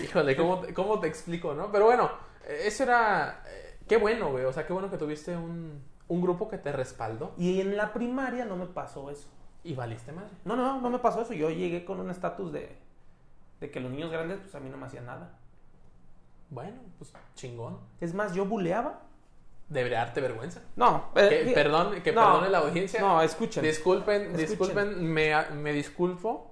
Híjole, 0.02 0.36
¿cómo, 0.38 0.60
te- 0.62 0.74
¿cómo 0.74 1.00
te 1.00 1.08
explico, 1.08 1.54
no? 1.54 1.72
Pero 1.72 1.86
bueno, 1.86 2.10
eh, 2.48 2.62
eso 2.66 2.84
era. 2.84 3.44
eh, 3.48 3.78
Qué 3.88 3.98
bueno, 3.98 4.32
güey. 4.32 4.46
O 4.46 4.54
sea, 4.54 4.66
qué 4.66 4.74
bueno 4.74 4.90
que 4.90 4.98
tuviste 4.98 5.36
un, 5.36 5.84
un 6.08 6.22
grupo 6.22 6.48
que 6.48 6.58
te 6.58 6.72
respaldó 6.72 7.34
Y 7.38 7.62
en 7.62 7.76
la 7.78 7.92
primaria 7.94 8.46
no 8.46 8.56
me 8.56 8.66
pasó 8.68 9.10
eso. 9.10 9.28
y 9.64 9.74
valiste 9.74 10.12
madre. 10.12 10.30
No, 10.46 10.56
no, 10.56 10.80
no 10.82 10.90
me 10.90 11.00
pasó 11.00 11.22
eso. 11.22 11.34
Yo 11.34 11.50
llegué 11.50 11.84
con 11.86 12.00
un 12.00 12.10
estatus 12.12 12.52
de, 12.54 12.78
de 13.60 13.72
que 13.72 13.80
los 13.80 13.90
niños 13.92 14.12
grandes, 14.12 14.40
pues 14.40 14.54
a 14.56 14.60
mí 14.60 14.70
no 14.70 14.78
me 14.78 14.86
hacían 14.86 15.06
nada. 15.08 15.38
Bueno, 16.50 16.78
pues 17.00 17.12
chingón. 17.36 17.80
Es 18.00 18.14
más, 18.14 18.34
yo 18.34 18.46
buleaba. 18.46 19.02
Debería 19.68 19.98
darte 20.00 20.22
vergüenza. 20.22 20.62
No, 20.76 21.06
eh, 21.16 21.44
Que, 21.48 21.52
perdón, 21.54 22.00
que 22.04 22.12
no, 22.12 22.22
perdone 22.22 22.50
la 22.50 22.60
audiencia. 22.60 23.00
No, 23.02 23.20
escuchen. 23.24 23.64
Disculpen, 23.64 24.22
Escuchen. 24.36 24.48
disculpen, 24.48 25.04
me, 25.12 25.34
me 25.56 25.74
disculpo 25.74 26.52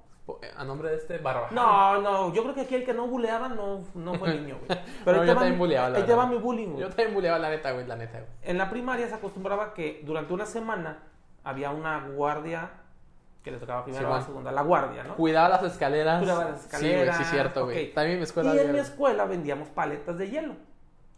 a 0.55 0.63
nombre 0.63 0.89
de 0.89 0.95
este 0.97 1.17
barbaján. 1.17 1.53
No, 1.55 2.01
no, 2.01 2.33
yo 2.33 2.43
creo 2.43 2.55
que 2.55 2.61
aquí 2.61 2.75
el 2.75 2.85
que 2.85 2.93
no 2.93 3.07
buleaba 3.07 3.49
no, 3.49 3.81
no 3.93 4.13
fue 4.15 4.33
niño, 4.39 4.57
güey. 4.65 4.79
Pero 5.03 5.17
No, 5.17 5.25
yo 5.25 5.33
también 5.33 5.53
mi- 5.53 5.59
buleaba, 5.59 5.89
la 5.89 5.97
Ahí 5.97 6.03
te 6.03 6.13
va 6.15 6.23
verdad. 6.23 6.37
mi 6.37 6.41
bullying, 6.41 6.67
güey. 6.69 6.79
Yo 6.81 6.87
también 6.89 7.13
buleaba 7.13 7.39
la 7.39 7.49
neta, 7.49 7.71
güey, 7.73 7.85
la 7.85 7.95
neta, 7.95 8.19
güey. 8.19 8.29
En 8.43 8.57
la 8.57 8.69
primaria 8.69 9.07
se 9.07 9.15
acostumbraba 9.15 9.73
que 9.73 10.01
durante 10.05 10.33
una 10.33 10.45
semana 10.45 10.99
había 11.43 11.71
una 11.71 12.07
guardia 12.07 12.71
que 13.43 13.51
le 13.51 13.57
tocaba 13.57 13.83
primero 13.83 14.07
Sí, 14.07 14.13
a 14.13 14.15
la 14.17 14.21
segunda, 14.21 14.51
la 14.53 14.61
guardia, 14.61 15.03
¿no? 15.03 15.15
Cuidaba 15.15 15.49
las 15.49 15.63
escaleras. 15.63 16.19
Cuidaba 16.19 16.45
las 16.45 16.61
escaleras. 16.63 17.17
Sí, 17.17 17.21
güey, 17.23 17.25
sí, 17.29 17.35
cierto, 17.35 17.65
güey. 17.65 17.93
También 17.93 18.13
en 18.13 18.19
mi 18.19 18.23
escuela. 18.23 18.49
y 18.49 18.53
en 18.53 18.59
había- 18.61 18.73
mi 18.73 18.79
escuela 18.79 19.25
vendíamos 19.25 19.67
paletas 19.69 20.17
de 20.17 20.29
hielo. 20.29 20.53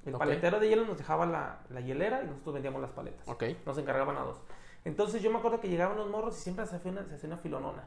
El 0.08 0.14
Ok. 0.16 0.20
paletero 0.20 0.60
de 0.60 0.68
hielo 0.70 0.86
nos 0.86 0.98
dejaba 0.98 1.28
la, 1.28 1.60
la 1.70 1.82
hielera 1.82 2.22
y 2.24 2.28
nosotros 2.28 2.56
vendíamos 2.56 2.82
las 2.82 2.90
paletas. 2.92 3.28
Ok. 3.28 3.44
Nos 3.68 3.78
encargaban 3.78 4.18
a 4.18 4.22
dos. 4.22 4.42
Entonces 4.84 5.22
yo 5.22 5.30
me 5.32 5.38
acuerdo 5.38 5.60
que 5.62 5.68
llegaban 5.70 5.98
los 5.98 6.08
morros 6.10 6.36
y 6.38 6.42
siempre 6.42 6.66
se 6.66 6.76
hacía 6.76 6.92
una, 6.92 7.06
se 7.06 7.16
hacía 7.16 7.28
una 7.28 7.38
filonona. 7.38 7.84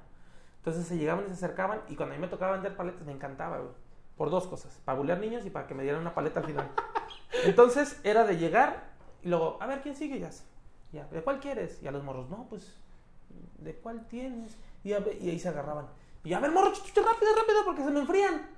Entonces 0.59 0.87
se 0.87 0.99
llegaban 0.99 1.25
y 1.25 1.29
se 1.29 1.35
acercaban 1.35 1.81
y 1.89 1.97
cuando 1.97 2.15
a 2.15 2.19
mí 2.19 2.23
me 2.23 2.29
tocaba 2.29 2.53
vender 2.53 2.77
paletas 2.77 3.05
me 3.07 3.13
encantaba, 3.13 3.59
güey. 3.59 3.71
Por 4.17 4.31
dos 4.31 4.47
cosas, 4.49 4.81
para 4.85 4.99
bulear 4.99 5.19
niños 5.21 5.47
y 5.47 5.51
para 5.51 5.67
que 5.67 5.75
me 5.75 5.85
dieran 5.85 6.01
una 6.01 6.15
paleta 6.15 6.41
al 6.41 6.47
final. 6.47 6.69
Entonces 7.45 8.01
era 8.03 8.25
de 8.25 8.37
llegar 8.37 8.91
y 9.23 9.29
luego, 9.29 9.59
a 9.61 9.67
ver, 9.67 9.81
¿quién 9.81 9.95
sigue? 9.95 10.19
Ya, 10.19 10.31
ya 10.93 11.05
¿de 11.07 11.23
cuál 11.23 11.41
quieres? 11.41 11.81
Y 11.83 11.87
a 11.89 11.93
los 11.93 12.03
morros, 12.03 12.29
no, 12.29 12.47
pues, 12.49 12.75
¿de 13.59 13.75
cuál 13.75 14.07
tienes? 14.09 14.57
Y, 14.85 14.93
a 14.93 15.03
y 15.21 15.31
ahí 15.31 15.39
se 15.39 15.49
agarraban. 15.49 15.87
Y 16.25 16.33
a 16.33 16.41
ver, 16.41 16.51
morro, 16.51 16.71
rápido, 16.71 17.35
rápido, 17.37 17.65
porque 17.65 17.85
se 17.85 17.91
me 17.91 18.01
enfrían. 18.01 18.49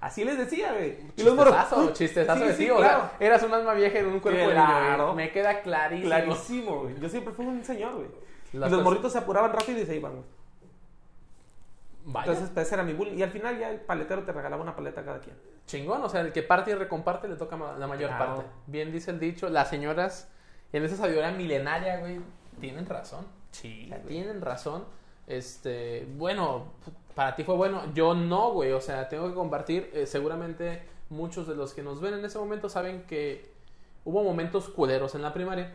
Así 0.00 0.24
les 0.24 0.38
decía, 0.38 0.72
güey. 0.72 0.96
Y 1.16 1.22
los 1.24 1.34
morros, 1.34 1.54
Chistezazo, 1.54 1.92
chistezazo 1.92 2.46
Sí, 2.46 2.52
sí, 2.52 2.64
ti, 2.64 2.70
o 2.70 2.76
claro. 2.76 3.10
sea, 3.18 3.26
eras 3.26 3.42
un 3.42 3.52
alma 3.52 3.74
vieja 3.74 3.98
en 3.98 4.06
un 4.06 4.20
cuerpo 4.20 4.40
de 4.40 4.46
niño, 4.46 4.54
Claro. 4.54 5.14
Me 5.14 5.32
queda 5.32 5.60
clarísimo. 5.62 6.08
Clarísimo, 6.08 6.80
güey. 6.82 7.00
Yo 7.00 7.08
siempre 7.08 7.32
fui 7.34 7.46
un 7.46 7.64
señor, 7.64 7.94
güey. 7.94 8.06
Y 8.52 8.56
los 8.58 8.82
morritos 8.82 9.12
se 9.12 9.18
apuraban 9.18 9.52
rápido 9.52 9.80
y 9.80 9.86
se 9.86 9.96
iban, 9.96 10.12
güey. 10.12 10.24
Vaya. 12.10 12.30
Entonces, 12.32 12.50
pues, 12.54 12.66
ese 12.66 12.74
era 12.74 12.84
mi 12.84 12.92
bullying. 12.94 13.18
Y 13.18 13.22
al 13.22 13.30
final 13.30 13.58
ya 13.58 13.70
el 13.70 13.80
paletero 13.80 14.22
te 14.24 14.32
regalaba 14.32 14.62
una 14.62 14.74
paleta 14.74 15.02
a 15.02 15.04
cada 15.04 15.20
quien. 15.20 15.36
Chingón, 15.66 16.02
o 16.02 16.08
sea, 16.08 16.22
el 16.22 16.32
que 16.32 16.42
parte 16.42 16.70
y 16.70 16.74
recomparte 16.74 17.28
le 17.28 17.36
toca 17.36 17.56
la 17.56 17.86
mayor 17.86 18.08
Claro. 18.10 18.36
parte. 18.36 18.50
Bien 18.66 18.90
dice 18.90 19.10
el 19.10 19.20
dicho, 19.20 19.48
las 19.50 19.68
señoras 19.68 20.28
en 20.72 20.84
esa 20.84 20.96
sabiduría 20.96 21.30
milenaria, 21.32 21.98
güey, 22.00 22.20
tienen 22.60 22.86
razón. 22.86 23.26
Sí, 23.50 23.92
Tienen 24.06 24.40
razón. 24.40 24.84
Este, 25.26 26.06
bueno, 26.16 26.72
para 27.14 27.36
ti 27.36 27.44
fue 27.44 27.54
bueno. 27.54 27.82
Yo 27.94 28.14
no, 28.14 28.52
güey. 28.52 28.72
O 28.72 28.80
sea, 28.80 29.08
tengo 29.08 29.28
que 29.28 29.34
compartir. 29.34 29.90
eh, 29.92 30.06
seguramente 30.06 30.82
muchos 31.10 31.46
de 31.46 31.54
los 31.54 31.74
que 31.74 31.82
nos 31.82 32.00
ven 32.00 32.14
en 32.14 32.24
ese 32.24 32.38
momento 32.38 32.68
saben 32.68 33.02
que 33.04 33.50
hubo 34.04 34.22
momentos 34.24 34.68
culeros 34.70 35.14
en 35.14 35.22
la 35.22 35.32
primaria. 35.34 35.74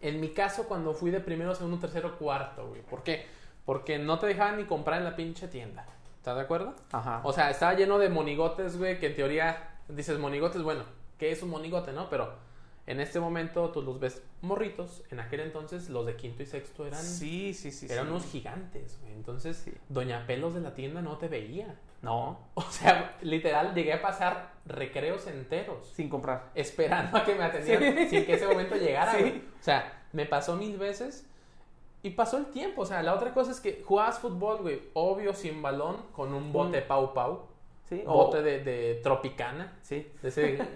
En 0.00 0.20
mi 0.20 0.30
caso, 0.30 0.66
cuando 0.66 0.94
fui 0.94 1.10
de 1.10 1.20
primero, 1.20 1.54
segundo, 1.54 1.78
tercero, 1.78 2.16
cuarto, 2.18 2.68
güey. 2.68 2.82
¿Por 2.82 3.02
qué? 3.02 3.24
Porque 3.64 3.98
no 3.98 4.18
te 4.18 4.26
dejaban 4.26 4.56
ni 4.56 4.64
comprar 4.64 4.98
en 4.98 5.04
la 5.04 5.16
pinche 5.16 5.48
tienda. 5.48 5.86
¿Estás 6.18 6.36
de 6.36 6.42
acuerdo? 6.42 6.74
Ajá. 6.92 7.20
O 7.24 7.32
sea, 7.32 7.50
estaba 7.50 7.74
lleno 7.74 7.98
de 7.98 8.08
monigotes, 8.08 8.76
güey, 8.78 8.98
que 8.98 9.06
en 9.08 9.16
teoría 9.16 9.70
dices 9.88 10.18
monigotes, 10.18 10.62
bueno, 10.62 10.84
¿qué 11.18 11.32
es 11.32 11.42
un 11.42 11.50
monigote, 11.50 11.92
no? 11.92 12.08
Pero 12.08 12.32
en 12.86 13.00
este 13.00 13.20
momento 13.20 13.70
tú 13.70 13.82
los 13.82 13.98
ves 14.00 14.22
morritos. 14.40 15.02
En 15.10 15.20
aquel 15.20 15.40
entonces 15.40 15.88
los 15.88 16.06
de 16.06 16.16
quinto 16.16 16.42
y 16.42 16.46
sexto 16.46 16.86
eran, 16.86 17.02
sí, 17.02 17.54
sí, 17.54 17.70
sí. 17.70 17.86
eran 17.90 18.06
sí. 18.06 18.10
unos 18.10 18.26
gigantes, 18.26 18.98
güey. 19.00 19.12
Entonces, 19.14 19.64
Doña 19.88 20.26
Pelos 20.26 20.54
de 20.54 20.60
la 20.60 20.74
tienda 20.74 21.02
no 21.02 21.18
te 21.18 21.28
veía. 21.28 21.76
No, 22.02 22.38
O 22.54 22.62
sea, 22.62 23.16
literal, 23.22 23.74
llegué 23.74 23.92
a 23.92 24.02
pasar 24.02 24.52
recreos 24.66 25.26
enteros 25.28 25.88
sin 25.88 26.08
comprar. 26.08 26.50
esperando 26.54 27.16
a 27.18 27.24
que 27.24 27.34
me 27.34 27.44
atendieran 27.44 27.94
Sí. 27.96 28.08
sin 28.08 28.26
que 28.26 28.34
ese 28.34 28.46
momento 28.46 28.74
llegara. 28.76 29.12
Güey. 29.18 29.38
O 29.38 29.62
sea, 29.62 30.02
me 30.12 30.26
pasó 30.26 30.56
mil 30.56 30.76
veces 30.78 31.26
y 32.02 32.10
pasó 32.10 32.38
el 32.38 32.46
tiempo. 32.46 32.82
O 32.82 32.86
sea, 32.86 33.02
la 33.02 33.14
otra 33.14 33.32
cosa 33.32 33.50
es 33.52 33.60
que 33.60 33.82
jugabas 33.86 34.18
fútbol, 34.18 34.58
güey, 34.62 34.82
obvio 34.94 35.34
sin 35.34 35.62
balón, 35.62 35.96
con 36.12 36.32
un 36.34 36.52
bote 36.52 36.80
Mm. 36.82 36.86
pau 36.88 37.14
pau, 37.14 37.46
Sí, 37.88 38.02
bote 38.06 38.40
de, 38.42 38.60
de 38.64 39.00
tropicana, 39.02 39.76
Sí. 39.82 40.10
de 40.22 40.28
ese 40.28 40.40
de- 40.42 40.56
De 40.56 40.62
ese 40.62 40.68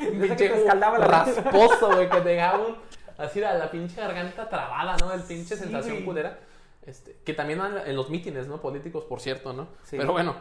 que 0.00 0.10
pinche 0.10 0.48
te 0.48 0.58
escaldaba 0.58 0.98
la 0.98 1.06
rasposo, 1.06 1.92
güey, 1.94 2.08
que 2.10 2.20
te 2.20 2.28
dejaba 2.30 2.58
un- 2.66 2.76
así 3.18 3.40
la, 3.40 3.54
la 3.54 3.70
pinche 3.70 4.00
garganta 4.00 4.48
trabada, 4.48 4.96
¿no? 4.98 5.12
El 5.12 5.22
pinche 5.22 5.56
Sí, 5.56 5.62
sensación 5.62 5.94
güey. 5.96 6.04
culera. 6.04 6.38
Este, 6.86 7.16
que 7.24 7.34
también 7.34 7.60
en 7.86 7.94
los 7.96 8.08
mítines, 8.10 8.46
¿no? 8.48 8.60
Políticos, 8.60 9.04
por 9.04 9.20
cierto, 9.20 9.52
¿no? 9.52 9.68
Sí. 9.84 9.96
Pero 9.98 10.12
bueno, 10.12 10.34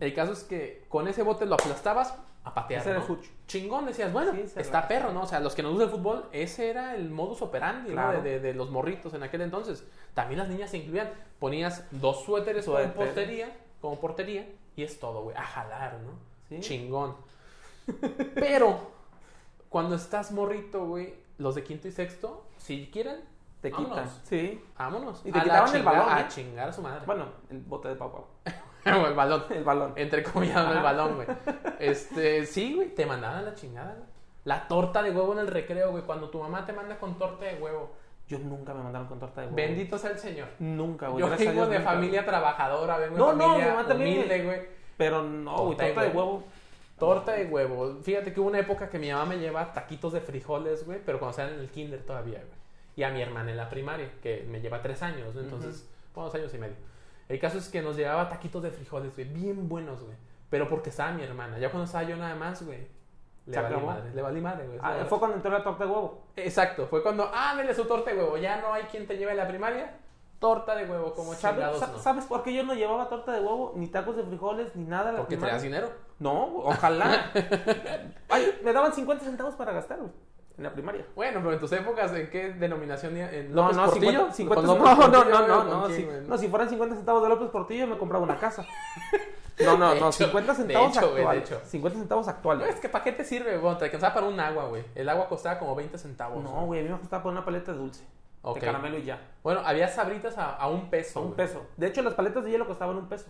el 0.00 0.14
caso 0.14 0.32
es 0.32 0.42
que 0.42 0.84
con 0.88 1.06
ese 1.08 1.22
bote 1.22 1.44
lo 1.46 1.54
aplastabas 1.54 2.14
a 2.44 2.52
patear. 2.54 2.80
Ese 2.80 2.90
era 2.90 2.98
¿no? 2.98 3.04
el 3.04 3.08
fucho. 3.16 3.30
Chingón, 3.46 3.86
decías, 3.86 4.12
bueno, 4.12 4.32
Sí, 4.32 4.44
está 4.56 4.88
perro, 4.88 5.12
¿no? 5.12 5.22
O 5.22 5.26
sea, 5.26 5.38
los 5.40 5.54
que 5.54 5.62
nos 5.62 5.72
gusta 5.72 5.84
el 5.84 5.90
fútbol, 5.90 6.28
ese 6.32 6.70
era 6.70 6.94
el 6.96 7.10
modus 7.10 7.40
operandi, 7.42 7.94
¿no? 7.94 8.12
De, 8.12 8.20
de- 8.22 8.40
de 8.40 8.54
los 8.54 8.70
morritos 8.70 9.14
en 9.14 9.22
aquel 9.22 9.42
entonces. 9.42 9.86
También 10.14 10.38
las 10.40 10.48
niñas 10.48 10.70
se 10.70 10.78
incluían. 10.78 11.10
Ponías 11.38 11.86
dos 11.90 12.24
suéteres 12.24 12.64
como 12.64 12.78
Suéter. 12.78 12.94
portería, 12.94 13.56
como 13.80 13.98
portería, 14.00 14.48
y 14.76 14.82
es 14.82 14.98
todo, 14.98 15.22
güey. 15.22 15.36
A 15.36 15.42
jalar, 15.42 15.98
¿no? 16.00 16.12
Sí. 16.48 16.60
Chingón. 16.60 17.16
Pero, 18.34 18.90
cuando 19.68 19.94
estás 19.96 20.32
morrito, 20.32 20.86
güey, 20.86 21.14
los 21.38 21.54
de 21.54 21.64
quinto 21.64 21.88
y 21.88 21.92
sexto, 21.92 22.44
si 22.58 22.88
quieren, 22.92 23.20
Te 23.60 23.70
quitan. 23.70 23.90
Vámonos. 23.90 24.20
Sí. 24.24 24.60
vámonos. 24.76 25.22
Y 25.24 25.32
te 25.32 25.38
A 25.38 25.42
quitaban 25.44 25.76
el 25.76 25.82
balón, 25.82 26.08
A 26.08 26.20
¿eh? 26.20 26.26
chingar 26.28 26.68
a 26.68 26.72
su 26.72 26.82
madre. 26.82 27.04
Bueno, 27.06 27.26
el 27.50 27.60
bote 27.60 27.88
de 27.88 27.94
pau 27.96 28.10
pau. 28.12 28.26
O 29.02 29.06
el 29.06 29.14
balón. 29.14 29.44
El 29.50 29.64
balón. 29.64 29.92
Entre 29.96 30.22
comillas, 30.22 30.74
el 30.76 30.82
balón, 30.82 31.16
güey. 31.16 31.28
Este, 31.78 32.46
sí, 32.46 32.74
güey, 32.74 32.94
te 32.94 33.06
mandaban 33.06 33.38
a 33.38 33.42
la 33.42 33.54
chingada, 33.54 33.94
güey. 33.94 34.06
La 34.44 34.66
torta 34.68 35.02
de 35.02 35.10
huevo 35.10 35.32
en 35.32 35.38
el 35.40 35.46
recreo, 35.48 35.90
güey. 35.92 36.02
Cuando 36.04 36.28
tu 36.30 36.40
mamá 36.40 36.64
te 36.66 36.72
manda 36.72 36.98
con 36.98 37.16
torta 37.18 37.44
de 37.44 37.54
huevo. 37.54 37.92
Yo 38.28 38.38
nunca 38.38 38.72
me 38.72 38.82
mandaron 38.82 39.08
con 39.08 39.18
torta 39.18 39.40
de 39.40 39.46
huevo. 39.48 39.56
Bendito 39.56 39.98
sea 39.98 40.10
el 40.10 40.18
Señor. 40.18 40.48
Nunca, 40.58 41.08
güey. 41.08 41.20
Yo 41.20 41.26
gracias 41.26 41.48
vengo 41.50 41.62
Dios, 41.62 41.70
de 41.70 41.78
nunca. 41.78 41.90
familia 41.92 42.24
trabajadora, 42.24 42.96
vengo 42.98 43.18
No, 43.18 43.30
de 43.30 43.36
no, 43.36 43.42
familia 43.44 43.64
mi 43.64 43.70
mamá 43.72 43.88
también, 43.88 44.18
humilde, 44.18 44.44
güey. 44.44 44.60
Pero 44.96 45.22
no, 45.22 45.56
güey, 45.64 45.76
Torta 45.76 45.84
de 45.84 45.92
torta 45.92 46.02
de 46.02 46.16
huevo. 46.16 46.44
Torta 46.98 47.32
de 47.32 47.44
huevo. 47.46 47.96
Fíjate 48.02 48.32
que 48.32 48.40
hubo 48.40 48.48
una 48.48 48.60
época 48.60 48.88
que 48.88 48.98
mi 48.98 49.10
mamá 49.10 49.24
me 49.26 49.38
lleva 49.38 49.72
taquitos 49.72 50.12
de 50.12 50.20
frijoles, 50.20 50.84
güey, 50.86 51.00
pero 51.04 51.18
cuando 51.18 51.30
estaba 51.30 51.50
en 51.50 51.58
el 51.60 51.68
kinder 51.70 52.00
todavía, 52.02 52.38
güey. 52.38 52.62
Y 52.94 53.02
a 53.04 53.10
mi 53.10 53.20
hermana 53.22 53.50
en 53.50 53.56
la 53.56 53.68
primaria, 53.68 54.08
que 54.22 54.44
me 54.48 54.60
lleva 54.60 54.82
tres 54.82 55.02
años, 55.02 55.34
¿no? 55.34 55.40
Entonces, 55.40 55.88
bueno, 56.14 56.26
dos 56.30 56.34
años 56.34 56.52
y 56.54 56.58
medio. 56.58 56.76
El 57.32 57.40
caso 57.40 57.56
es 57.56 57.70
que 57.70 57.80
nos 57.80 57.96
llevaba 57.96 58.28
taquitos 58.28 58.62
de 58.62 58.70
frijoles, 58.70 59.14
güey, 59.14 59.26
bien 59.26 59.66
buenos, 59.66 60.02
güey. 60.02 60.14
Pero 60.50 60.68
porque 60.68 60.90
estaba 60.90 61.12
mi 61.12 61.22
hermana. 61.22 61.58
Ya 61.58 61.70
cuando 61.70 61.86
estaba 61.86 62.04
yo 62.04 62.14
nada 62.14 62.34
más, 62.34 62.62
güey, 62.62 62.86
le 63.46 63.58
valí 63.58 63.76
madre. 63.86 64.10
Le 64.14 64.20
valí 64.20 64.40
madre, 64.42 64.66
güey. 64.66 64.78
Ah, 64.82 65.06
fue 65.08 65.18
cuando 65.18 65.38
entró 65.38 65.50
la 65.50 65.64
torta 65.64 65.86
de 65.86 65.90
huevo. 65.90 66.24
Exacto, 66.36 66.86
fue 66.88 67.02
cuando, 67.02 67.30
ah, 67.32 67.54
dele 67.56 67.74
su 67.74 67.86
torta 67.86 68.10
de 68.10 68.18
huevo. 68.18 68.36
Ya 68.36 68.60
no 68.60 68.74
hay 68.74 68.82
quien 68.82 69.06
te 69.06 69.16
lleve 69.16 69.32
a 69.32 69.34
la 69.34 69.48
primaria. 69.48 69.96
Torta 70.40 70.74
de 70.74 70.84
huevo, 70.84 71.14
como 71.14 71.32
¿Sabes, 71.32 71.64
no. 71.80 71.98
¿Sabes 71.98 72.26
por 72.26 72.42
qué 72.42 72.52
yo 72.52 72.64
no 72.64 72.74
llevaba 72.74 73.08
torta 73.08 73.32
de 73.32 73.40
huevo, 73.40 73.72
ni 73.76 73.86
tacos 73.86 74.14
de 74.16 74.24
frijoles, 74.24 74.76
ni 74.76 74.84
nada? 74.84 75.08
a 75.08 75.12
la 75.12 75.18
Porque 75.20 75.36
primaria? 75.36 75.56
traías 75.58 75.62
dinero. 75.62 75.90
No, 76.18 76.56
ojalá. 76.64 77.30
Ay, 78.28 78.58
me 78.62 78.74
daban 78.74 78.92
50 78.92 79.24
centavos 79.24 79.54
para 79.54 79.72
gastar, 79.72 80.00
güey, 80.00 80.10
en 80.58 80.64
la 80.64 80.72
primaria. 80.72 81.04
Bueno, 81.14 81.40
pero 81.40 81.52
en 81.54 81.58
tus 81.60 81.72
épocas, 81.72 82.12
¿en 82.12 82.28
qué 82.30 82.50
denominación? 82.52 83.16
¿En 83.16 83.52
No, 83.54 83.62
López 83.62 83.76
no, 83.76 83.84
Portillo? 83.86 84.30
50, 84.32 84.34
50 84.34 84.66
¿Con 84.66 84.66
no, 85.12 85.24
no, 85.24 85.24
no, 85.24 85.46
no, 85.46 85.64
no, 85.64 85.88
si, 85.94 86.06
no, 86.26 86.38
si 86.38 86.48
fueran 86.48 86.68
50 86.68 86.96
centavos 86.96 87.22
de 87.22 87.28
López 87.28 87.48
Portillo, 87.50 87.86
me 87.86 87.96
compraba 87.98 88.24
una 88.24 88.38
casa. 88.38 88.66
No, 89.62 89.76
no, 89.76 89.94
no, 89.94 90.08
hecho, 90.08 90.12
50 90.12 90.52
de 90.52 90.56
centavos 90.58 90.96
hecho, 90.96 91.00
güey, 91.10 91.14
de 91.14 91.20
actuales. 91.28 91.50
hecho. 91.50 91.60
50 91.66 91.98
centavos 91.98 92.26
No, 92.26 92.32
actuales. 92.32 92.68
es 92.74 92.80
que 92.80 92.88
¿para 92.88 93.04
qué 93.04 93.12
te 93.12 93.22
sirve? 93.22 93.58
Bueno, 93.58 93.76
te 93.76 93.84
alcanzaba 93.84 94.14
para 94.14 94.26
un 94.26 94.40
agua, 94.40 94.64
güey. 94.64 94.82
El 94.94 95.08
agua 95.08 95.28
costaba 95.28 95.58
como 95.58 95.74
20 95.74 95.98
centavos. 95.98 96.42
No, 96.42 96.64
güey, 96.66 96.80
a 96.80 96.82
mí 96.82 96.88
me 96.88 96.98
costaba 96.98 97.22
poner 97.22 97.36
una 97.38 97.44
paleta 97.44 97.70
de 97.72 97.78
dulce. 97.78 98.02
Ok. 98.40 98.56
De 98.58 98.66
caramelo 98.66 98.98
y 98.98 99.02
ya. 99.04 99.20
Bueno, 99.44 99.60
había 99.64 99.88
sabritas 99.88 100.38
a, 100.38 100.56
a 100.56 100.68
un 100.68 100.88
peso. 100.88 101.20
A 101.20 101.22
un 101.22 101.34
peso. 101.34 101.66
De 101.76 101.86
hecho, 101.86 102.02
las 102.02 102.14
paletas 102.14 102.44
de 102.44 102.50
hielo 102.50 102.66
costaban 102.66 102.96
un 102.96 103.08
peso. 103.08 103.26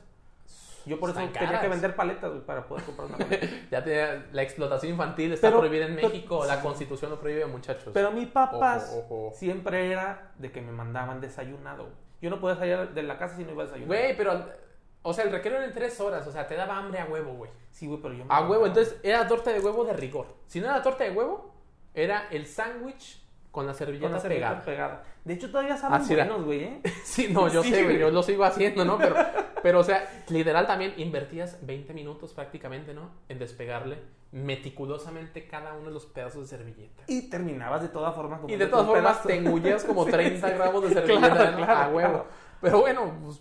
Yo 0.86 0.98
por 0.98 1.10
eso 1.10 1.18
Están 1.20 1.32
tenía 1.32 1.48
que 1.48 1.54
caras. 1.56 1.70
vender 1.70 1.94
paletas, 1.96 2.30
güey, 2.30 2.42
para 2.44 2.66
poder 2.66 2.84
comprar 2.84 3.08
una 3.08 3.18
paleta. 3.18 3.46
Ya 3.70 3.84
te- 3.84 4.22
la 4.32 4.42
explotación 4.42 4.92
infantil 4.92 5.32
está 5.32 5.48
Pero- 5.48 5.60
prohibida 5.60 5.86
en 5.86 5.94
pero- 5.96 6.08
México. 6.08 6.44
la 6.44 6.60
constitución 6.60 7.10
lo 7.10 7.20
prohíbe, 7.20 7.46
muchachos. 7.46 7.90
Pero 7.94 8.10
mis 8.10 8.28
papás 8.28 8.92
Ojo, 8.96 9.26
ojo. 9.26 9.36
siempre 9.36 9.90
era 9.90 10.32
de 10.38 10.50
que 10.50 10.60
me 10.60 10.72
mandaban 10.72 11.20
desayunado. 11.20 11.88
Yo 12.20 12.30
no 12.30 12.40
podía 12.40 12.56
salir 12.56 12.90
de 12.90 13.02
la 13.02 13.18
casa 13.18 13.36
si 13.36 13.44
no 13.44 13.52
iba 13.52 13.62
a 13.62 13.66
desayunar. 13.66 13.88
Güey, 13.88 14.16
pero... 14.16 14.62
O 15.04 15.12
sea, 15.12 15.24
el 15.24 15.32
recreo 15.32 15.56
era 15.56 15.64
en 15.64 15.72
tres 15.72 16.00
horas. 16.00 16.24
O 16.28 16.30
sea, 16.32 16.46
te 16.46 16.54
daba 16.54 16.78
hambre 16.78 17.00
a 17.00 17.06
huevo, 17.06 17.32
güey. 17.34 17.50
Sí, 17.72 17.86
güey, 17.88 18.00
pero 18.00 18.14
yo 18.14 18.24
me 18.24 18.32
A 18.34 18.42
huevo. 18.48 18.66
Entonces, 18.66 18.96
era 19.02 19.26
torta 19.26 19.50
de 19.52 19.58
huevo 19.60 19.84
de 19.84 19.92
rigor. 19.94 20.26
Si 20.46 20.60
no 20.60 20.66
era 20.66 20.80
torta 20.82 21.02
de 21.04 21.10
huevo, 21.10 21.52
era 21.94 22.28
el 22.30 22.46
sándwich 22.46 23.21
con 23.52 23.66
la 23.66 23.74
servilleta, 23.74 24.06
con 24.06 24.12
la 24.14 24.20
servilleta 24.20 24.48
pegada. 24.48 24.64
pegada. 24.64 25.04
De 25.24 25.34
hecho, 25.34 25.48
todavía 25.50 25.76
saben 25.76 26.00
Así 26.00 26.14
buenos, 26.16 26.44
güey, 26.44 26.64
¿eh? 26.64 26.80
Sí, 27.04 27.28
no, 27.30 27.46
yo 27.48 27.62
Sí, 27.62 27.70
sé, 27.70 27.84
güey, 27.84 27.98
yo 27.98 28.10
lo 28.10 28.22
sigo 28.24 28.42
haciendo, 28.42 28.84
¿no? 28.84 28.98
Pero, 28.98 29.14
pero, 29.62 29.78
o 29.80 29.84
sea, 29.84 30.04
literal 30.30 30.66
también 30.66 30.94
invertías 30.96 31.64
20 31.64 31.92
minutos 31.94 32.32
prácticamente, 32.32 32.92
¿no? 32.94 33.10
En 33.28 33.38
despegarle 33.38 33.98
meticulosamente 34.32 35.46
cada 35.46 35.74
uno 35.74 35.86
de 35.88 35.92
los 35.92 36.06
pedazos 36.06 36.50
de 36.50 36.56
servilleta. 36.56 37.02
Y 37.06 37.28
terminabas 37.28 37.82
de 37.82 37.88
todas 37.88 38.14
formas. 38.14 38.40
Y 38.48 38.56
de 38.56 38.66
todas 38.66 38.86
formas 38.86 39.22
te 39.22 39.36
engullías 39.36 39.84
como 39.84 40.04
30 40.06 40.48
gramos 40.50 40.82
de 40.82 40.88
servilleta 40.94 41.28
Claro, 41.34 41.50
¿no? 41.52 41.56
claro, 41.58 41.72
a 41.80 41.88
huevo. 41.88 42.10
claro. 42.12 42.26
Pero 42.60 42.80
bueno, 42.80 43.12
pues 43.24 43.40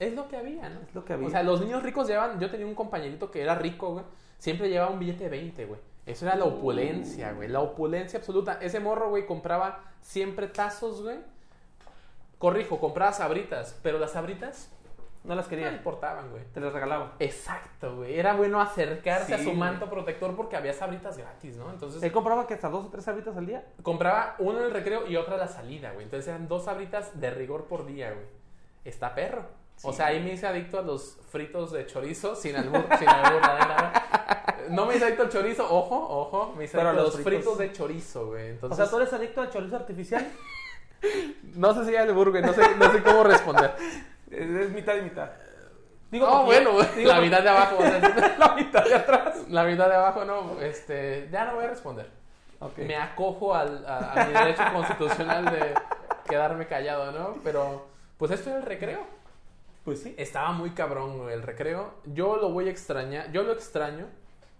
es 0.00 0.14
lo 0.14 0.28
que 0.28 0.36
había, 0.36 0.68
¿no? 0.68 0.80
Es 0.80 0.94
lo 0.94 1.04
que 1.04 1.12
había. 1.12 1.28
O 1.28 1.30
sea, 1.30 1.42
los 1.42 1.60
niños 1.60 1.82
ricos 1.82 2.08
llevan, 2.08 2.40
yo 2.40 2.50
tenía 2.50 2.66
un 2.66 2.74
compañerito 2.74 3.30
que 3.30 3.42
era 3.42 3.54
rico, 3.54 3.92
güey, 3.92 4.04
siempre 4.38 4.68
llevaba 4.68 4.90
un 4.90 4.98
billete 4.98 5.24
de 5.24 5.30
20, 5.30 5.64
güey. 5.66 5.80
Eso 6.06 6.26
era 6.26 6.36
la 6.36 6.44
opulencia, 6.44 7.32
güey, 7.32 7.48
la 7.48 7.60
opulencia 7.60 8.18
absoluta. 8.18 8.58
Ese 8.60 8.78
morro, 8.80 9.08
güey, 9.10 9.26
compraba 9.26 9.80
siempre 10.02 10.48
tazos, 10.48 11.02
güey. 11.02 11.18
Corrijo, 12.38 12.78
compraba 12.78 13.12
sabritas, 13.12 13.78
pero 13.82 13.98
las 13.98 14.12
sabritas 14.12 14.70
No 15.22 15.34
las 15.34 15.46
no 15.46 15.50
quería. 15.50 15.72
importaban, 15.72 16.30
güey. 16.30 16.42
Te 16.52 16.60
las 16.60 16.72
regalaba. 16.74 17.14
Exacto, 17.20 17.96
güey. 17.96 18.18
Era 18.18 18.34
bueno 18.34 18.60
acercarse 18.60 19.34
a 19.34 19.38
su 19.38 19.44
güey. 19.44 19.56
manto 19.56 19.88
protector 19.88 20.36
porque 20.36 20.56
había 20.56 20.74
sabritas 20.74 21.16
gratis, 21.16 21.56
¿no? 21.56 21.70
Entonces 21.70 22.02
Él 22.02 22.12
compraba 22.12 22.46
que 22.46 22.52
hasta 22.52 22.68
dos 22.68 22.84
o 22.84 22.88
tres 22.90 23.04
sabritas 23.04 23.34
al 23.36 23.46
día. 23.46 23.64
compraba 23.82 24.34
uno 24.40 24.58
en 24.58 24.64
el 24.66 24.70
recreo 24.72 25.06
y 25.06 25.16
otra 25.16 25.36
a 25.36 25.38
la 25.38 25.48
salida, 25.48 25.92
güey. 25.92 26.04
Entonces 26.04 26.28
eran 26.28 26.46
dos 26.48 26.64
sabritas 26.66 27.18
de 27.18 27.30
rigor 27.30 27.64
por 27.64 27.86
día, 27.86 28.10
güey. 28.12 28.26
Está 28.84 29.14
perro. 29.14 29.46
O 29.82 29.92
sea, 29.92 30.06
ahí 30.08 30.22
me 30.22 30.34
hice 30.34 30.46
adicto 30.46 30.78
a 30.78 30.82
los 30.82 31.18
fritos 31.30 31.72
de 31.72 31.86
chorizo 31.86 32.36
sin 32.36 32.54
albur, 32.56 32.84
sin 32.98 33.08
albur, 33.08 33.40
la 33.40 33.54
neta. 33.58 34.03
No 34.70 34.86
me 34.86 34.96
hice 34.96 35.04
adicto 35.04 35.24
al 35.24 35.28
chorizo, 35.30 35.64
ojo, 35.64 35.94
ojo. 35.96 36.54
Me 36.56 36.64
hice 36.64 36.76
Pero 36.78 36.88
adicto 36.90 37.02
a 37.02 37.04
los 37.06 37.14
fritos, 37.20 37.44
fritos- 37.54 37.58
de 37.58 37.72
chorizo, 37.72 38.26
güey. 38.28 38.42
O 38.44 38.52
Entonces, 38.52 38.76
sea, 38.78 38.88
tú 38.90 38.96
eres 38.96 39.12
adicto 39.12 39.40
al 39.42 39.50
chorizo 39.50 39.76
artificial. 39.76 40.26
no 41.54 41.74
sé 41.74 41.84
si 41.86 41.96
albur, 41.96 42.30
güey. 42.30 42.42
No 42.42 42.52
sé, 42.52 42.62
no 42.76 42.90
sé 42.92 43.02
cómo 43.02 43.24
responder. 43.24 43.74
es, 44.30 44.40
es 44.50 44.70
mitad 44.70 44.96
y 44.96 45.02
mitad. 45.02 45.30
Digo, 46.10 46.26
porque- 46.26 46.44
bueno, 46.46 46.70
digo 46.96 47.10
La 47.12 47.20
mitad 47.20 47.42
de 47.42 47.48
abajo. 47.48 47.76
o 47.78 47.82
sea, 47.82 48.34
la 48.38 48.54
mitad 48.54 48.84
de 48.84 48.94
atrás. 48.94 49.36
la 49.48 49.64
mitad 49.64 49.88
de 49.88 49.94
abajo, 49.94 50.24
no. 50.24 50.60
Este, 50.60 51.28
ya 51.30 51.44
no 51.46 51.56
voy 51.56 51.64
a 51.64 51.68
responder. 51.68 52.08
Me 52.78 52.96
acojo 52.96 53.54
al, 53.54 53.84
a, 53.86 54.12
a 54.22 54.24
mi 54.26 54.32
derecho 54.32 54.62
constitucional 54.72 55.44
de 55.44 55.74
quedarme 56.26 56.66
callado, 56.66 57.12
¿no? 57.12 57.34
Pero, 57.44 57.86
pues 58.16 58.30
esto 58.30 58.48
era 58.50 58.60
el 58.60 58.64
recreo. 58.64 59.00
Pues 59.84 60.02
sí. 60.02 60.14
Estaba 60.16 60.52
muy 60.52 60.70
cabrón 60.70 61.28
el 61.30 61.42
recreo. 61.42 61.94
Yo 62.06 62.36
lo 62.36 62.50
voy 62.50 62.68
a 62.68 62.70
extrañar, 62.70 63.30
yo 63.32 63.42
lo 63.42 63.52
extraño. 63.52 64.06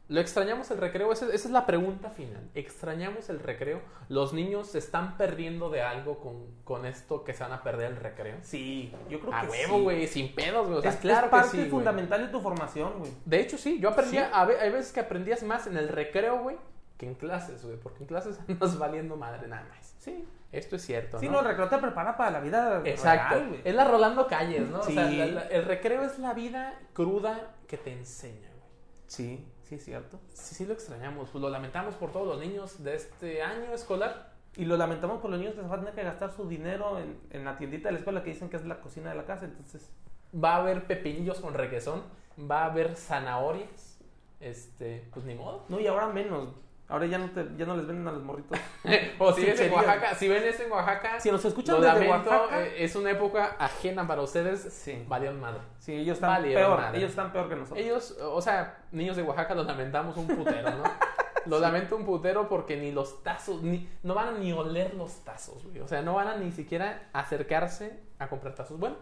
¿Lo 0.07 0.21
extrañamos 0.21 0.71
el 0.71 0.77
recreo? 0.77 1.11
Esa, 1.13 1.25
esa 1.27 1.35
es 1.49 1.51
la 1.51 1.65
pregunta 1.65 2.11
final. 2.11 2.51
¿Extrañamos 2.55 3.31
el 3.31 3.41
recreo? 3.41 3.81
¿Los 4.11 4.35
niños 4.35 4.69
se 4.69 4.77
están 4.79 5.17
perdiendo 5.17 5.71
de 5.71 5.81
algo 5.81 6.19
con, 6.19 6.45
con 6.63 6.85
esto 6.85 7.25
que 7.25 7.33
se 7.33 7.43
van 7.43 7.53
a 7.53 7.63
perder 7.63 7.93
el 7.93 7.97
recreo? 7.97 8.37
Sí, 8.43 8.93
yo 9.09 9.19
creo 9.19 9.33
A 9.35 9.41
que 9.41 9.47
huevo, 9.49 9.79
sí. 9.79 9.83
güey, 9.83 10.07
sin 10.07 10.35
pedos, 10.35 10.67
güey. 10.67 10.79
O 10.81 10.83
sea, 10.83 10.91
es, 10.91 10.99
claro 10.99 11.27
es 11.27 11.31
parte 11.31 11.47
que 11.47 11.51
sí, 11.53 11.59
güey. 11.61 11.71
fundamental 11.71 12.21
de 12.21 12.29
tu 12.31 12.39
formación, 12.43 12.99
güey. 12.99 13.11
De 13.25 13.41
hecho, 13.41 13.57
sí, 13.57 13.81
yo 13.81 13.89
aprendía, 13.89 14.27
Sí. 14.27 14.31
a 14.35 14.43
hay 14.43 14.71
veces 14.71 14.93
que 14.93 15.01
aprendías 15.01 15.43
más 15.43 15.67
en 15.69 15.79
el 15.79 15.89
recreo, 15.89 16.39
güey, 16.43 16.57
que 16.99 17.07
en 17.07 17.15
clases, 17.15 17.65
güey, 17.65 17.79
porque 17.79 18.01
en 18.03 18.07
clases 18.07 18.39
andas 18.47 18.79
valiendo 18.79 19.17
madre 19.17 19.49
nada 19.49 19.67
más. 19.71 19.94
Sí. 20.05 20.25
Esto 20.53 20.77
es 20.77 20.83
cierto, 20.87 21.19
Sí, 21.19 21.29
¿no? 21.29 21.41
el 21.41 21.47
recreo 21.47 21.69
te 21.69 21.79
prepara 21.79 22.17
para 22.17 22.31
la 22.31 22.41
vida 22.41 22.81
Exacto. 22.85 23.35
real, 23.35 23.49
güey. 23.49 23.61
es 23.65 23.75
la 23.75 23.85
Rolando 23.87 24.27
Calles, 24.29 24.69
¿no? 24.69 24.81
O 24.81 24.83
sea, 24.85 25.09
Sí. 25.09 25.17
la- 25.19 25.27
la- 25.27 25.47
el 25.49 25.65
recreo 25.65 26.03
es 26.05 26.19
la 26.21 26.33
vida 26.33 26.79
cruda 26.93 27.55
que 27.67 27.77
te 27.77 27.93
enseña, 27.93 28.49
güey. 28.51 28.71
Sí. 29.07 29.49
Sí, 29.65 29.77
es 29.77 29.85
cierto. 29.85 30.21
Sí, 30.33 30.55
sí 30.55 30.67
lo 30.67 30.75
extrañamos. 30.75 31.31
Pues 31.31 31.41
lo 31.43 31.49
lamentamos 31.51 31.95
por 31.95 32.13
todos 32.13 32.27
los 32.27 32.39
niños 32.39 32.85
de 32.85 32.95
este 32.95 33.43
año 33.43 33.73
escolar. 33.73 34.33
Y 34.57 34.67
lo 34.67 34.77
lamentamos 34.77 35.21
por 35.21 35.31
los 35.31 35.39
niños 35.41 35.55
que 35.55 35.63
se 35.63 35.67
van 35.67 35.79
a 35.81 35.83
tener 35.83 35.95
que 35.95 36.03
gastar 36.05 36.31
su 36.31 36.47
dinero 36.47 36.99
en, 37.01 37.19
en 37.31 37.45
la 37.45 37.57
tiendita 37.57 37.89
de 37.89 37.93
la 37.95 37.99
escuela 37.99 38.23
que 38.23 38.31
dicen 38.31 38.49
que 38.51 38.57
es 38.57 38.65
la 38.67 38.81
cocina 38.81 39.09
de 39.11 39.17
la 39.17 39.25
casa. 39.25 39.47
Entonces, 39.47 39.91
Va 40.37 40.55
a 40.55 40.57
haber 40.59 40.87
pepinillos 40.87 41.41
con 41.41 41.55
requesón. 41.55 42.03
Va 42.39 42.63
a 42.63 42.67
haber 42.67 42.95
zanahorias. 42.97 43.99
Este, 44.41 45.09
pues 45.13 45.25
ni 45.25 45.35
modo. 45.35 45.65
no, 45.69 45.81
y 45.81 45.87
ahora 45.87 46.09
menos. 46.09 46.51
Ahora 46.87 47.07
ya 47.07 47.17
no, 47.17 47.31
te, 47.31 47.47
ya 47.57 47.65
no 47.65 47.77
les 47.77 47.87
venden 47.87 48.07
a 48.09 48.13
los 48.13 48.23
morritos. 48.23 48.59
o 49.19 49.33
si 49.33 49.45
ves 49.45 49.59
en. 49.61 49.73
Oaxaca, 49.73 50.15
si 50.15 50.29
ven 50.29 50.43
eso 50.45 50.63
en 50.65 50.73
Oaxaca, 50.73 51.19
Si 51.19 51.31
nos 51.31 51.45
escuchan 51.45 51.77
lo 51.77 51.81
desde 51.81 52.07
lamento, 52.07 52.31
Oaxaca, 52.31 52.63
eh, 52.63 52.85
es 52.85 52.95
una 52.95 53.11
época 53.11 53.57
ajena 53.59 54.07
para 54.07 54.21
ustedes. 54.23 54.61
Sí. 54.73 55.03
Valieron 55.09 55.41
madre. 55.41 55.61
sí, 55.79 55.95
ellos 55.95 56.17
están 56.17 56.31
Valieron 56.31 56.63
peor. 56.63 56.81
madre. 56.81 56.99
Ellos 56.99 57.11
están 57.11 57.33
peor 57.33 57.49
que 57.49 57.57
nosotros. 57.57 57.85
Ellos, 57.85 58.17
o 58.21 58.41
sea, 58.43 58.85
niños 58.93 59.17
de 59.17 59.23
Oaxaca 59.23 59.55
los 59.55 59.67
lamentamos 59.67 60.17
un 60.17 60.27
putero, 60.27 60.71
¿no? 60.71 60.85
Los 61.47 61.61
lamento 61.61 61.95
un 61.97 62.07
putero 62.07 62.49
porque 62.49 62.79
ni 62.79 62.91
los 62.91 63.23
tazos, 63.23 63.63
ni, 63.63 63.87
no 64.03 64.15
van 64.15 64.29
a 64.29 64.39
ni 64.39 64.55
oler 64.55 64.95
los 64.95 65.25
tazos, 65.25 65.63
güey. 65.63 65.81
O 65.81 65.87
sea, 65.87 66.01
no 66.01 66.15
van 66.15 66.29
a 66.29 66.37
ni 66.39 66.51
siquiera 66.53 67.11
acercarse 67.13 68.01
a 68.19 68.29
comprar 68.29 68.55
tazos. 68.55 68.79
Bueno, 68.79 68.97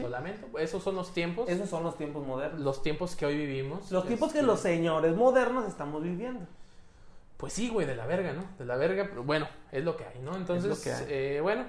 lo 0.00 0.08
lamento. 0.08 0.58
Esos 0.58 0.82
son 0.82 0.96
los 0.96 1.14
tiempos, 1.14 1.48
Esos 1.48 1.68
son 1.68 1.84
los 1.84 1.96
tiempos 1.96 2.26
modernos. 2.26 2.60
los 2.60 2.82
tiempos 2.82 3.14
que 3.14 3.26
hoy 3.26 3.36
vivimos. 3.36 3.92
Los 3.92 4.06
tiempos 4.06 4.32
que 4.32 4.38
Este, 4.38 4.46
los 4.46 4.58
señores 4.58 5.14
modernos 5.14 5.68
estamos 5.68 6.02
viviendo. 6.02 6.46
Pues 7.36 7.52
sí, 7.52 7.68
güey, 7.68 7.86
de 7.86 7.96
la 7.96 8.06
verga, 8.06 8.32
¿no? 8.32 8.44
De 8.58 8.64
la 8.64 8.76
verga, 8.76 9.06
pero 9.08 9.24
bueno, 9.24 9.48
es 9.72 9.84
lo 9.84 9.96
que 9.96 10.04
hay, 10.04 10.20
¿no? 10.20 10.36
Entonces, 10.36 10.70
lo 10.70 10.80
que 10.82 10.92
hay. 10.92 11.06
eh, 11.08 11.40
bueno, 11.40 11.64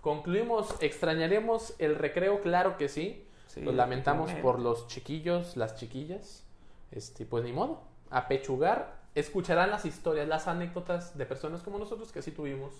concluimos, 0.00 0.74
extrañaremos 0.80 1.74
el 1.78 1.94
recreo, 1.96 2.40
claro 2.40 2.76
que 2.76 2.88
sí. 2.88 3.24
Sí, 3.46 3.62
Los 3.62 3.74
lamentamos 3.74 4.30
por 4.34 4.58
los 4.58 4.88
chiquillos, 4.88 5.56
las 5.56 5.76
chiquillas. 5.76 6.44
Este, 6.90 7.24
pues 7.26 7.44
ni 7.44 7.52
modo. 7.52 7.82
A 8.10 8.28
pechugar, 8.28 8.94
escucharán 9.14 9.70
las 9.70 9.84
historias, 9.84 10.28
las 10.28 10.48
anécdotas 10.48 11.16
de 11.16 11.26
personas 11.26 11.62
como 11.62 11.78
nosotros 11.78 12.12
que 12.12 12.22
sí 12.22 12.30
tuvimos 12.30 12.72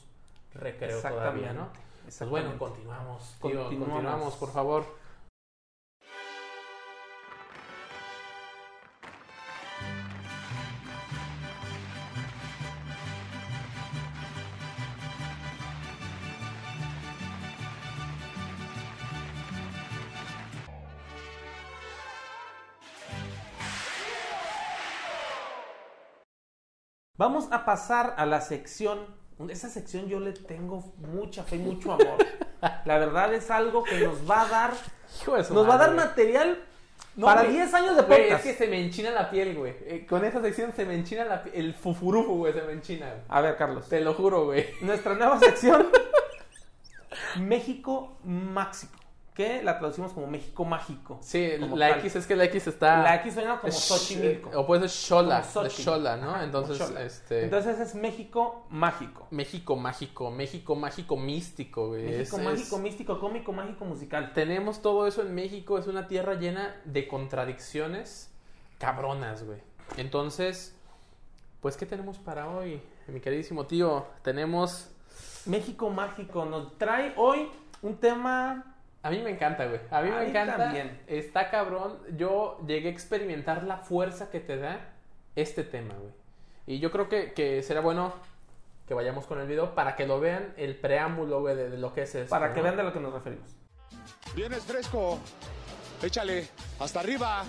recreo 0.54 1.00
todavía, 1.00 1.52
¿no? 1.52 1.68
Pues 2.04 2.30
bueno, 2.30 2.58
continuamos, 2.58 3.22
tío, 3.22 3.64
Continuamos. 3.64 3.78
continuamos, 3.78 4.34
por 4.36 4.50
favor. 4.50 4.84
Vamos 27.18 27.48
a 27.50 27.64
pasar 27.64 28.14
a 28.16 28.24
la 28.24 28.40
sección. 28.40 29.00
Esa 29.50 29.68
sección 29.68 30.06
yo 30.08 30.18
le 30.20 30.32
tengo 30.32 30.82
mucha 30.98 31.44
fe 31.44 31.56
y 31.56 31.58
mucho 31.60 31.92
amor. 31.92 32.16
La 32.84 32.98
verdad 32.98 33.32
es 33.34 33.50
algo 33.50 33.84
que 33.84 33.98
nos 34.00 34.28
va 34.28 34.42
a 34.42 34.48
dar, 34.48 34.70
Hijo 35.20 35.36
de 35.36 35.44
su 35.44 35.54
nos 35.54 35.68
va 35.68 35.74
a 35.74 35.78
dar 35.78 35.94
madre, 35.94 36.08
material 36.08 36.64
No, 37.14 37.26
para 37.26 37.42
güey. 37.42 37.54
10 37.54 37.74
años 37.74 37.96
de 37.96 38.02
Güey, 38.02 38.22
podcast. 38.24 38.46
es 38.46 38.52
que 38.52 38.64
se 38.64 38.70
me 38.70 38.80
enchina 38.84 39.10
la 39.10 39.30
piel, 39.30 39.56
güey. 39.56 39.74
Eh, 39.82 40.06
con 40.08 40.24
esa 40.24 40.40
sección 40.42 40.72
se 40.74 40.84
me 40.84 40.94
enchina 40.94 41.24
la 41.24 41.42
pi- 41.44 41.50
el 41.54 41.74
fufurufu, 41.74 42.36
güey, 42.38 42.52
se 42.52 42.62
me 42.62 42.72
enchina. 42.72 43.06
güey. 43.06 43.20
A 43.28 43.40
ver, 43.40 43.56
Carlos. 43.56 43.88
Te 43.88 44.00
lo 44.00 44.14
juro, 44.14 44.46
güey. 44.46 44.66
Nuestra 44.80 45.14
nueva 45.14 45.38
sección, 45.38 45.86
México 47.40 48.18
Máxico, 48.24 48.97
que 49.38 49.62
la 49.62 49.78
traducimos 49.78 50.12
como 50.12 50.26
México 50.26 50.64
Mágico. 50.64 51.18
Sí, 51.22 51.52
la 51.58 51.90
tal. 51.90 52.00
X 52.00 52.16
es 52.16 52.26
que 52.26 52.34
la 52.34 52.42
X 52.46 52.66
está. 52.66 53.04
La 53.04 53.14
X 53.14 53.34
suena 53.34 53.60
como 53.60 53.72
Xochimilco. 53.72 54.50
O 54.58 54.66
puede 54.66 54.80
ser 54.88 54.90
Xola, 54.90 55.42
de. 55.62 55.70
Xola, 55.70 56.16
¿no? 56.16 56.30
Ajá, 56.34 56.42
Entonces, 56.42 56.80
este. 56.98 57.44
Entonces 57.44 57.78
es 57.78 57.94
México 57.94 58.66
Mágico. 58.68 59.28
México 59.30 59.76
mágico, 59.76 60.32
México 60.32 60.74
mágico 60.74 61.16
místico, 61.16 61.86
güey. 61.86 62.02
México 62.06 62.36
Es- 62.38 62.42
Mágico, 62.44 62.76
es- 62.76 62.82
místico, 62.82 63.20
cómico, 63.20 63.52
mágico, 63.52 63.84
musical. 63.84 64.32
Tenemos 64.32 64.82
todo 64.82 65.06
eso 65.06 65.22
en 65.22 65.32
México, 65.32 65.78
es 65.78 65.86
una 65.86 66.08
tierra 66.08 66.34
llena 66.34 66.74
de 66.84 67.06
contradicciones 67.06 68.32
cabronas, 68.78 69.44
güey. 69.44 69.60
Entonces, 69.98 70.74
pues, 71.60 71.76
¿qué 71.76 71.86
tenemos 71.86 72.18
para 72.18 72.48
hoy, 72.48 72.82
mi 73.06 73.20
queridísimo 73.20 73.66
tío? 73.66 74.04
Tenemos. 74.22 74.90
México 75.46 75.90
Mágico 75.90 76.44
nos 76.44 76.76
trae 76.76 77.14
hoy 77.16 77.48
un 77.82 77.96
tema 77.98 78.67
A 79.02 79.10
mí 79.10 79.18
me 79.20 79.30
encanta, 79.30 79.66
güey. 79.66 79.80
A 79.90 80.02
mí 80.02 80.10
A 80.10 80.14
me 80.16 80.24
mí 80.24 80.30
encanta. 80.30 80.56
también. 80.56 81.00
Está 81.06 81.50
cabrón. 81.50 81.98
Yo 82.16 82.58
llegué 82.66 82.88
a 82.88 82.92
experimentar 82.92 83.62
la 83.64 83.78
fuerza 83.78 84.30
que 84.30 84.40
te 84.40 84.56
da 84.56 84.80
este 85.36 85.62
tema, 85.64 85.94
güey. 85.94 86.12
Y 86.66 86.80
yo 86.80 86.90
creo 86.90 87.08
que, 87.08 87.32
que 87.32 87.62
será 87.62 87.80
bueno 87.80 88.12
que 88.86 88.94
vayamos 88.94 89.26
con 89.26 89.40
el 89.40 89.46
video 89.46 89.74
para 89.74 89.94
que 89.96 90.06
lo 90.06 90.18
vean 90.20 90.52
el 90.56 90.74
preámbulo, 90.76 91.40
güey, 91.40 91.54
de, 91.56 91.70
de 91.70 91.78
lo 91.78 91.92
que 91.94 92.02
es 92.02 92.14
esto. 92.14 92.30
para 92.30 92.52
que 92.52 92.58
¿no? 92.58 92.64
vean 92.64 92.76
de 92.76 92.82
lo 92.82 92.92
que 92.92 93.00
nos 93.00 93.12
referimos. 93.12 93.48
Vienes 94.34 94.64
fresco. 94.64 95.18
Échale. 96.02 96.48
Hasta 96.80 97.00
arriba. 97.00 97.44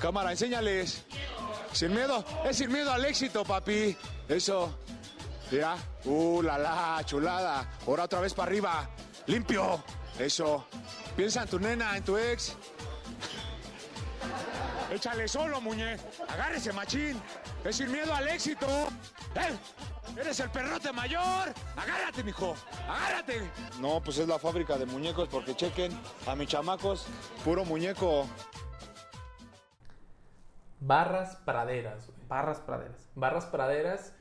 Cámara, 0.00 0.30
enséñales. 0.30 1.04
Sin 1.72 1.94
miedo. 1.94 2.24
Es 2.44 2.56
sin 2.58 2.72
miedo 2.72 2.92
al 2.92 3.04
éxito, 3.04 3.44
papi. 3.44 3.96
Eso. 4.28 4.78
Ya. 5.50 5.76
Uh, 6.04 6.42
la 6.42 6.58
la, 6.58 7.00
chulada. 7.04 7.66
Ahora 7.86 8.04
otra 8.04 8.20
vez 8.20 8.34
para 8.34 8.48
arriba. 8.50 8.88
Limpio. 9.26 9.82
Eso. 10.20 10.66
Piensa 11.16 11.42
en 11.42 11.48
tu 11.48 11.58
nena, 11.58 11.96
en 11.96 12.04
tu 12.04 12.16
ex. 12.18 12.54
Échale 14.92 15.26
solo, 15.26 15.60
muñe. 15.62 15.96
Agárrese, 16.28 16.72
machín. 16.74 17.20
Es 17.64 17.76
sin 17.76 17.90
miedo 17.90 18.12
al 18.12 18.28
éxito. 18.28 18.66
¡Eh! 19.34 19.56
¡Eres 20.20 20.40
el 20.40 20.50
perrote 20.50 20.92
mayor! 20.92 21.54
¡Agárrate, 21.76 22.22
mijo! 22.22 22.54
¡Agárrate! 22.86 23.50
No, 23.80 24.02
pues 24.02 24.18
es 24.18 24.28
la 24.28 24.38
fábrica 24.38 24.76
de 24.76 24.84
muñecos 24.84 25.28
porque 25.28 25.54
chequen 25.54 25.98
a 26.26 26.34
mis 26.34 26.48
chamacos. 26.48 27.06
Puro 27.42 27.64
muñeco. 27.64 28.26
Barras 30.80 31.36
praderas, 31.46 32.08
güey. 32.08 32.18
Barras 32.28 32.60
praderas. 32.60 33.08
Barras 33.14 33.46
praderas. 33.46 34.12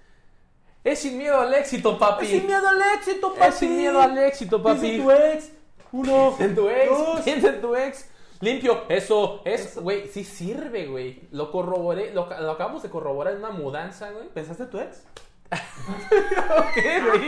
Es 0.84 1.00
sin 1.00 1.18
miedo 1.18 1.42
al 1.42 1.54
éxito, 1.56 2.00
papi. 2.00 2.26
Es 2.26 2.32
sin 2.32 2.46
miedo 2.46 2.70
al 2.70 2.82
éxito, 2.96 3.34
papi. 3.34 3.50
Es 3.50 3.56
sin 3.56 3.76
miedo 3.76 4.02
al 4.02 4.18
éxito, 4.18 4.64
papi. 4.64 4.98
Tu 4.98 5.12
ex. 5.12 5.59
Uno. 5.92 6.36
Piensa 6.38 6.44
en 6.46 6.56
tu 6.56 6.70
ex. 6.70 6.90
dos. 6.90 7.22
Piensa 7.22 7.48
en 7.50 7.62
tu 7.62 7.76
ex. 7.76 8.10
Limpio. 8.42 8.84
Eso, 8.88 9.42
es, 9.44 9.66
Eso. 9.72 9.82
güey, 9.82 10.08
sí 10.08 10.24
sirve, 10.24 10.86
güey. 10.86 11.28
Lo 11.32 11.52
corroboré, 11.52 12.14
lo, 12.14 12.28
lo 12.40 12.52
acabamos 12.52 12.82
de 12.84 12.90
corroborar 12.90 13.34
en 13.34 13.40
una 13.40 13.50
mudanza, 13.52 14.12
güey. 14.12 14.30
¿Pensaste 14.30 14.64
en 14.64 14.70
tu 14.70 14.80
ex? 14.80 15.04
¿Qué, 16.76 17.02
güey? 17.02 17.28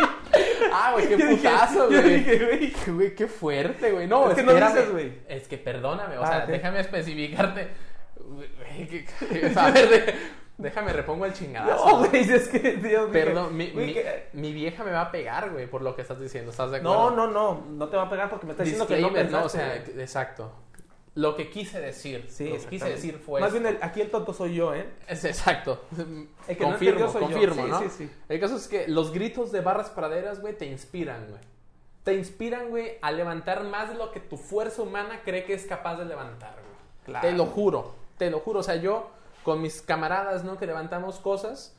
Ah, 0.71 0.91
güey, 0.93 1.07
qué 1.09 1.17
Yo 1.17 1.29
putazo, 1.29 1.87
güey. 1.87 2.73
güey. 2.91 3.15
Qué 3.15 3.27
fuerte, 3.27 3.91
güey. 3.91 4.07
No, 4.07 4.29
Es 4.29 4.35
que 4.35 4.43
no 4.43 4.53
dices, 4.53 4.91
güey. 4.91 5.13
Es 5.27 5.47
que 5.47 5.57
perdóname, 5.57 6.17
o 6.17 6.23
Ah, 6.23 6.27
sea, 6.27 6.45
déjame 6.45 6.79
especificarte. 6.79 7.67
Que- 8.77 9.05
que- 9.05 9.51
A 9.55 9.71
ver, 9.71 10.15
déjame 10.61 10.93
repongo 10.93 11.25
el 11.25 11.33
chingadazo. 11.33 11.85
No, 11.85 11.97
güey, 12.07 12.21
es 12.31 12.47
que, 12.47 12.59
Dios 12.59 13.03
mío. 13.05 13.11
Perdón, 13.11 13.55
mi, 13.57 13.71
Güey, 13.71 13.87
mi- 13.87 13.93
que- 13.93 14.27
mi 14.33 14.53
vieja 14.53 14.83
me 14.83 14.91
va 14.91 15.01
a 15.01 15.11
pegar, 15.11 15.51
güey, 15.51 15.67
por 15.67 15.81
lo 15.81 15.95
que 15.95 16.01
estás 16.03 16.19
diciendo. 16.19 16.51
¿Estás 16.51 16.71
de 16.71 16.77
acuerdo? 16.77 17.09
No, 17.11 17.27
no, 17.27 17.31
no. 17.31 17.65
No 17.69 17.87
te 17.89 17.97
va 17.97 18.03
a 18.03 18.09
pegar 18.09 18.29
porque 18.29 18.45
me 18.45 18.51
estás 18.53 18.65
diciendo 18.65 18.87
que 18.87 18.99
no 19.01 19.11
pensaste. 19.11 19.37
no, 19.39 19.45
o 19.45 19.49
sea, 19.49 19.83
güey. 19.85 20.01
exacto. 20.01 20.51
Lo 21.13 21.35
que 21.35 21.49
quise 21.49 21.81
decir, 21.81 22.25
Sí, 22.29 22.47
lo 22.47 22.57
que 22.57 22.67
quise 22.67 22.89
decir 22.89 23.17
fue 23.17 23.41
Más 23.41 23.51
bien, 23.51 23.65
el- 23.65 23.77
aquí 23.81 23.99
el 23.99 24.09
tonto 24.09 24.33
soy 24.33 24.55
yo, 24.55 24.73
¿eh? 24.73 24.87
Es 25.09 25.25
exacto. 25.25 25.83
El 26.47 26.57
que 26.57 26.63
no 26.63 26.69
confirmo, 26.69 27.11
soy 27.11 27.21
yo. 27.23 27.27
confirmo, 27.27 27.63
Sí, 27.63 27.69
¿no? 27.69 27.79
sí, 27.81 27.89
sí. 27.89 28.11
El 28.29 28.39
caso 28.39 28.55
es 28.55 28.67
que 28.69 28.87
los 28.87 29.11
gritos 29.11 29.51
de 29.51 29.59
barras 29.59 29.89
praderas, 29.89 30.39
güey, 30.39 30.57
te 30.57 30.65
inspiran, 30.67 31.27
güey. 31.27 31.41
Te 32.05 32.13
inspiran, 32.13 32.69
güey, 32.69 32.93
a 33.01 33.11
levantar 33.11 33.63
más 33.65 33.89
de 33.89 33.95
lo 33.95 34.11
que 34.11 34.21
tu 34.21 34.37
fuerza 34.37 34.81
humana 34.83 35.19
cree 35.25 35.43
que 35.43 35.53
es 35.53 35.65
capaz 35.65 35.97
de 35.97 36.05
levantar, 36.05 36.53
güey. 36.53 36.77
Claro. 37.05 37.27
Te 37.27 37.33
lo 37.35 37.45
juro, 37.45 37.93
te 38.17 38.29
lo 38.31 38.39
juro. 38.39 38.61
O 38.61 38.63
sea, 38.63 38.77
yo 38.77 39.09
con 39.43 39.61
mis 39.61 39.81
camaradas, 39.81 40.43
¿no? 40.43 40.57
Que 40.57 40.65
levantamos 40.65 41.19
cosas, 41.19 41.75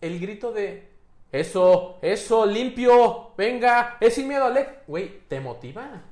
el 0.00 0.18
grito 0.20 0.52
de 0.52 0.88
eso, 1.32 1.98
eso, 2.02 2.46
limpio, 2.46 3.32
venga, 3.36 3.96
es 4.00 4.14
sin 4.14 4.28
miedo, 4.28 4.44
Alec. 4.46 4.84
Güey, 4.86 5.20
te 5.28 5.40
motiva. 5.40 6.02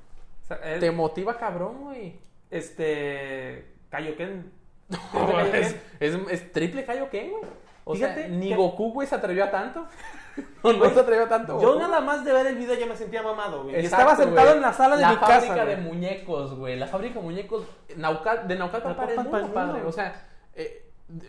O 0.45 0.47
sea, 0.47 0.57
él- 0.59 0.81
Te 0.81 0.91
motiva 0.91 1.37
cabrón, 1.39 1.83
güey. 1.85 2.19
Este. 2.51 3.67
Kaioken. 3.91 4.53
No, 5.13 5.41
es, 5.41 5.75
es, 5.99 6.15
es 6.31 6.53
triple 6.53 6.85
Kaioken, 6.85 7.31
güey. 7.31 7.43
O 7.85 7.95
Fíjate 7.95 8.21
sea, 8.21 8.29
ni 8.29 8.51
que- 8.51 8.57
Goku, 8.57 8.93
güey, 8.93 9.09
se 9.09 9.15
atrevió 9.17 9.45
a 9.45 9.51
tanto. 9.51 9.87
no, 10.63 10.91
se 10.91 11.01
atrevió 11.01 11.25
a 11.25 11.29
tanto. 11.29 11.61
Yo 11.61 11.79
nada 11.79 12.01
más 12.01 12.25
de 12.25 12.33
ver 12.33 12.47
el 12.49 12.57
video 12.57 12.75
ya 12.77 12.87
me 12.87 12.95
sentía 12.97 13.23
mamado, 13.23 13.65
güey. 13.65 13.77
Exacto, 13.77 13.97
estaba 14.13 14.17
sentado 14.17 14.47
güey. 14.49 14.57
en 14.57 14.63
la 14.63 14.73
sala 14.73 14.97
de 14.97 15.03
la 15.03 15.11
mi 15.11 15.17
fábrica 15.17 15.55
casa. 15.55 15.65
de 15.65 15.75
güey. 15.77 15.87
muñecos, 15.87 16.55
güey. 16.57 16.77
La 16.77 16.87
fábrica 16.87 17.15
de 17.15 17.21
muñecos 17.25 17.65
Naucal, 17.97 18.47
de 18.47 18.55
Naucalpan 18.57 18.97
para 18.97 19.13
el 19.13 19.21
mundo, 19.21 19.53
padre. 19.53 19.83
O 19.85 19.93
sea, 19.93 20.25
eh, 20.57 20.83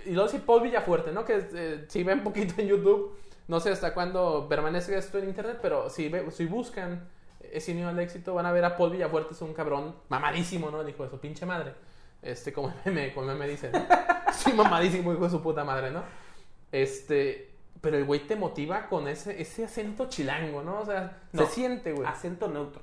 y 0.05 0.11
luego 0.11 0.27
sí 0.29 0.39
Paul 0.39 0.63
Villafuerte, 0.63 1.11
¿no? 1.11 1.23
Que 1.25 1.47
eh, 1.53 1.85
si 1.87 2.03
ven 2.03 2.23
poquito 2.23 2.55
en 2.61 2.67
YouTube, 2.67 3.15
no 3.47 3.59
sé 3.59 3.69
hasta 3.71 3.93
cuándo 3.93 4.47
permanece 4.49 4.97
esto 4.97 5.19
en 5.19 5.25
internet, 5.29 5.59
pero 5.61 5.89
si, 5.89 6.09
ve- 6.09 6.31
si 6.31 6.45
buscan 6.45 7.07
ese 7.39 7.73
niño 7.73 7.87
al 7.89 7.99
éxito, 7.99 8.33
van 8.33 8.45
a 8.45 8.51
ver 8.51 8.65
a 8.65 8.75
Paul 8.75 8.91
Villafuerte, 8.91 9.33
es 9.33 9.41
un 9.41 9.53
cabrón 9.53 9.95
mamadísimo, 10.09 10.71
¿no? 10.71 10.81
El 10.81 10.89
hijo 10.89 11.03
de 11.03 11.09
su 11.09 11.19
pinche 11.19 11.45
madre. 11.45 11.73
Este, 12.21 12.51
como 12.51 12.73
meme, 12.85 13.13
como 13.13 13.29
el 13.31 13.37
meme 13.37 13.49
dice, 13.51 13.69
¿no? 13.71 13.85
Soy 14.33 14.53
mamadísimo, 14.53 15.13
hijo 15.13 15.23
de 15.25 15.29
su 15.29 15.41
puta 15.41 15.63
madre, 15.63 15.91
¿no? 15.91 16.03
Este, 16.71 17.51
pero 17.81 17.97
el 17.97 18.05
güey 18.05 18.21
te 18.27 18.35
motiva 18.35 18.87
con 18.89 19.07
ese, 19.07 19.39
ese 19.41 19.65
acento 19.65 20.09
chilango, 20.09 20.63
¿no? 20.63 20.79
O 20.81 20.85
sea, 20.85 21.21
No. 21.31 21.45
se 21.45 21.51
siente, 21.51 21.91
güey. 21.93 22.07
Acento 22.07 22.47
neutro. 22.47 22.81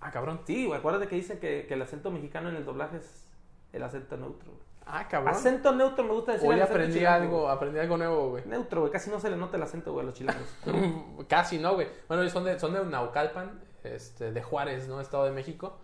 Ah, 0.00 0.10
cabrón. 0.10 0.40
Sí, 0.46 0.66
güey, 0.66 0.78
acuérdate 0.78 1.08
que 1.08 1.16
dice 1.16 1.38
que, 1.38 1.64
que 1.66 1.74
el 1.74 1.82
acento 1.82 2.10
mexicano 2.10 2.50
en 2.50 2.56
el 2.56 2.64
doblaje 2.64 2.98
es 2.98 3.24
el 3.72 3.82
acento 3.82 4.16
neutro. 4.16 4.52
güey. 4.52 4.62
Ah, 4.86 5.08
cabrón. 5.08 5.34
Acento 5.34 5.72
neutro 5.72 6.04
me 6.04 6.12
gusta 6.12 6.32
decir. 6.32 6.48
Hoy 6.48 6.56
el 6.56 6.62
aprendí 6.62 6.98
chilango, 6.98 7.24
algo, 7.24 7.40
güey. 7.42 7.52
aprendí 7.54 7.78
algo 7.78 7.96
nuevo, 7.96 8.30
güey. 8.30 8.44
Neutro, 8.46 8.80
güey, 8.82 8.92
casi 8.92 9.10
no 9.10 9.18
se 9.18 9.30
le 9.30 9.36
nota 9.36 9.56
el 9.56 9.62
acento, 9.62 9.92
güey, 9.92 10.04
a 10.04 10.06
los 10.06 10.14
chilangos. 10.14 10.48
Casi, 11.28 11.58
¿no, 11.58 11.74
güey? 11.74 11.88
Bueno, 12.06 12.28
son 12.28 12.44
de, 12.44 12.58
son 12.58 12.74
de 12.74 12.84
Naucalpan, 12.84 13.60
este, 13.82 14.32
de 14.32 14.42
Juárez, 14.42 14.86
¿no? 14.88 15.00
Estado 15.00 15.24
de 15.24 15.32
México. 15.32 15.78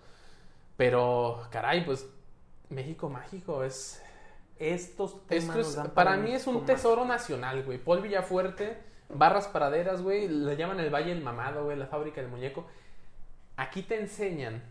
Pero, 0.76 1.42
caray, 1.50 1.84
pues, 1.84 2.08
México 2.68 3.08
mágico 3.08 3.64
es... 3.64 4.02
Estos 4.58 5.26
temas 5.26 5.44
Esto 5.44 5.58
nos 5.58 5.68
es, 5.68 5.76
dan 5.76 5.90
para 5.92 6.18
mí 6.18 6.34
es 6.34 6.46
un 6.46 6.66
tesoro 6.66 7.06
nacional, 7.06 7.62
güey. 7.62 7.78
Paul 7.78 8.02
Villafuerte, 8.02 8.76
Barras 9.08 9.48
Praderas, 9.48 10.02
güey. 10.02 10.28
Le 10.28 10.54
llaman 10.54 10.78
el 10.80 10.90
Valle 10.90 11.14
del 11.14 11.22
Mamado, 11.22 11.64
güey, 11.64 11.78
la 11.78 11.86
fábrica 11.86 12.20
del 12.20 12.30
muñeco. 12.30 12.66
Aquí 13.56 13.82
te 13.82 13.98
enseñan 13.98 14.62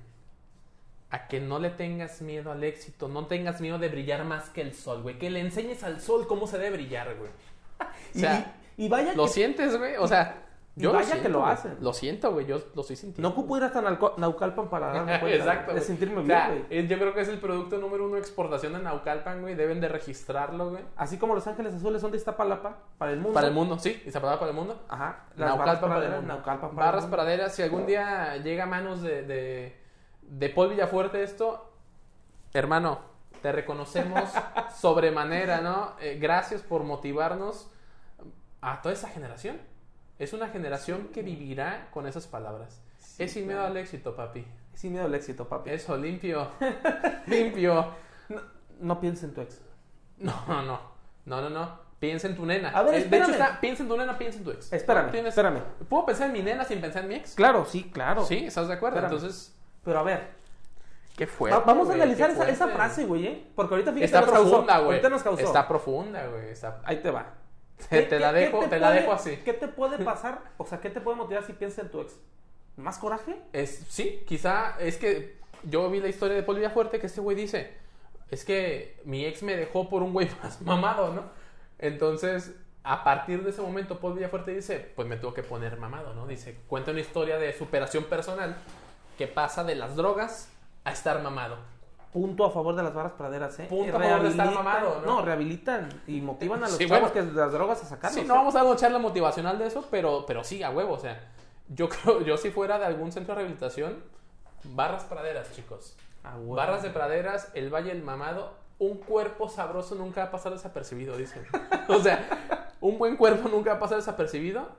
a 1.11 1.27
que 1.27 1.39
no 1.39 1.59
le 1.59 1.69
tengas 1.71 2.21
miedo 2.21 2.51
al 2.51 2.63
éxito, 2.63 3.07
no 3.07 3.25
tengas 3.25 3.61
miedo 3.61 3.79
de 3.79 3.89
brillar 3.89 4.23
más 4.25 4.49
que 4.49 4.61
el 4.61 4.73
sol, 4.73 5.01
güey. 5.01 5.17
Que 5.17 5.29
le 5.29 5.39
enseñes 5.39 5.83
al 5.83 6.01
sol 6.01 6.27
cómo 6.27 6.45
se 6.47 6.57
debe 6.57 6.77
brillar, 6.77 7.15
güey. 7.15 7.31
O 8.15 8.19
sea, 8.19 8.55
y, 8.77 8.85
y 8.85 8.89
vaya 8.89 9.13
¿lo 9.13 9.23
que 9.25 9.29
sientes, 9.29 9.77
güey? 9.77 9.95
O 9.97 10.07
sea, 10.07 10.43
Y 10.75 10.85
vaya 10.85 11.03
siento, 11.03 11.23
que 11.23 11.29
lo 11.29 11.45
hacen. 11.45 11.77
Lo 11.81 11.93
siento, 11.93 12.31
güey. 12.31 12.45
Yo 12.45 12.59
lo 12.75 12.81
estoy 12.81 12.95
sintiendo. 12.95 13.27
no 13.27 13.33
ocupo 13.33 13.57
ir 13.57 13.63
hasta 13.63 13.81
Naucalpan 13.81 14.69
para 14.69 14.87
darme 14.93 15.19
cuenta 15.19 15.37
Exacto. 15.37 15.73
de 15.73 15.81
sentirme 15.81 16.21
bien, 16.23 16.65
güey. 16.69 16.87
yo 16.87 16.97
creo 16.97 17.13
que 17.13 17.21
es 17.21 17.27
el 17.27 17.37
producto 17.39 17.77
número 17.77 18.05
uno 18.05 18.15
de 18.15 18.21
exportación 18.21 18.73
de 18.73 18.79
Naucalpan, 18.79 19.41
güey. 19.41 19.55
Deben 19.55 19.81
de 19.81 19.87
registrarlo, 19.89 20.69
güey. 20.71 20.83
Así 20.95 21.17
como 21.17 21.35
Los 21.35 21.47
Ángeles 21.47 21.73
Azules 21.73 22.01
son 22.01 22.11
de 22.11 22.17
Iztapalapa 22.17 22.77
para 22.97 23.11
el 23.11 23.17
mundo. 23.19 23.33
Para 23.33 23.47
el 23.47 23.53
mundo, 23.53 23.77
sí. 23.79 24.01
Zapatero 24.09 24.39
para 24.39 24.51
el 24.51 24.57
mundo. 24.57 24.81
Ajá. 24.87 25.25
Las 25.35 25.49
Naucalpan 25.49 25.89
barras 25.89 26.03
para 26.03 26.05
el 26.05 26.21
mundo. 26.21 26.33
Naucalpan 26.33 26.69
para 26.75 26.85
Barras 26.85 27.03
el 27.03 27.09
mundo. 27.09 27.17
praderas, 27.17 27.55
si 27.55 27.61
algún 27.63 27.85
día 27.85 28.37
llega 28.37 28.63
a 28.63 28.67
manos 28.67 29.01
de, 29.01 29.23
de, 29.23 29.79
de 30.21 30.49
Paul 30.49 30.69
Villafuerte 30.69 31.23
esto, 31.23 31.71
hermano, 32.53 32.99
te 33.41 33.51
reconocemos 33.51 34.29
sobremanera, 34.79 35.61
¿no? 35.61 35.93
Eh, 35.99 36.17
gracias 36.21 36.61
por 36.61 36.83
motivarnos 36.83 37.69
a 38.61 38.81
toda 38.81 38.93
esa 38.93 39.09
generación. 39.09 39.57
Es 40.17 40.33
una 40.33 40.49
generación 40.49 41.09
que 41.13 41.21
vivirá 41.23 41.87
con 41.91 42.05
esas 42.05 42.27
palabras. 42.27 42.81
Sí, 42.97 43.23
es 43.23 43.31
sin 43.31 43.47
miedo 43.47 43.59
claro. 43.59 43.71
al 43.71 43.77
éxito, 43.77 44.15
papi. 44.15 44.45
Sin 44.73 44.91
miedo 44.91 45.05
al 45.05 45.15
éxito, 45.15 45.47
papi. 45.47 45.69
Eso, 45.71 45.95
limpio. 45.97 46.49
limpio. 47.27 47.93
No, 48.27 48.41
no 48.79 48.99
en 49.01 49.33
tu 49.33 49.41
ex. 49.41 49.61
No, 50.17 50.33
no, 50.47 50.61
no. 50.61 50.79
No, 51.25 51.41
no, 51.41 51.49
no. 51.49 51.89
Piensa 51.99 52.27
en 52.27 52.35
tu 52.35 52.45
nena. 52.45 52.69
A 52.69 52.81
ver, 52.83 52.95
Eh, 52.95 52.97
de 52.97 53.05
hecho, 53.17 53.31
espérame. 53.31 53.31
está, 53.31 53.61
piensa 53.61 53.83
en 53.83 53.89
tu 53.89 53.97
nena, 53.97 54.17
piensa 54.17 54.37
en 54.37 54.43
tu 54.45 54.51
ex. 54.51 54.71
Espérame, 54.71 55.11
Tienes- 55.11 55.29
espérame. 55.29 55.61
¿Puedo 55.89 56.05
pensar 56.05 56.27
en 56.27 56.33
mi 56.33 56.41
nena 56.41 56.63
sin 56.63 56.79
pensar 56.81 57.03
en 57.03 57.09
mi 57.09 57.15
ex? 57.15 57.35
Claro, 57.35 57.65
sí, 57.65 57.89
claro. 57.91 58.25
Sí, 58.25 58.45
¿estás 58.45 58.67
de 58.67 58.73
acuerdo? 58.73 58.97
Espérame. 58.99 59.15
Entonces, 59.15 59.55
Pero 59.83 59.99
a 59.99 60.03
ver, 60.03 60.27
qué 61.15 61.25
va- 61.25 61.31
fuerte. 61.31 61.63
vamos 61.65 61.83
a 61.83 61.91
güey, 61.91 62.01
analizar 62.01 62.27
qué 62.27 62.33
esa, 62.35 62.43
esa 62.49 62.55
fuerte. 62.65 62.75
frase, 62.75 63.05
güey, 63.05 63.27
¿eh? 63.27 63.47
Porque 63.55 63.73
ahorita 63.75 63.91
fíjate 63.91 64.05
Está 64.05 64.21
nos 64.21 64.29
causó. 64.31 64.49
profunda, 64.49 64.77
güey. 64.79 64.89
Ahorita 64.89 65.09
nos 65.09 65.23
causó. 65.23 65.41
Está 65.43 65.67
profunda, 65.67 66.27
güey. 66.27 66.49
Está... 66.49 66.81
Ahí 66.85 66.97
te 67.01 67.11
va. 67.11 67.33
Te, 67.89 68.01
te 68.03 68.19
la 68.19 68.33
dejo, 68.33 68.59
te, 68.67 68.79
la 68.79 68.87
puede- 68.89 68.99
dejo 69.01 69.13
así. 69.13 69.37
¿Qué 69.45 69.53
te 69.53 69.67
puede 69.67 69.97
pasar? 70.05 70.41
O 70.57 70.65
sea, 70.65 70.79
¿qué 70.81 70.89
te 70.89 71.01
puede 71.01 71.17
motivar 71.17 71.43
si 71.43 71.53
piensas 71.53 71.85
en 71.85 71.91
tu 71.91 72.01
ex? 72.01 72.15
¿Más 72.77 72.97
coraje? 72.97 73.35
Es, 73.53 73.85
sí, 73.89 74.23
quizá 74.27 74.75
es 74.79 74.97
que 74.97 75.37
yo 75.63 75.89
vi 75.89 75.99
la 75.99 76.07
historia 76.07 76.35
de 76.35 76.43
Paul 76.43 76.57
Villafuerte 76.57 76.99
que 76.99 77.07
este 77.07 77.19
güey 77.19 77.35
dice, 77.35 77.73
es 78.31 78.45
que 78.45 79.01
mi 79.03 79.25
ex 79.25 79.43
me 79.43 79.57
dejó 79.57 79.89
por 79.89 80.01
un 80.03 80.13
güey 80.13 80.29
más 80.43 80.61
mamado, 80.61 81.13
¿no? 81.13 81.23
Entonces, 81.77 82.53
a 82.83 83.03
partir 83.03 83.43
de 83.43 83.49
ese 83.49 83.61
momento, 83.61 83.99
Paul 83.99 84.13
Villafuerte 84.13 84.51
dice, 84.51 84.91
pues 84.95 85.07
me 85.07 85.17
tuvo 85.17 85.33
que 85.33 85.43
poner 85.43 85.77
mamado, 85.77 86.13
¿no? 86.13 86.25
Dice, 86.27 86.57
cuenta 86.67 86.91
una 86.91 87.01
historia 87.01 87.37
de 87.37 87.51
superación 87.53 88.05
personal 88.05 88.55
que 89.19 89.27
pasa 89.27 89.65
de 89.65 89.75
las 89.75 89.97
drogas 89.97 90.47
a 90.85 90.93
estar 90.93 91.21
mamado. 91.21 91.57
Punto 92.13 92.45
a 92.45 92.51
favor 92.51 92.73
de 92.73 92.83
las 92.83 92.93
barras 92.93 93.11
praderas, 93.11 93.59
¿eh? 93.59 93.65
Punto 93.69 93.97
a 93.97 93.99
favor 93.99 94.23
de 94.23 94.29
estar 94.29 94.49
mamado, 94.53 95.01
¿no? 95.05 95.21
rehabilitan 95.21 95.89
y 96.07 96.21
motivan 96.21 96.63
a 96.63 96.69
los 96.69 96.77
Sí, 96.77 96.87
chavos 96.87 97.11
bueno. 97.11 97.27
que 97.29 97.35
las 97.37 97.51
drogas 97.51 97.83
a 97.83 97.85
sacarlos. 97.85 98.21
Sí, 98.21 98.25
no 98.25 98.35
vamos 98.35 98.55
a 98.55 98.59
dar 98.59 98.67
una 98.67 98.77
charla 98.77 98.97
motivacional 98.97 99.59
de 99.59 99.67
eso, 99.67 99.85
pero, 99.91 100.23
pero 100.25 100.45
sí, 100.45 100.63
a 100.63 100.69
huevo, 100.69 100.93
o 100.93 100.99
sea, 100.99 101.19
yo 101.67 101.89
creo, 101.89 102.21
yo 102.21 102.37
si 102.37 102.49
fuera 102.49 102.79
de 102.79 102.85
algún 102.85 103.11
centro 103.11 103.33
de 103.33 103.41
rehabilitación, 103.41 104.01
barras 104.63 105.03
praderas, 105.03 105.51
chicos. 105.51 105.97
Ah. 106.23 106.37
Barras 106.41 106.81
de 106.81 106.89
praderas, 106.89 107.51
el 107.55 107.69
Valle 107.73 107.89
del 107.89 108.03
Mamado, 108.03 108.53
un 108.79 108.99
cuerpo 108.99 109.49
sabroso 109.49 109.95
nunca 109.95 110.21
va 110.21 110.27
a 110.27 110.31
pasar 110.31 110.53
desapercibido, 110.53 111.17
dicen. 111.17 111.45
O 111.89 111.99
sea, 111.99 112.71
un 112.79 112.97
buen 112.97 113.17
cuerpo 113.17 113.49
nunca 113.49 113.71
va 113.71 113.75
a 113.75 113.79
pasar 113.81 113.97
desapercibido. 113.97 114.69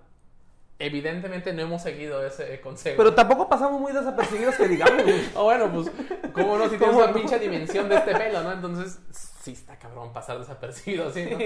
Evidentemente 0.81 1.53
no 1.53 1.61
hemos 1.61 1.83
seguido 1.83 2.25
ese 2.25 2.59
consejo. 2.63 2.97
Pero 2.97 3.15
tampoco 3.15 3.51
pasamos 3.51 3.79
muy 3.79 3.93
desapercibidos 3.93 4.55
que 4.57 4.67
digamos. 4.67 5.03
Ah, 5.37 5.43
bueno, 5.43 5.71
pues, 5.71 5.91
¿cómo 6.33 6.57
no? 6.57 6.65
Si 6.65 6.71
tienes 6.71 6.89
¿Cómo 6.89 6.99
una 7.01 7.09
no? 7.09 7.13
pinche 7.13 7.39
dimensión 7.39 7.89
de 7.89 7.97
este 7.97 8.17
pelo, 8.17 8.43
¿no? 8.43 8.51
Entonces, 8.51 8.99
sí 9.43 9.53
está 9.53 9.79
cabrón 9.79 10.13
pasar 10.15 10.39
desapercibido, 10.39 11.13
¿sí? 11.13 11.29
¿no? 11.31 11.39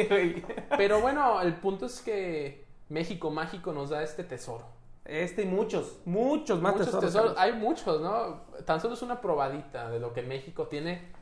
Pero 0.76 1.00
bueno, 1.00 1.42
el 1.42 1.54
punto 1.54 1.86
es 1.86 2.00
que 2.00 2.64
México 2.88 3.30
Mágico 3.32 3.72
nos 3.72 3.90
da 3.90 4.04
este 4.04 4.22
tesoro. 4.22 4.66
Este 5.04 5.42
y 5.42 5.46
muchos, 5.46 5.98
muchos 6.04 6.62
más 6.62 6.76
muchos 6.76 6.98
tesoros. 6.98 7.34
Hay 7.36 7.52
muchos, 7.54 8.00
¿no? 8.00 8.42
Tan 8.64 8.80
solo 8.80 8.94
es 8.94 9.02
una 9.02 9.20
probadita 9.20 9.90
de 9.90 9.98
lo 9.98 10.12
que 10.12 10.22
México 10.22 10.68
tiene 10.68 11.12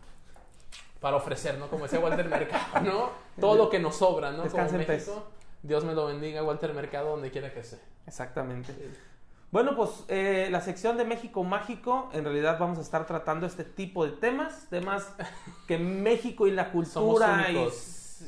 para 1.00 1.16
ofrecer, 1.16 1.58
¿no? 1.58 1.68
Como 1.68 1.84
decía 1.84 1.98
Walter 1.98 2.28
Mercado, 2.28 2.80
¿no? 2.84 3.10
Todo 3.40 3.56
lo 3.56 3.70
que 3.70 3.78
nos 3.80 3.96
sobra, 3.96 4.30
¿no? 4.30 4.42
Como 4.42 4.44
Descansa 4.44 4.76
en 4.76 4.86
paz. 4.86 4.88
México. 4.88 5.24
Dios 5.62 5.84
me 5.84 5.94
lo 5.94 6.06
bendiga, 6.06 6.42
Walter 6.42 6.74
Mercado, 6.74 7.10
donde 7.10 7.30
quiera 7.30 7.52
que 7.52 7.60
esté. 7.60 7.78
Exactamente. 8.06 8.74
Bueno, 9.52 9.76
pues 9.76 10.04
eh, 10.08 10.48
la 10.50 10.62
sección 10.62 10.96
de 10.96 11.04
México 11.04 11.44
Mágico, 11.44 12.08
en 12.14 12.24
realidad 12.24 12.58
vamos 12.58 12.78
a 12.78 12.80
estar 12.80 13.06
tratando 13.06 13.46
este 13.46 13.64
tipo 13.64 14.04
de 14.06 14.12
temas, 14.12 14.66
temas 14.70 15.14
que 15.68 15.78
México 15.78 16.46
y 16.46 16.52
la 16.52 16.72
cultura 16.72 17.50
y, 17.50 17.56
únicos. 17.56 17.74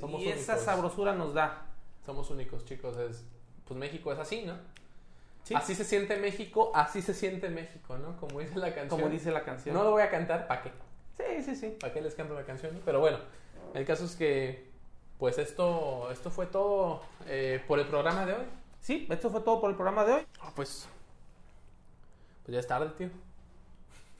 Somos 0.01 0.21
y 0.21 0.29
esa 0.29 0.53
únicos. 0.53 0.65
sabrosura 0.65 1.15
nos 1.15 1.33
da. 1.33 1.67
Somos 2.05 2.31
únicos, 2.31 2.65
chicos. 2.67 2.97
Es, 2.99 3.25
pues 3.67 3.81
México 3.81 4.13
es 4.13 4.19
así, 4.19 4.43
¿no? 4.43 4.55
Sí. 5.45 5.55
Así 5.55 5.75
se 5.75 5.85
siente 5.85 6.17
México, 6.19 6.71
así 6.75 7.03
se 7.03 7.15
siente 7.15 7.49
México, 7.49 7.99
¿no? 7.99 8.17
Como 8.19 8.41
dice 8.41 8.59
la 8.59 8.75
canción. 8.75 8.89
Como 8.89 9.09
dice 9.09 9.31
la 9.31 9.45
canción. 9.45 9.75
No 9.75 9.83
lo 9.83 9.93
voy 9.93 10.03
a 10.03 10.11
cantar, 10.11 10.47
¿para 10.47 10.63
qué? 10.63 10.73
Sí, 11.17 11.43
sí, 11.43 11.57
sí. 11.57 11.77
¿Para 11.81 11.93
qué 11.93 12.01
les 12.01 12.15
canto 12.15 12.35
la 12.35 12.45
canción? 12.45 12.81
Pero 12.85 13.01
bueno, 13.01 13.19
el 13.73 13.85
caso 13.85 14.05
es 14.05 14.15
que, 14.15 14.74
pues 15.25 15.39
esto, 15.39 16.11
esto 16.13 16.31
fue 16.31 16.45
todo 16.45 17.01
eh, 17.27 17.65
por 17.67 17.79
el 17.79 17.87
programa 17.87 18.27
de 18.27 18.35
hoy. 18.35 18.45
Sí, 18.79 19.07
esto 19.09 19.31
fue 19.31 19.41
todo 19.41 19.59
por 19.59 19.71
el 19.71 19.75
programa 19.75 20.05
de 20.05 20.13
hoy. 20.13 20.27
Ah, 20.39 20.53
pues, 20.55 20.87
pues 22.43 22.53
ya 22.53 22.61
es 22.61 22.67
tarde, 22.67 22.91
tío. 22.99 23.09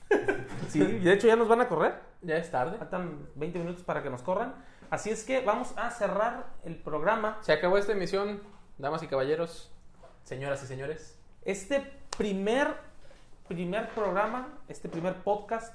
Sí, 0.69 0.79
de 0.79 1.13
hecho 1.13 1.27
ya 1.27 1.35
nos 1.35 1.47
van 1.47 1.61
a 1.61 1.67
correr. 1.67 1.93
Ya 2.23 2.37
es 2.37 2.49
tarde. 2.49 2.79
Faltan 2.79 3.19
20 3.35 3.59
minutos 3.59 3.83
para 3.83 4.01
que 4.01 4.09
nos 4.09 4.23
corran. 4.23 4.55
Así 4.89 5.11
es 5.11 5.23
que 5.23 5.41
vamos 5.41 5.77
a 5.77 5.91
cerrar 5.91 6.47
el 6.63 6.75
programa. 6.75 7.37
Se 7.41 7.53
acabó 7.53 7.77
esta 7.77 7.91
emisión, 7.91 8.41
damas 8.79 9.03
y 9.03 9.07
caballeros, 9.07 9.71
señoras 10.23 10.63
y 10.63 10.65
señores. 10.65 11.19
Este 11.43 11.81
primer, 12.17 12.77
primer 13.47 13.89
programa, 13.89 14.57
este 14.69 14.89
primer 14.89 15.17
podcast 15.17 15.71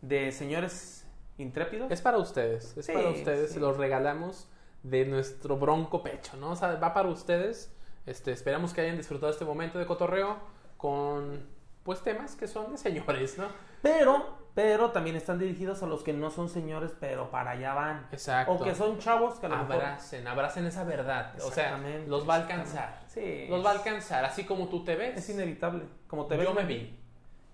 de 0.00 0.32
señores 0.32 1.06
intrépidos. 1.36 1.90
Es 1.92 2.00
para 2.00 2.16
ustedes, 2.16 2.74
es 2.78 2.86
Sí, 2.86 2.92
para 2.92 3.10
ustedes, 3.10 3.48
sí. 3.48 3.54
se 3.56 3.60
los 3.60 3.76
regalamos 3.76 4.48
de 4.84 5.04
nuestro 5.06 5.56
bronco 5.56 6.02
pecho, 6.02 6.36
¿no? 6.36 6.50
O 6.52 6.56
sea, 6.56 6.76
va 6.76 6.94
para 6.94 7.08
ustedes. 7.08 7.74
Este, 8.06 8.30
esperamos 8.30 8.72
que 8.72 8.82
hayan 8.82 8.96
disfrutado 8.96 9.32
este 9.32 9.44
momento 9.44 9.78
de 9.78 9.86
cotorreo 9.86 10.36
con, 10.76 11.42
pues, 11.82 12.02
temas 12.02 12.36
que 12.36 12.46
son 12.46 12.70
de 12.72 12.78
señores, 12.78 13.38
¿no? 13.38 13.46
Pero, 13.82 14.38
pero 14.54 14.90
también 14.90 15.16
están 15.16 15.38
dirigidos 15.38 15.82
a 15.82 15.86
los 15.86 16.02
que 16.02 16.12
no 16.12 16.30
son 16.30 16.48
señores, 16.50 16.92
pero 17.00 17.30
para 17.30 17.52
allá 17.52 17.72
van. 17.74 18.06
Exacto. 18.12 18.52
O 18.52 18.62
que 18.62 18.74
son 18.74 18.98
chavos 18.98 19.36
que 19.38 19.46
a 19.46 19.48
lo 19.48 19.56
mejor- 19.56 19.76
Abracen, 19.76 20.26
abracen 20.28 20.66
esa 20.66 20.84
verdad. 20.84 21.34
O 21.42 21.50
sea, 21.50 21.78
los 22.06 22.28
va 22.28 22.34
a 22.34 22.36
alcanzar. 22.42 23.00
Sí. 23.08 23.46
Los 23.48 23.64
va 23.64 23.70
a 23.70 23.74
alcanzar, 23.74 24.24
así 24.24 24.44
como 24.44 24.68
tú 24.68 24.84
te 24.84 24.96
ves. 24.96 25.16
Es 25.18 25.28
inevitable. 25.30 25.84
Como 26.06 26.26
te 26.26 26.36
ves. 26.36 26.46
Yo 26.46 26.54
me 26.54 26.64
vi. 26.64 26.98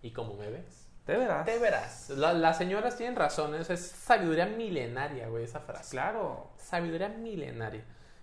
¿Y 0.03 0.11
cómo 0.11 0.35
me 0.35 0.51
ves? 0.51 0.80
Te 1.07 1.17
verás. 1.17 1.45
Te 1.47 1.59
verás. 1.59 2.11
La- 2.11 2.33
las 2.33 2.59
señoras 2.59 2.97
tienen 2.97 3.17
razones. 3.17 3.69
Es 3.71 3.81
sabiduría 3.87 4.47
milenaria, 4.47 5.29
güey, 5.29 5.45
esa 5.45 5.61
frase. 5.61 5.91
Claro. 5.91 6.51
Sabiduría 6.57 7.09
milenaria. 7.09 7.83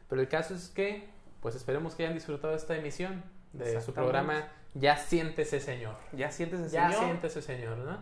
Pero 0.10 0.22
el 0.22 0.28
caso 0.30 0.54
es 0.54 0.70
que, 0.70 1.10
pues 1.42 1.56
esperemos 1.56 1.96
que 1.96 2.04
hayan 2.04 2.14
disfrutado 2.16 2.56
esta 2.56 2.76
emisión 2.76 3.24
de 3.54 3.82
su 3.82 3.94
programa 3.94 4.48
Ya 4.74 4.96
siéntese, 4.98 5.60
señor. 5.60 5.96
Ya 6.14 6.32
sientes 6.32 6.60
ese 6.62 6.76
Ya 6.76 6.90
señor. 6.90 7.06
siéntese, 7.06 7.42
señor, 7.42 7.78
¿no? 7.78 7.98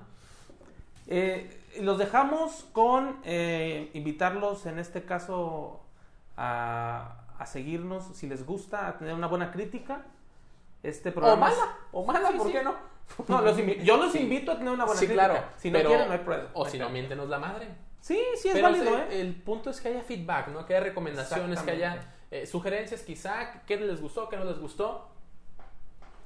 Eh, 1.08 1.62
los 1.82 1.98
dejamos 1.98 2.66
con 2.74 3.20
eh, 3.24 3.90
invitarlos 3.94 4.66
en 4.66 4.80
este 4.80 5.04
caso 5.06 5.82
a, 6.36 7.26
a 7.38 7.46
seguirnos 7.46 8.06
si 8.16 8.28
les 8.28 8.46
gusta, 8.46 8.88
a 8.88 8.98
tener 8.98 9.14
una 9.14 9.28
buena 9.28 9.52
crítica. 9.52 10.02
este 10.84 11.10
O 11.10 11.14
programa. 11.14 11.50
mala, 11.50 11.78
o 11.92 12.06
mala, 12.06 12.32
Sí, 12.32 12.38
¿por 12.38 12.48
sí. 12.48 12.54
qué 12.54 12.64
no? 12.64 12.76
No, 13.28 13.42
los 13.42 13.58
yo 13.84 13.98
los 13.98 14.16
invito 14.16 14.52
a 14.52 14.58
tener 14.58 14.74
una 14.74 14.86
buena 14.86 15.00
Sí, 15.00 15.06
crítica. 15.08 15.28
claro. 15.30 15.46
Si 15.58 15.70
no 15.72 15.78
pero- 15.78 15.90
quieren, 15.90 16.08
no 16.08 16.14
hay 16.14 16.20
prueba. 16.20 16.50
O 16.54 16.66
si 16.66 16.78
no, 16.80 16.90
miéntenos 16.90 17.30
la 17.30 17.40
madre. 17.40 17.68
Sí, 18.02 18.22
sí 18.38 18.50
es 18.50 18.54
Pero 18.54 18.68
válido, 18.70 18.98
¿eh? 18.98 19.22
el 19.22 19.34
punto 19.36 19.70
es 19.72 19.82
que 19.82 19.88
haya 19.90 20.02
feedback, 20.04 20.50
¿no? 20.50 20.66
Que 20.66 20.76
haya 20.76 20.84
recomendaciones, 20.86 21.60
que 21.62 21.72
haya 21.72 22.14
eh, 22.30 22.46
sugerencias 22.46 23.02
quizá, 23.02 23.62
qué 23.66 23.78
les 23.78 24.00
gustó, 24.02 24.30
qué 24.30 24.38
no 24.38 24.44
les 24.46 24.60
gustó. 24.60 25.10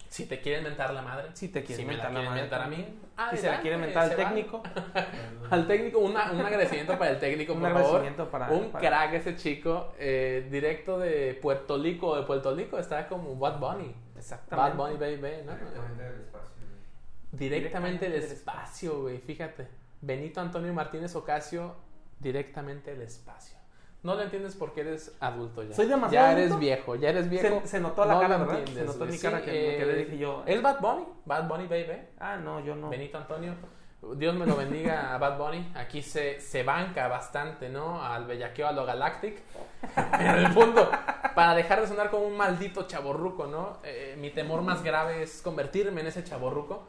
Si 0.09 0.25
te 0.25 0.41
quieren 0.41 0.63
mentar 0.63 0.91
la 0.91 1.03
madre. 1.03 1.27
Si 1.34 1.49
te 1.49 1.63
quieren 1.63 1.77
si 1.77 1.86
me 1.86 1.93
mentar 1.93 2.11
la 2.11 2.19
la 2.21 2.30
quieren 2.30 2.30
madre 2.32 2.41
mentar 2.41 2.61
a 2.63 2.67
mí. 2.67 2.75
también. 3.15 3.30
Si 3.32 3.38
se 3.38 3.47
la 3.51 3.61
quiere 3.61 3.77
mentar 3.77 4.03
al 4.09 4.15
técnico. 4.15 4.63
Al 5.51 5.67
técnico, 5.67 5.99
una- 5.99 6.32
un 6.32 6.41
agradecimiento 6.41 6.97
para 6.97 7.11
el 7.11 7.19
técnico, 7.19 7.53
Un 7.53 7.59
por 7.59 7.69
favor. 7.69 7.82
agradecimiento 7.86 8.30
para- 8.32 8.49
un 8.49 8.71
para- 8.71 8.88
crack 8.89 9.13
ese 9.13 9.36
chico, 9.36 9.93
eh, 9.99 10.47
directo 10.49 10.97
de 10.99 11.36
Puerto 11.39 11.77
Rico, 11.77 12.15
de 12.15 12.23
Puerto 12.23 12.55
Rico, 12.55 12.77
está 12.80 13.07
como 13.07 13.36
Bad 13.36 13.59
Bunny. 13.59 13.93
Exactamente. 14.17 14.77
Bad 14.77 14.77
Bunny, 14.77 14.97
baby, 14.97 15.43
¿no? 15.45 15.53
Directamente 15.55 16.03
del 16.03 16.21
espacio. 16.21 16.55
Directamente 17.32 18.09
del 18.09 18.21
del 18.21 18.32
espacio, 18.32 19.01
güey, 19.01 19.19
fíjate. 19.19 19.67
Benito 20.01 20.41
Antonio 20.41 20.73
Martínez 20.73 21.15
Ocasio, 21.15 21.75
directamente 22.19 22.91
del 22.91 23.01
espacio. 23.03 23.57
No 24.01 24.15
lo 24.15 24.21
entiendes 24.21 24.55
porque 24.55 24.82
eres 24.82 25.13
adulto 25.19 25.61
ya. 25.61 25.75
Soy 25.75 25.86
demasiado 25.88 26.25
Ya 26.27 26.32
eres 26.32 26.45
adulto. 26.45 26.59
viejo, 26.59 26.95
ya 26.95 27.09
eres 27.09 27.30
viejo. 27.30 27.61
Se, 27.63 27.67
se 27.67 27.80
notó 27.82 28.05
la 28.05 28.13
No 28.13 28.19
cara, 28.21 28.38
¿verdad? 28.38 28.65
se 28.65 28.84
notó 28.86 29.05
mi 29.05 29.17
cara 29.17 29.39
Sí, 29.39 29.45
que, 29.45 29.51
que 29.51 29.86
le 29.86 29.91
eh, 29.91 30.05
dije 30.05 30.17
yo. 30.17 30.43
Es 30.45 30.61
Bad 30.61 30.80
Bunny, 30.80 31.05
Bad 31.25 31.47
Bunny, 31.49 31.67
baby. 31.67 31.99
Ah, 32.17 32.38
no, 32.38 32.61
yo 32.63 32.75
no. 32.75 32.89
Benito 32.89 33.17
Antonio. 33.17 33.53
Dios 34.15 34.34
me 34.36 34.45
lo 34.45 34.55
bendiga 34.55 35.13
a 35.13 35.17
Bad 35.17 35.38
Bunny. 35.38 35.73
Aquí 35.75 36.01
se, 36.01 36.39
se 36.39 36.63
banca 36.63 37.09
bastante, 37.09 37.67
¿no? 37.67 38.01
Al 38.01 38.23
bellaqueo, 38.25 38.69
a 38.69 38.71
lo 38.71 38.86
Galactic. 38.86 39.41
Pero 40.17 40.38
el 40.47 40.53
punto, 40.53 40.89
para 41.36 41.53
dejar 41.53 41.82
de 41.82 41.88
sonar 41.88 42.09
como 42.09 42.25
un 42.25 42.38
maldito 42.38 42.88
chaborruco, 42.88 43.47
¿no? 43.47 43.80
Eh, 43.84 44.15
mi 44.17 44.30
temor 44.30 44.61
más 44.61 44.82
grave 44.82 45.23
es 45.23 45.41
convertirme 45.41 45.99
en 45.99 46.07
ese 46.07 46.23
chaborruco. 46.23 46.88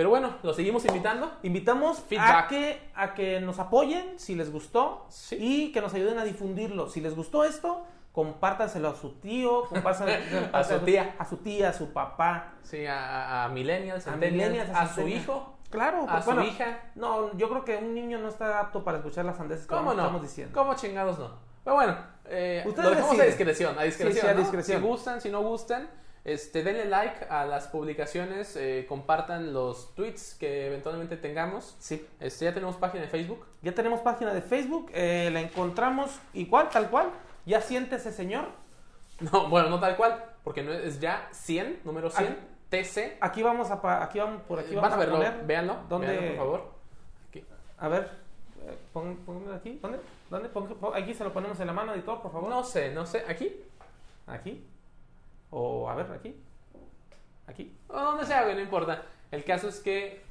Pero 0.00 0.08
bueno, 0.08 0.36
lo 0.42 0.54
seguimos 0.54 0.82
invitando. 0.86 1.30
Invitamos 1.42 2.00
Feedback. 2.00 2.44
a 2.46 2.48
que, 2.48 2.90
a 2.94 3.12
que 3.12 3.38
nos 3.42 3.58
apoyen 3.58 4.18
si 4.18 4.34
les 4.34 4.50
gustó 4.50 5.04
Sí. 5.10 5.36
y 5.38 5.72
que 5.72 5.82
nos 5.82 5.92
ayuden 5.92 6.18
a 6.18 6.24
difundirlo. 6.24 6.88
Si 6.88 7.02
les 7.02 7.14
gustó 7.14 7.44
esto, 7.44 7.84
compártanselo 8.12 8.88
a 8.88 8.94
su 8.94 9.10
tío, 9.20 9.64
compártanselo 9.68 10.48
A 10.54 10.64
su 10.64 10.78
tía. 10.78 11.14
a 11.18 11.24
su 11.26 11.36
tía, 11.36 11.68
a 11.68 11.72
su 11.74 11.92
papá, 11.92 12.54
Sí, 12.62 12.86
a, 12.86 13.44
a 13.44 13.48
Millennials, 13.50 14.06
a 14.06 14.16
millennials, 14.16 14.70
a 14.70 14.86
su 14.88 14.94
centennials. 14.94 15.22
hijo. 15.24 15.58
Claro, 15.68 16.04
A 16.08 16.12
pues, 16.12 16.24
su 16.24 16.30
bueno, 16.30 16.46
hija. 16.46 16.80
No, 16.94 17.36
yo 17.36 17.50
creo 17.50 17.62
que 17.66 17.76
un 17.76 17.92
niño 17.92 18.16
no 18.20 18.28
está 18.28 18.58
apto 18.58 18.82
para 18.82 18.96
escuchar 18.96 19.26
las 19.26 19.36
sandeces 19.36 19.66
que 19.66 19.74
¿Cómo 19.74 19.92
no? 19.92 20.00
estamos 20.00 20.22
diciendo. 20.22 20.58
¿Cómo 20.58 20.76
chingados 20.76 21.18
no? 21.18 21.30
Pero 21.62 21.76
bueno, 21.76 21.94
eh, 22.24 22.64
Ustedes 22.66 22.88
lo 22.88 22.94
dejamos 22.96 23.20
a 23.20 23.24
discreción, 23.24 23.78
a 23.78 23.82
discreción, 23.82 24.14
Sí, 24.14 24.20
sí, 24.22 24.26
a 24.26 24.32
discreción. 24.34 24.80
Si 24.80 24.88
gustan, 24.88 25.20
si 25.20 25.28
no 25.28 25.42
gustan, 25.42 25.90
este, 26.24 26.62
denle 26.62 26.84
like 26.86 27.24
a 27.30 27.44
las 27.46 27.68
publicaciones, 27.68 28.54
eh, 28.56 28.84
compartan 28.88 29.52
los 29.52 29.94
tweets 29.94 30.34
que 30.34 30.66
eventualmente 30.66 31.16
tengamos. 31.16 31.76
Sí. 31.78 32.06
Este, 32.20 32.44
ya 32.44 32.54
tenemos 32.54 32.76
página 32.76 33.02
de 33.02 33.08
Facebook. 33.08 33.44
Ya 33.62 33.72
tenemos 33.74 34.00
página 34.00 34.32
de 34.34 34.42
Facebook, 34.42 34.90
eh, 34.94 35.30
la 35.32 35.40
encontramos 35.40 36.10
igual, 36.34 36.68
tal 36.70 36.90
cual. 36.90 37.10
Ya 37.46 37.60
siéntese, 37.60 38.12
señor. 38.12 38.46
No, 39.20 39.48
bueno, 39.48 39.68
no 39.70 39.80
tal 39.80 39.96
cual, 39.96 40.24
porque 40.44 40.62
no 40.62 40.72
es 40.72 41.00
ya 41.00 41.28
100, 41.32 41.80
número 41.84 42.10
100, 42.10 42.28
Aquí- 42.32 42.40
TC. 42.70 43.18
Aquí 43.20 43.42
vamos 43.42 43.70
a, 43.70 43.82
pa- 43.82 44.02
aquí 44.02 44.18
vamos, 44.18 44.42
por 44.42 44.58
aquí 44.60 44.74
Van 44.74 44.82
vamos 44.82 44.96
a 44.96 44.98
verlo, 45.00 45.16
poner. 45.16 45.44
véanlo, 45.44 45.76
¿Dónde? 45.88 46.06
véanlo, 46.06 46.28
por 46.28 46.36
favor. 46.36 46.70
Aquí. 47.28 47.44
A 47.78 47.88
ver, 47.88 48.10
eh, 48.66 48.78
pónganlo 48.92 49.54
aquí. 49.54 49.78
¿Dónde? 49.82 49.98
¿Dónde? 50.30 50.48
Aquí 50.94 51.12
se 51.14 51.24
lo 51.24 51.32
ponemos 51.32 51.58
en 51.60 51.66
la 51.66 51.72
mano, 51.72 51.92
editor, 51.94 52.22
por 52.22 52.30
favor. 52.32 52.48
No 52.48 52.62
sé, 52.62 52.92
no 52.94 53.04
sé, 53.06 53.24
aquí. 53.28 53.60
Aquí. 54.26 54.64
O 55.50 55.88
a 55.88 55.94
ver, 55.94 56.10
aquí. 56.12 56.36
Aquí. 57.46 57.76
O 57.88 57.94
donde 58.00 58.24
sea, 58.26 58.44
güey, 58.44 58.54
no 58.54 58.60
importa. 58.60 59.02
El 59.30 59.44
caso 59.44 59.68
es 59.68 59.80
que 59.80 60.22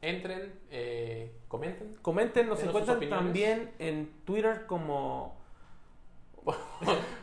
entren, 0.00 0.52
eh, 0.70 1.32
comenten. 1.48 1.94
Comenten, 2.02 2.48
nos 2.48 2.62
encuentran 2.62 3.00
también 3.08 3.72
en 3.78 4.10
Twitter 4.24 4.66
como. 4.66 5.40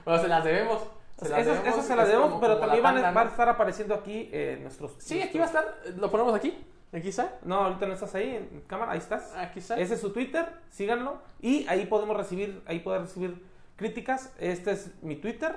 Bueno, 0.06 0.22
se 0.22 0.28
las 0.28 0.44
debemos. 0.44 0.82
Se 1.22 1.28
las 1.30 1.42
Esas, 1.42 1.58
debemos, 1.58 1.68
esas 1.68 1.86
se 1.86 1.96
las 1.96 2.08
debemos, 2.08 2.30
como- 2.30 2.40
pero 2.42 2.54
como 2.56 2.66
también 2.68 2.84
van 3.14 3.18
a, 3.18 3.30
estar 3.30 3.50
apareciendo 3.50 3.94
aquí 3.94 4.30
eh, 4.32 4.58
nuestros. 4.62 4.94
Sí, 4.98 5.22
aquí 5.22 5.38
va 5.38 5.44
a 5.44 5.48
estar. 5.48 5.78
¿Lo 5.98 6.10
ponemos 6.10 6.34
aquí? 6.34 6.58
¿Aquí 6.94 7.10
está? 7.10 7.38
No, 7.44 7.56
ahorita 7.66 7.86
no 7.86 7.94
estás 7.94 8.16
ahí 8.16 8.36
en 8.36 8.62
cámara, 8.66 8.94
ahí 8.94 8.98
estás. 8.98 9.36
Aquí 9.36 9.60
está. 9.60 9.78
Ese 9.78 9.94
es 9.96 10.02
su 10.02 10.12
Twitter, 10.12 10.48
síganlo. 10.70 11.22
Y 11.42 11.68
ahí 11.68 11.86
podemos 11.86 12.16
recibir, 12.18 12.64
ahí 12.66 12.80
pueden 12.80 13.02
recibir 13.04 13.46
críticas. 13.76 14.34
Este 14.40 14.72
es 14.72 14.92
mi 15.04 15.18
Twitter, 15.18 15.56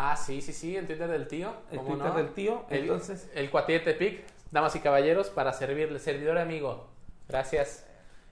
Ah, 0.00 0.14
sí, 0.16 0.40
sí, 0.40 0.52
sí, 0.52 0.76
el 0.76 0.86
Twitter 0.86 1.08
del 1.08 1.26
tío. 1.26 1.52
el 1.72 1.78
¿cómo 1.78 1.90
Twitter 1.96 2.10
no? 2.12 2.16
del 2.16 2.32
tío. 2.32 2.64
El, 2.70 2.82
Entonces, 2.82 3.28
el 3.34 3.50
cuatiete 3.50 3.94
pic, 3.94 4.24
damas 4.52 4.76
y 4.76 4.80
caballeros, 4.80 5.28
para 5.28 5.52
servirle, 5.52 5.98
servidor 5.98 6.38
amigo. 6.38 6.86
Gracias. 7.28 7.84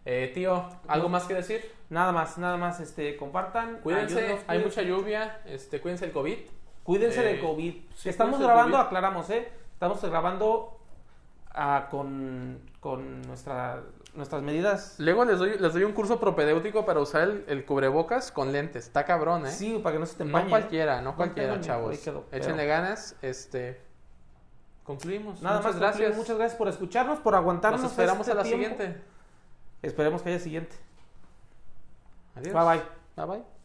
Eh, 0.04 0.30
tío, 0.32 0.68
¿algo 0.86 1.08
más 1.08 1.24
que 1.24 1.34
decir? 1.34 1.72
nada 1.90 2.12
más, 2.12 2.38
nada 2.38 2.56
más, 2.56 2.78
este, 2.78 3.16
compartan. 3.16 3.80
Cuídense, 3.82 4.16
ayúdenos, 4.18 4.40
hay 4.46 4.58
cuídense. 4.60 4.64
mucha 4.64 4.82
lluvia, 4.82 5.40
este, 5.46 5.80
cuídense 5.80 6.04
el 6.04 6.12
COVID. 6.12 6.38
Cuídense 6.84 7.20
Eh, 7.28 7.32
de 7.34 7.40
COVID. 7.40 7.74
sí, 7.96 8.08
Estamos 8.10 8.38
del 8.38 8.46
grabando, 8.46 8.76
COVID. 8.76 8.86
aclaramos, 8.86 9.28
¿eh? 9.30 9.48
Estamos 9.72 10.00
grabando 10.04 10.78
ah, 11.52 11.88
con, 11.90 12.60
con 12.78 13.22
nuestra, 13.22 13.82
nuestras 14.16 14.42
medidas. 14.42 14.94
Luego 14.98 15.24
les 15.24 15.38
doy, 15.38 15.58
les 15.58 15.72
doy 15.72 15.84
un 15.84 15.92
curso 15.92 16.18
propedéutico 16.20 16.84
para 16.84 17.00
usar 17.00 17.22
el, 17.22 17.44
el 17.48 17.64
cubrebocas 17.64 18.32
con 18.32 18.52
lentes. 18.52 18.86
Está 18.86 19.04
cabrón, 19.04 19.46
¿eh? 19.46 19.50
Sí, 19.50 19.78
para 19.82 19.94
que 19.94 20.00
no 20.00 20.06
se 20.06 20.16
te 20.16 20.24
no 20.24 20.30
empañe. 20.30 20.50
cualquiera, 20.50 20.96
no 21.00 21.10
No 21.10 21.16
cualquiera, 21.16 21.48
tengo 21.50 21.60
ni- 21.60 21.66
chavos. 21.66 21.98
pero- 22.04 22.24
Échenle 22.32 22.66
ganas, 22.66 23.16
este... 23.22 23.80
Concluimos. 24.84 25.42
Nada 25.42 25.56
Muchas 25.58 25.72
más, 25.72 25.80
gracias. 25.80 26.16
Muchas 26.16 26.36
gracias 26.38 26.56
por 26.56 26.68
escucharnos, 26.68 27.18
por 27.18 27.34
aguantarnos. 27.34 27.82
Nos 27.82 27.90
esperamos 27.90 28.20
este 28.20 28.32
a 28.32 28.34
la 28.36 28.42
tiempo. 28.44 28.68
siguiente. 28.68 29.02
Esperemos 29.82 30.22
que 30.22 30.28
haya 30.28 30.38
siguiente. 30.38 30.76
Adiós. 32.36 32.54
Bye 32.54 32.64
bye. 32.64 32.82
Bye 33.16 33.26
bye. 33.38 33.55